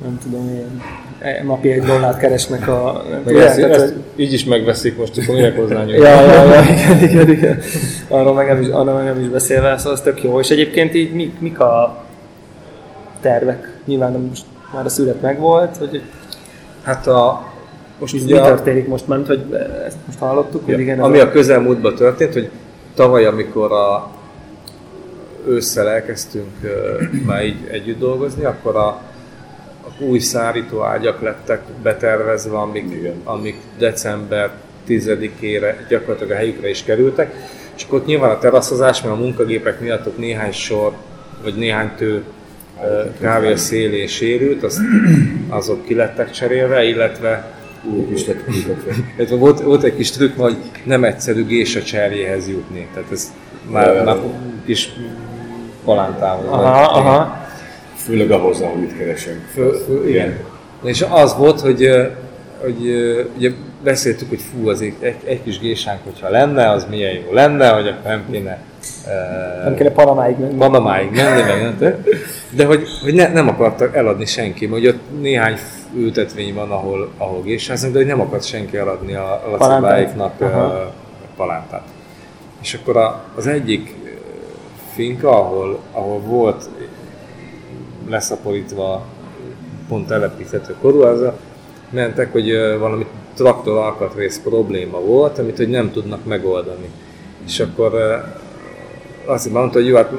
nem 0.04 0.18
tudom 0.22 0.48
én, 0.48 0.82
e, 1.18 1.42
napi 1.44 1.70
egy 1.70 1.82
dollárt 1.82 2.18
keresnek 2.18 2.68
a... 2.68 3.04
Meg 3.24 3.36
ezt, 3.36 3.60
tehát, 3.60 3.74
ezt 3.74 3.94
így 4.16 4.32
is 4.32 4.44
megveszik 4.44 4.98
most, 4.98 5.18
akkor 5.18 5.34
minek 5.34 5.56
hozzányúl. 5.56 5.94
ja, 6.04 6.20
ja, 6.20 6.44
ja, 6.44 6.62
igen, 6.62 7.02
igen, 7.02 7.30
igen. 7.30 7.58
Arról 8.08 8.34
meg 8.34 8.46
nem 8.46 8.60
is, 8.60 8.68
arról 8.68 8.94
meg 8.94 9.04
nem 9.04 9.20
is 9.20 9.28
beszélve, 9.28 9.76
szóval 9.78 9.92
az 9.92 10.00
tök 10.00 10.22
jó. 10.22 10.40
És 10.40 10.50
egyébként 10.50 10.94
így 10.94 11.12
mik, 11.12 11.40
mik 11.40 11.60
a 11.60 12.04
tervek? 13.20 13.80
Nyilván 13.84 14.12
most 14.12 14.44
már 14.74 14.84
a 14.84 14.88
szület 14.88 15.20
megvolt, 15.20 15.76
hogy 15.76 16.02
Hát 16.86 17.06
a, 17.06 17.44
most 17.98 18.24
mi 18.24 18.32
a... 18.32 18.44
történik 18.44 18.88
most, 18.88 19.08
mert 19.08 19.26
hogy 19.26 19.44
ezt 19.86 19.96
most 20.06 20.18
hallottuk, 20.18 20.62
ja, 20.66 20.74
hogy 20.74 20.82
igen. 20.82 21.00
Ami 21.00 21.18
a, 21.18 21.24
a 21.24 21.30
közelmúltban 21.30 21.94
történt, 21.94 22.32
hogy 22.32 22.50
tavaly, 22.94 23.24
amikor 23.24 23.72
a 23.72 24.10
ősszel 25.47 25.88
elkezdtünk 25.88 26.51
már 27.26 27.44
így 27.44 27.68
együtt 27.70 27.99
dolgozni, 27.99 28.44
akkor 28.44 28.76
a, 28.76 28.86
a 29.82 30.03
új 30.03 30.18
szárító 30.18 30.82
ágyak 30.82 31.20
lettek 31.20 31.62
betervezve, 31.82 32.57
amik, 32.57 33.12
amik 33.24 33.57
december 33.78 34.51
10-ére 34.88 35.74
gyakorlatilag 35.88 36.30
a 36.30 36.34
helyükre 36.34 36.68
is 36.68 36.82
kerültek, 36.82 37.34
és 37.76 37.84
akkor 37.84 37.99
ott 37.99 38.07
nyilván 38.07 38.30
a 38.30 38.38
teraszozás, 38.38 39.03
mert 39.03 39.14
a 39.14 39.18
munkagépek 39.18 39.80
miatt 39.80 40.07
ott 40.07 40.18
néhány 40.18 40.53
sor, 40.53 40.92
vagy 41.42 41.55
néhány 41.55 41.90
tő 41.97 42.24
kávé 43.20 43.53
a 43.53 43.57
szélén 43.57 44.07
sérült, 44.07 44.62
az, 44.62 44.80
azok 45.49 45.84
ki 45.84 45.94
lettek 45.94 46.30
cserélve, 46.30 46.84
illetve 46.84 47.55
Úgy 47.90 48.12
is 48.12 48.26
lett 48.26 49.28
volt, 49.28 49.61
volt 49.61 49.82
egy 49.82 49.97
kis 49.97 50.11
trükk, 50.11 50.36
hogy 50.36 50.57
nem 50.84 51.05
egyszerű 51.05 51.47
gés 51.47 51.76
a 51.76 51.82
cserjéhez 51.82 52.49
jutni. 52.49 52.88
Tehát 52.94 53.11
ez 53.11 53.32
már, 53.70 54.05
már 54.05 54.16
kis 54.64 54.92
palántával. 55.87 56.64
Aha, 56.64 56.99
aha. 56.99 57.47
Főleg 57.95 58.30
ahhoz, 58.30 58.61
ahol 58.61 58.76
mit 58.76 58.99
keresünk. 58.99 59.41
Fő, 59.53 59.70
fő, 59.87 60.09
igen. 60.09 60.39
És 60.84 61.05
az 61.11 61.37
volt, 61.37 61.61
hogy, 61.61 61.89
hogy 62.62 62.76
ugye 63.37 63.51
beszéltük, 63.82 64.28
hogy 64.28 64.41
fú, 64.41 64.68
az 64.68 64.80
egy, 64.80 64.95
egy, 65.01 65.16
egy 65.24 65.43
kis 65.43 65.59
gésánk, 65.59 66.01
hogyha 66.05 66.28
lenne, 66.30 66.70
az 66.70 66.87
milyen 66.91 67.12
jó 67.12 67.32
lenne, 67.32 67.68
hogy 67.68 67.87
akkor 67.87 68.11
nem 68.11 68.24
kéne 68.30 68.59
Nem 69.64 69.74
kéne 69.74 69.91
Panamáig 69.91 70.39
menni. 70.39 70.55
Panamáig 70.55 71.11
menni, 71.11 71.43
meg 71.43 71.62
nem. 71.62 72.05
De 72.51 72.64
hogy, 72.64 72.89
hogy 73.03 73.14
ne, 73.14 73.32
nem 73.32 73.49
akartak 73.49 73.97
eladni 73.97 74.24
senki, 74.24 74.66
mert 74.66 74.80
ugye 74.80 74.91
ott 74.91 75.20
néhány 75.20 75.57
ültetvény 75.97 76.55
van, 76.55 76.70
ahol, 76.70 77.11
ahol 77.18 77.43
gésáznak, 77.43 77.93
de 77.93 77.99
hogy 77.99 78.07
nem 78.07 78.20
akart 78.20 78.45
senki 78.45 78.76
eladni 78.76 79.14
a 79.14 79.43
lacibáiknak 79.51 80.41
Aha. 80.41 80.93
palántát. 81.37 81.82
És 82.62 82.74
akkor 82.74 82.97
a, 82.97 83.24
az 83.37 83.47
egyik 83.47 83.95
finka, 84.97 85.30
ahol, 85.30 85.78
ahol 85.92 86.20
volt 86.20 86.68
leszaporítva 88.09 89.07
pont 89.88 90.07
telepíthető 90.07 90.74
korú, 90.80 91.01
az 91.01 91.20
a, 91.20 91.36
mentek, 91.90 92.32
hogy 92.32 92.51
valami 92.78 93.07
traktor 93.34 93.76
alkatrész 93.76 94.40
probléma 94.44 95.01
volt, 95.01 95.38
amit 95.38 95.57
hogy 95.57 95.68
nem 95.68 95.92
tudnak 95.92 96.24
megoldani. 96.24 96.90
És 97.47 97.61
akkor 97.61 97.92
azt 99.24 99.53
mondta, 99.53 99.78
hogy 99.78 99.88
jó, 99.88 99.97
hát 99.97 100.11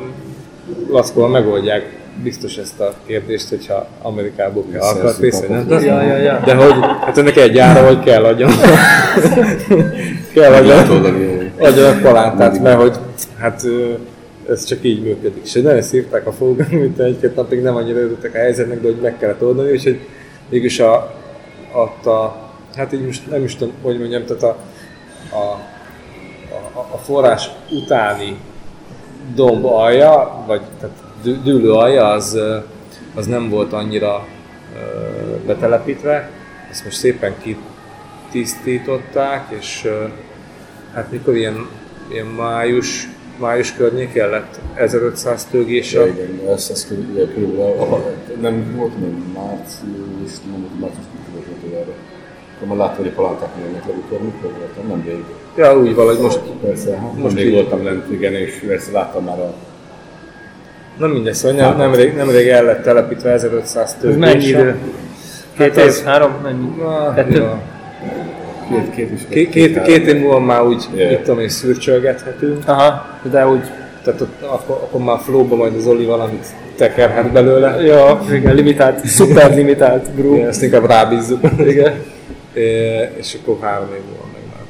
Laszkóval 0.90 1.30
megoldják 1.30 1.98
biztos 2.24 2.58
ezt 2.58 2.80
a 2.80 2.94
kérdést, 3.06 3.50
hogyha 3.50 3.88
Amerikából 4.02 4.64
kell 4.72 4.82
alkatrész, 4.82 5.40
vagy 5.40 5.50
nem. 5.50 5.70
Ja, 5.70 6.02
ja, 6.02 6.18
ja. 6.18 6.42
De 6.46 6.56
hogy, 6.56 6.74
hát 7.06 7.18
ennek 7.18 7.36
egy 7.36 7.58
ára, 7.58 7.86
hogy 7.86 8.00
kell 8.00 8.24
adjon. 8.24 8.52
kell 10.34 10.54
adjon, 10.54 11.06
adjon 11.60 11.98
a 11.98 12.00
palántát, 12.02 12.62
mert 12.62 12.80
hogy 12.80 12.96
hát 13.38 13.64
ez 14.50 14.64
csak 14.64 14.84
így 14.84 15.04
működik. 15.04 15.44
És 15.44 15.54
nagyon 15.54 15.82
szívták 15.82 16.28
a 16.28 16.32
fogani, 16.32 16.76
mint 16.76 17.00
egy-két 17.00 17.36
napig 17.36 17.62
nem 17.62 17.76
annyira 17.76 18.00
örültek 18.00 18.34
a 18.34 18.38
helyzetnek, 18.38 18.82
de 18.82 18.88
hogy 18.88 19.02
meg 19.02 19.18
kellett 19.18 19.44
oldani, 19.44 19.72
és 19.72 19.84
hogy 19.84 20.00
mégis 20.50 20.80
a, 20.80 20.94
a, 22.06 22.36
hát 22.76 22.94
így 22.94 23.06
most 23.06 23.30
nem 23.30 23.44
is 23.44 23.56
tudom, 23.56 23.74
hogy 23.82 24.00
mondjam, 24.00 24.26
tehát 24.26 24.44
a, 24.44 24.58
a, 25.36 25.60
a, 26.78 26.88
a 26.92 26.98
forrás 26.98 27.50
utáni 27.72 28.38
domb 29.36 29.66
alja, 29.66 30.44
vagy 30.48 30.62
tehát 30.80 30.96
dű- 31.24 31.44
dűlő 31.44 31.72
alja, 31.72 32.08
az, 32.08 32.40
az 33.16 33.26
nem 33.26 33.50
volt 33.50 33.74
annyira 33.74 34.28
betelepítve. 35.46 36.30
Ezt 36.72 36.84
most 36.84 36.98
szépen 36.98 37.34
kitisztították, 38.30 39.56
és 39.60 39.88
hát 40.94 41.12
mikor 41.12 41.36
ilyen, 41.36 41.68
ilyen 42.12 42.26
május, 42.26 43.10
május 43.40 43.74
környékén 43.74 44.30
lett 44.30 44.60
1500 44.74 45.46
tőgés 45.46 45.94
Ja, 45.94 46.06
igen, 46.08 46.40
ez, 46.54 46.68
ez 46.72 46.88
körülbelül, 46.88 48.04
nem 48.42 48.74
volt 48.76 49.00
még 49.00 49.14
március, 49.34 50.40
nem 50.52 50.60
volt 50.62 50.80
március, 50.80 51.06
nem 51.14 51.44
volt 51.62 51.74
erre. 51.74 51.92
Akkor 52.56 52.68
már 52.68 52.78
láttam, 52.78 52.98
hogy 53.04 53.08
a 53.08 53.16
palánták 53.16 53.50
jönnek 53.66 53.86
legutóbb, 53.88 54.22
mikor 54.22 54.52
voltam, 54.60 54.88
nem 54.88 55.04
rég. 55.06 55.24
Ja, 55.58 55.80
úgy 55.80 55.96
valahogy 55.96 56.22
most, 56.24 56.40
Persze, 56.40 56.98
hát 56.98 57.18
Most 57.18 57.36
még 57.36 57.46
így- 57.46 57.54
voltam 57.54 57.84
lent, 57.84 58.12
igen, 58.12 58.34
és 58.34 58.64
persze 58.68 58.92
láttam 58.92 59.24
már 59.24 59.40
a 59.40 59.54
nem 61.00 61.10
mindegy, 61.10 61.34
szóval 61.34 61.58
nem, 61.58 61.78
nemrég, 61.78 62.16
nemrég 62.16 62.48
el 62.48 62.64
lett 62.64 62.84
telepítve 62.84 63.32
1500 63.32 63.88
Ez 63.94 63.96
tőgés. 64.02 64.18
mennyi 64.18 64.46
idő? 64.46 64.76
Két 65.58 65.76
Hát 65.76 65.86
év? 65.86 66.04
Három? 66.04 66.32
Mennyi? 66.44 66.68
Na, 66.78 67.14
Kettő? 67.14 67.36
ja. 67.36 67.62
Két, 68.70 68.96
két 68.96 69.12
is. 69.12 69.22
Két, 69.30 69.50
két, 69.50 69.82
két 69.82 70.08
év 70.08 70.20
múlva 70.20 70.40
már 70.40 70.64
úgy, 70.64 70.84
Ja. 70.96 71.08
mit 71.10 71.20
tudom 71.20 71.40
én, 71.40 71.50
szürcsölgethetünk. 71.50 72.68
Aha, 72.68 73.06
de 73.32 73.48
úgy. 73.48 73.64
Tehát 74.04 74.22
ott, 74.22 74.42
akkor, 74.42 74.76
akkor 74.76 75.02
már 75.02 75.20
flowba 75.20 75.56
majd 75.56 75.76
az 75.76 75.88
Oli 75.88 76.06
valamit 76.06 76.46
tekerhet 76.76 77.32
belőle. 77.32 77.82
Ja, 77.84 78.22
igen, 78.32 78.56
limitált, 78.56 79.06
szuper 79.18 79.56
limitált 79.56 80.12
brew. 80.12 80.34
Igen, 80.36 80.48
ezt 80.48 80.64
inkább 80.64 80.86
rábízzuk. 80.86 81.40
Igen. 81.68 81.94
É, 82.54 83.10
és 83.18 83.38
akkor 83.42 83.58
három 83.62 83.88
év 83.88 84.02
múlva 84.10 84.26
meg 84.34 84.42
már. 84.52 84.62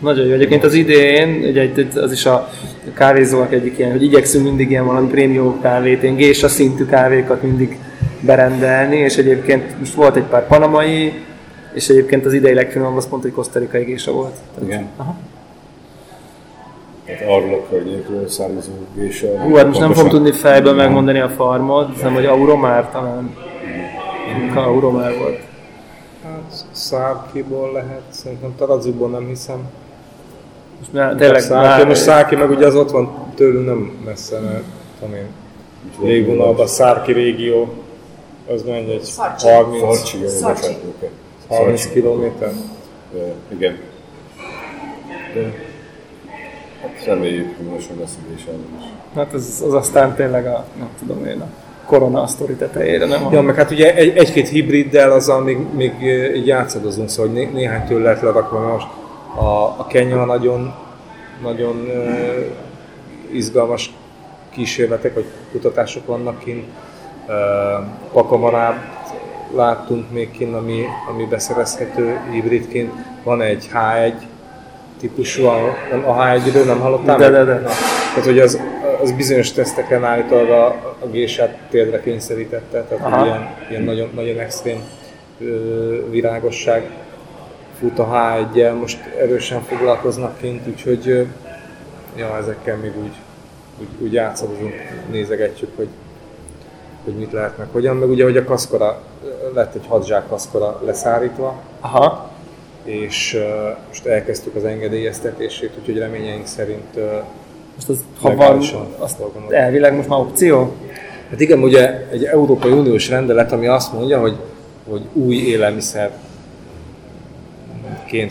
Nagyon 0.00 0.26
jó. 0.26 0.32
Egyébként 0.32 0.64
az 0.64 0.74
idén, 0.74 1.44
ugye 1.48 1.70
az 1.94 2.12
is 2.12 2.26
a 2.26 2.48
kávézóak 2.94 3.52
egyik 3.52 3.78
ilyen, 3.78 3.90
hogy 3.90 4.02
igyekszünk 4.02 4.44
mindig 4.44 4.70
ilyen 4.70 4.86
valami 4.86 5.08
prémium 5.08 5.60
kávét, 5.60 6.02
ilyen 6.02 6.16
gésa 6.16 6.48
szintű 6.48 6.84
kávékat 6.84 7.42
mindig 7.42 7.78
berendelni, 8.20 8.96
és 8.96 9.16
egyébként 9.16 9.78
most 9.78 9.94
volt 9.94 10.16
egy 10.16 10.22
pár 10.22 10.46
panamai, 10.46 11.12
és 11.72 11.88
egyébként 11.88 12.26
az 12.26 12.32
idei 12.32 12.54
legfinomabb 12.54 12.96
az 12.96 13.08
pont 13.08 13.24
egy 13.24 13.32
kosztarikai 13.32 13.84
gésa 13.84 14.12
volt. 14.12 14.34
Tehát, 14.54 14.68
Igen. 14.68 14.88
Aha. 14.96 15.16
Tehát 17.04 17.22
arról 17.22 17.54
a 17.54 17.68
környékről 17.70 18.28
származó 18.28 18.70
és 18.94 19.22
a... 19.22 19.40
Hú, 19.40 19.54
hát 19.54 19.66
most 19.66 19.80
nem 19.80 19.92
fogom 19.92 20.08
tudni 20.08 20.32
fejből 20.32 20.74
megmondani 20.74 21.18
a 21.18 21.28
farmot, 21.28 21.92
hiszem, 21.92 22.14
hogy 22.14 22.26
Auromár 22.26 22.90
talán. 22.90 23.36
Inkább 24.40 24.66
Auromár 24.66 25.18
volt. 25.18 25.38
Hát 26.24 26.64
Szárkiból 26.70 27.72
lehet, 27.72 28.02
szerintem 28.08 28.54
Tarazuból 28.56 29.08
nem 29.08 29.26
hiszem. 29.26 29.68
Most 30.78 30.92
már, 30.92 31.14
tényleg 31.14 31.40
Szárki, 31.40 31.66
már, 31.66 31.86
most 31.86 32.00
Szárki 32.00 32.34
meg 32.36 32.50
ugye 32.50 32.66
az 32.66 32.74
ott 32.74 32.90
van 32.90 33.32
tőlünk 33.34 33.66
nem 33.66 34.02
messze, 34.04 34.40
mert 34.40 34.62
tudom 34.98 35.14
én, 35.14 35.26
légvonalban 36.00 36.66
Szárki 36.66 37.12
régió, 37.12 37.68
az 38.48 38.62
mennyi 38.62 38.92
egy 38.92 39.02
Szarcsi. 39.02 39.48
30, 39.48 39.96
Szarcsi, 39.96 40.26
Szarcsi. 40.26 40.76
Bocsánat, 41.52 41.72
oké. 41.72 41.82
30 41.82 41.86
kilométer. 41.92 42.52
Ö, 43.14 43.18
Igen. 43.54 43.78
De, 45.34 45.54
hát 46.82 47.04
reméljük, 47.04 47.56
hogy 47.56 47.66
most 47.66 47.90
lesz 48.00 48.16
a 48.30 48.32
is 48.34 48.44
hát 49.14 49.32
az, 49.32 49.62
az 49.66 49.72
aztán 49.72 50.14
tényleg 50.14 50.46
a, 50.46 50.64
nem 50.78 50.88
tudom 50.98 51.26
én, 51.26 51.40
a 51.40 51.46
korona 51.86 52.26
sztori 52.26 52.54
tetejére, 52.54 53.06
nem? 53.06 53.28
Ja, 53.30 53.40
meg 53.40 53.54
hát 53.54 53.70
ugye 53.70 53.94
egy, 53.94 54.16
egy-két 54.16 54.48
hibriddel 54.48 55.12
azzal 55.12 55.40
még, 55.40 55.58
még 55.74 55.92
így 56.36 56.46
játszadozunk, 56.46 57.08
szóval 57.08 57.32
hogy 57.32 57.42
né, 57.42 57.50
néhány 57.52 57.86
től 57.86 58.02
lehet 58.02 58.22
lerakva, 58.22 58.58
most 58.72 58.86
a, 59.36 59.64
a 59.78 59.86
Kenya 59.88 60.24
nagyon, 60.24 60.74
nagyon 61.42 61.76
uh, 61.76 62.44
izgalmas 63.32 63.92
kísérletek 64.50 65.14
vagy 65.14 65.24
kutatások 65.52 66.06
vannak 66.06 66.38
kint. 66.38 66.64
Uh, 67.26 67.86
Pakamarát 68.12 69.01
láttunk 69.54 70.10
még 70.10 70.30
kint, 70.30 70.54
ami, 70.54 70.82
ami 71.08 71.24
beszerezhető 71.24 72.18
hibridként. 72.30 72.92
Van 73.22 73.42
egy 73.42 73.70
H1 73.72 74.12
típusú, 75.00 75.44
a, 75.44 75.76
nem, 75.90 76.08
a 76.08 76.24
H1-ről 76.24 76.64
nem 76.64 76.80
hallottál? 76.80 77.18
De, 77.18 77.30
de, 77.30 77.44
de. 77.44 77.58
Tehát, 77.58 78.24
hogy 78.24 78.38
az, 78.38 78.60
az 79.02 79.12
bizonyos 79.12 79.52
teszteken 79.52 80.04
állítólag 80.04 80.50
a, 80.50 80.66
a 80.98 81.06
gésát 81.10 81.58
térdre 81.70 82.00
kényszerítette, 82.00 82.82
tehát 82.82 83.04
Aha. 83.04 83.24
ilyen, 83.24 83.54
ilyen 83.70 83.82
nagyon, 83.82 84.10
nagyon 84.14 84.38
extrém 84.38 84.82
ö, 85.40 86.10
virágosság 86.10 86.90
fut 87.78 87.98
a 87.98 88.08
H1-jel, 88.12 88.78
most 88.78 88.98
erősen 89.20 89.62
foglalkoznak 89.62 90.38
kint, 90.38 90.66
úgyhogy 90.66 91.08
ö, 91.08 91.22
ja, 92.16 92.36
ezekkel 92.36 92.76
még 92.76 92.92
úgy, 92.98 93.14
úgy, 93.80 93.88
úgy 93.98 94.12
játszadozunk, 94.12 94.74
nézegetjük, 95.10 95.70
hogy, 95.76 95.88
hogy 97.04 97.14
mit 97.14 97.32
lehet 97.32 97.58
meg 97.58 97.66
hogyan, 97.72 97.96
meg 97.96 98.08
ugye, 98.08 98.24
hogy 98.24 98.36
a 98.36 98.44
kaszkora, 98.44 99.02
lett 99.54 99.74
egy 99.74 99.86
hadzsák 99.88 100.28
kaszkora 100.28 100.80
leszárítva, 100.84 101.60
Aha. 101.80 102.30
és 102.84 103.34
ö, 103.34 103.68
most 103.88 104.06
elkezdtük 104.06 104.54
az 104.54 104.64
engedélyeztetését, 104.64 105.70
úgyhogy 105.78 105.98
reményeink 105.98 106.46
szerint 106.46 106.96
ö, 106.96 107.16
Most 107.74 107.88
az, 107.88 108.00
ha 108.20 108.34
van, 108.34 108.60
azt 108.98 109.18
dolgozunk. 109.18 109.52
elvileg 109.52 109.96
most 109.96 110.08
már 110.08 110.18
opció? 110.18 110.72
Hát 111.30 111.40
igen, 111.40 111.62
ugye 111.62 112.06
egy 112.10 112.24
Európai 112.24 112.72
Uniós 112.72 113.08
rendelet, 113.08 113.52
ami 113.52 113.66
azt 113.66 113.92
mondja, 113.92 114.20
hogy, 114.20 114.36
hogy 114.88 115.02
új 115.12 115.36
élelmiszerként 115.36 116.20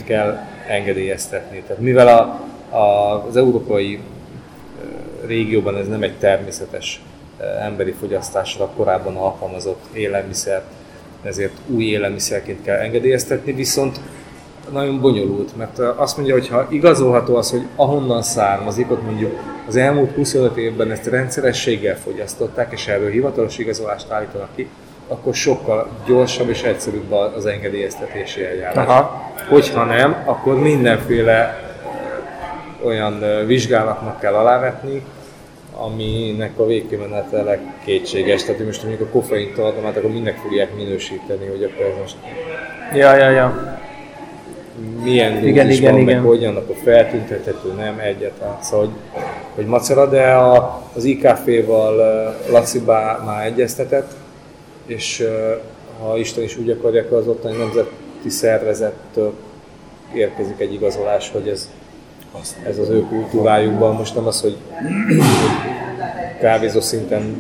kell 0.04 0.38
engedélyeztetni. 0.68 1.64
Tehát 1.68 1.82
mivel 1.82 2.08
a, 2.08 2.40
a, 2.78 3.24
az 3.28 3.38
európai 3.38 4.00
régióban 5.26 5.78
ez 5.78 5.88
nem 5.88 6.04
egy 6.04 6.18
természetes 6.18 7.02
emberi 7.62 7.92
fogyasztásra 7.92 8.68
korábban 8.76 9.16
alkalmazott 9.16 9.84
élelmiszer, 9.94 10.64
ezért 11.24 11.54
új 11.68 11.84
élelmiszerként 11.84 12.62
kell 12.64 12.78
engedélyeztetni, 12.78 13.54
viszont 13.54 14.00
nagyon 14.72 15.02
bonyolult, 15.02 15.58
mert 15.58 15.80
azt 15.80 16.18
mondja, 16.18 16.34
hogy 16.34 16.48
ha 16.48 16.68
igazolható 16.70 17.36
az, 17.36 17.52
hogy 17.52 17.62
ahonnan 17.76 18.22
származik, 18.22 18.92
ott 18.92 19.04
mondjuk 19.04 19.40
az 19.68 19.76
elmúlt 19.76 20.16
25 20.16 20.58
évben 20.58 20.92
ezt 20.92 21.06
rendszerességgel 21.06 21.98
fogyasztották, 21.98 22.72
és 22.72 22.88
erről 22.88 23.10
hivatalos 23.10 23.58
igazolást 23.58 24.12
állítanak 24.12 24.50
ki, 24.56 24.68
akkor 25.08 25.34
sokkal 25.34 25.90
gyorsabb 26.06 26.50
és 26.50 26.64
egyszerűbb 26.64 27.12
az 27.12 27.46
engedélyeztetési 27.46 28.44
eljárás. 28.44 28.88
Aha. 28.88 29.32
Hogyha 29.50 29.84
nem, 29.84 30.16
akkor 30.26 30.60
mindenféle 30.60 31.70
olyan 32.84 33.46
vizsgálatnak 33.46 34.20
kell 34.20 34.34
alávetni, 34.34 35.04
aminek 35.86 36.60
a 36.60 36.66
végkimenetele 36.66 37.60
kétséges. 37.86 38.42
Tehát, 38.42 38.58
hogy 38.58 38.66
most 38.66 38.84
mondjuk 38.84 39.08
a 39.08 39.12
koffein 39.12 39.54
tartalmát, 39.56 39.98
akkor 39.98 40.12
mindnek 40.12 40.38
fogják 40.38 40.76
minősíteni, 40.76 41.46
hogy 41.46 41.64
akkor 41.64 41.86
ez 41.86 41.98
most 42.02 42.16
Ja, 42.94 43.16
ja, 43.16 43.30
ja. 43.30 43.80
milyen 45.04 45.46
Igen, 45.46 45.70
igen, 45.70 45.92
van, 45.92 46.02
igen. 46.02 46.16
meg 46.16 46.26
hogyan, 46.26 46.56
akkor 46.56 46.76
feltüntethető, 46.84 47.72
nem 47.74 48.00
egyáltalán. 48.00 48.58
Szóval, 48.62 48.86
hogy, 48.86 49.22
hogy 49.56 49.66
macera, 49.66 50.10
de 50.10 50.32
a, 50.32 50.84
az 50.96 51.04
IKF-val 51.04 51.96
Laci 52.50 52.80
már 53.26 53.46
egyeztetett, 53.46 54.12
és 54.86 55.28
ha 56.02 56.18
Isten 56.18 56.44
is 56.44 56.58
úgy 56.58 56.70
akarja, 56.70 57.02
akkor 57.02 57.18
az 57.18 57.28
ottani 57.28 57.58
nemzeti 57.58 58.30
szervezettől 58.30 59.34
érkezik 60.14 60.60
egy 60.60 60.74
igazolás, 60.74 61.32
hogy 61.32 61.48
ez, 61.48 61.70
ez 62.68 62.78
az 62.78 62.90
ő 62.90 63.02
kultúrájukban. 63.02 63.96
Most 63.96 64.16
nem 64.16 64.26
az, 64.28 64.42
hogy, 64.42 64.58
kávézó 66.40 66.80
szinten 66.80 67.36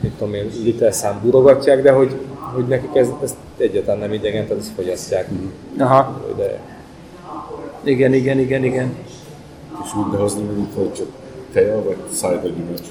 mit 0.00 0.12
tudom 0.12 0.34
én, 0.34 0.50
literszám 0.62 1.20
burogatják, 1.22 1.82
de 1.82 1.90
hogy, 1.90 2.16
hogy 2.54 2.66
nekik 2.66 2.94
ez, 2.94 3.08
ez 3.22 3.36
egyáltalán 3.56 4.00
nem 4.00 4.12
idegen, 4.12 4.46
tehát 4.46 4.62
ezt 4.62 4.72
fogyasztják. 4.76 5.28
Aha. 5.78 6.20
De 6.36 6.58
Igen, 7.82 8.12
igen, 8.12 8.38
igen, 8.38 8.64
igen. 8.64 8.96
És 9.84 9.94
úgy 9.94 10.06
behozni, 10.06 10.42
mint 10.42 10.74
hogy 10.74 10.92
csak 10.92 11.06
teja, 11.52 11.82
vagy 11.82 11.96
szájba 12.12 12.48
gyümölcs. 12.48 12.86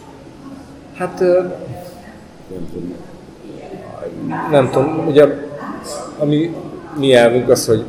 hát 0.93 1.21
ö, 1.21 1.41
Nem 2.49 2.69
tudom. 2.73 2.93
nem 4.51 4.69
tudom, 4.69 5.07
ugye 5.07 5.25
ami 6.17 6.55
mi 6.97 7.13
elvünk 7.13 7.49
az, 7.49 7.65
hogy 7.65 7.83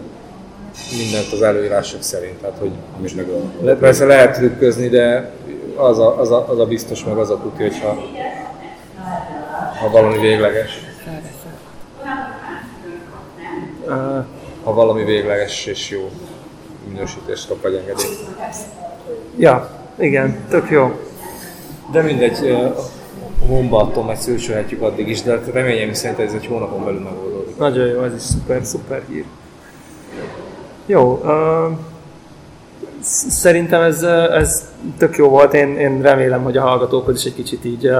mindent 0.96 1.32
az 1.32 1.42
előírások 1.42 2.02
szerint, 2.02 2.40
tehát 2.40 2.56
hogy 2.58 2.70
meg 3.16 3.28
a... 3.28 3.64
le, 3.64 3.74
persze 3.74 4.04
lehet 4.04 4.36
trükközni, 4.36 4.88
de 4.88 5.30
az 5.76 5.98
a, 5.98 6.20
az, 6.20 6.30
a, 6.30 6.48
az 6.48 6.58
a 6.58 6.66
biztos, 6.66 7.04
meg 7.04 7.16
az 7.16 7.30
a 7.30 7.40
tuti, 7.42 7.62
hogyha 7.62 7.96
ha 9.80 9.90
valami 9.90 10.18
végleges. 10.18 10.80
Ha 14.64 14.74
valami 14.74 15.04
végleges 15.04 15.66
és 15.66 15.90
jó 15.90 16.10
minősítést 16.88 17.48
kap, 17.48 17.62
vagy 17.62 17.74
engedélyt. 17.74 18.18
ja, 19.36 19.70
igen, 19.98 20.36
tök 20.48 20.70
jó. 20.70 21.00
De 21.92 22.02
mindegy, 22.02 22.38
ö, 22.42 22.64
a 23.40 23.46
hombaton 23.46 24.04
meg 24.04 24.20
szősölhetjük 24.20 24.82
addig 24.82 25.08
is, 25.08 25.22
de 25.22 25.30
hát 25.30 25.46
reményem 25.52 25.92
szerint 25.92 26.20
ez 26.20 26.32
egy 26.32 26.46
hónapon 26.46 26.84
belül 26.84 27.00
megoldódik. 27.00 27.56
Nagyon 27.56 27.86
jó, 27.86 28.02
ez 28.02 28.14
is 28.14 28.22
szuper, 28.22 28.64
szuper 28.64 29.02
hír. 29.08 29.24
Jó, 30.86 31.20
uh, 31.24 31.78
sz- 33.02 33.30
szerintem 33.30 33.82
ez, 33.82 34.02
ez 34.02 34.68
tök 34.98 35.16
jó 35.16 35.28
volt, 35.28 35.54
én, 35.54 35.76
én 35.76 36.02
remélem, 36.02 36.42
hogy 36.42 36.56
a 36.56 36.62
hallgatókhoz 36.62 37.16
is 37.16 37.24
egy 37.24 37.34
kicsit 37.34 37.64
így 37.64 37.90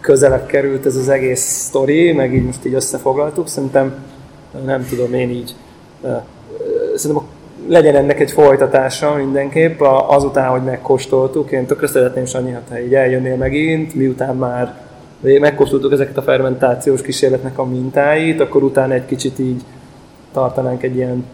közelebb 0.00 0.46
került 0.46 0.86
ez 0.86 0.96
az 0.96 1.08
egész 1.08 1.40
sztori, 1.40 2.12
meg 2.12 2.34
így 2.34 2.44
most 2.44 2.64
így 2.64 2.74
összefoglaltuk, 2.74 3.48
szerintem 3.48 3.94
nem 4.64 4.86
tudom, 4.88 5.14
én 5.14 5.30
így 5.30 5.54
szerintem 6.94 7.26
legyen 7.68 7.96
ennek 7.96 8.20
egy 8.20 8.30
folytatása 8.30 9.14
mindenképp, 9.14 9.80
azután, 10.08 10.48
hogy 10.48 10.62
megkóstoltuk, 10.62 11.50
én 11.50 11.66
tökre 11.66 11.86
szeretném, 11.86 12.24
Sanyi, 12.24 12.50
ha 12.50 12.60
te 12.68 12.84
így 12.84 12.94
eljönnél 12.94 13.36
megint, 13.36 13.94
miután 13.94 14.36
már 14.36 14.74
megkóstoltuk 15.20 15.92
ezeket 15.92 16.16
a 16.16 16.22
fermentációs 16.22 17.02
kísérletnek 17.02 17.58
a 17.58 17.64
mintáit, 17.64 18.40
akkor 18.40 18.62
utána 18.62 18.94
egy 18.94 19.06
kicsit 19.06 19.38
így 19.38 19.62
tartanánk 20.32 20.82
egy 20.82 20.96
ilyen 20.96 21.24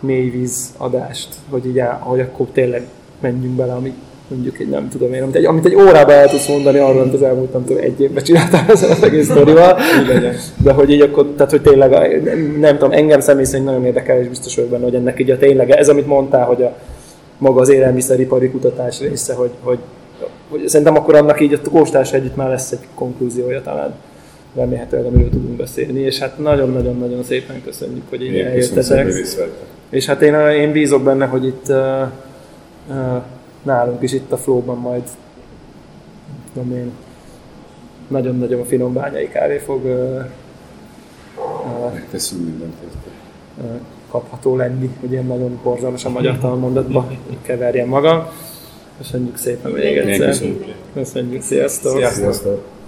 mélyvíz 0.00 0.74
adást, 0.76 1.28
hogy 1.48 1.66
így 1.66 1.78
el, 1.78 1.98
hogy 2.02 2.20
akkor 2.20 2.46
tényleg 2.52 2.86
menjünk 3.20 3.54
bele, 3.54 3.72
amit 3.72 3.94
mondjuk 4.30 4.58
egy 4.58 4.68
nem 4.68 4.88
tudom 4.88 5.12
én, 5.14 5.22
amit 5.22 5.34
egy, 5.34 5.44
amit 5.44 5.66
egy 5.66 5.74
órában 5.74 6.14
el 6.14 6.28
tudsz 6.28 6.48
mondani 6.48 6.78
arról, 6.78 7.00
amit 7.00 7.14
az 7.14 7.22
elmúlt 7.22 7.52
nem 7.52 7.64
tudom, 7.64 7.82
egy 7.82 8.00
évben 8.00 8.24
csináltál 8.24 8.64
ezzel 8.68 8.90
az 8.90 9.02
egész 9.02 9.24
sztorival. 9.24 9.78
De 10.62 10.72
hogy 10.72 10.90
így 10.90 11.00
akkor, 11.00 11.26
tehát 11.36 11.50
hogy 11.50 11.62
tényleg, 11.62 12.22
nem, 12.24 12.56
nem 12.60 12.78
tudom, 12.78 12.92
engem 12.92 13.20
személy 13.20 13.44
szerint 13.44 13.66
nagyon 13.66 13.84
érdekel, 13.84 14.20
és 14.20 14.28
biztos 14.28 14.54
vagyok 14.54 14.70
benne, 14.70 14.84
hogy 14.84 14.94
ennek 14.94 15.20
így 15.20 15.30
a 15.30 15.38
tényleg, 15.38 15.70
ez 15.70 15.88
amit 15.88 16.06
mondtál, 16.06 16.44
hogy 16.44 16.62
a 16.62 16.76
maga 17.38 17.60
az 17.60 17.68
élelmiszeripari 17.68 18.50
kutatás 18.50 19.00
része, 19.00 19.34
hogy, 19.34 19.50
hogy, 19.62 19.78
hogy 20.48 20.68
szerintem 20.68 20.96
akkor 20.96 21.14
annak 21.14 21.40
így 21.40 21.52
a 21.52 21.70
kóstás 21.70 22.12
együtt 22.12 22.36
már 22.36 22.48
lesz 22.48 22.72
egy 22.72 22.86
konklúziója 22.94 23.62
talán 23.62 23.94
remélhetőleg, 24.54 25.06
amiről 25.06 25.30
tudunk 25.30 25.56
beszélni, 25.56 26.00
és 26.00 26.18
hát 26.18 26.38
nagyon-nagyon-nagyon 26.38 27.22
szépen 27.24 27.62
köszönjük, 27.64 28.02
hogy 28.08 28.22
így 28.22 28.38
eljöttetek. 28.38 29.06
És 29.90 30.06
hát 30.06 30.22
én, 30.22 30.34
én 30.34 30.72
bízok 30.72 31.02
benne, 31.02 31.26
hogy 31.26 31.46
itt 31.46 31.68
uh, 31.68 32.06
uh, 32.88 33.22
nálunk 33.62 34.02
is 34.02 34.12
itt 34.12 34.32
a 34.32 34.36
flowban 34.36 34.78
majd 34.78 35.02
tudom 36.52 36.72
én, 36.72 36.90
nagyon-nagyon 38.08 38.64
finom 38.64 38.92
bányai 38.92 39.28
kávé 39.28 39.58
fog 39.58 39.84
uh, 39.84 40.24
uh, 41.36 41.92
Megteszünk 41.92 42.44
mindent 42.44 42.74
érte. 42.82 43.10
uh, 43.56 43.80
kapható 44.10 44.56
lenni, 44.56 44.90
hogy 45.00 45.12
ilyen 45.12 45.26
nagyon 45.26 45.60
borzalmasan 45.62 46.12
magyar 46.12 46.38
talmondatba 46.38 47.10
keverjem 47.42 47.88
magam. 47.88 48.26
Köszönjük 48.98 49.36
szépen 49.36 49.70
még 49.70 49.96
egyszer. 49.96 50.48
Köszönjük, 50.94 51.42
sziasztok! 51.42 51.96
Sziasztok! 51.96 52.22
Sziasztok! 52.22 52.79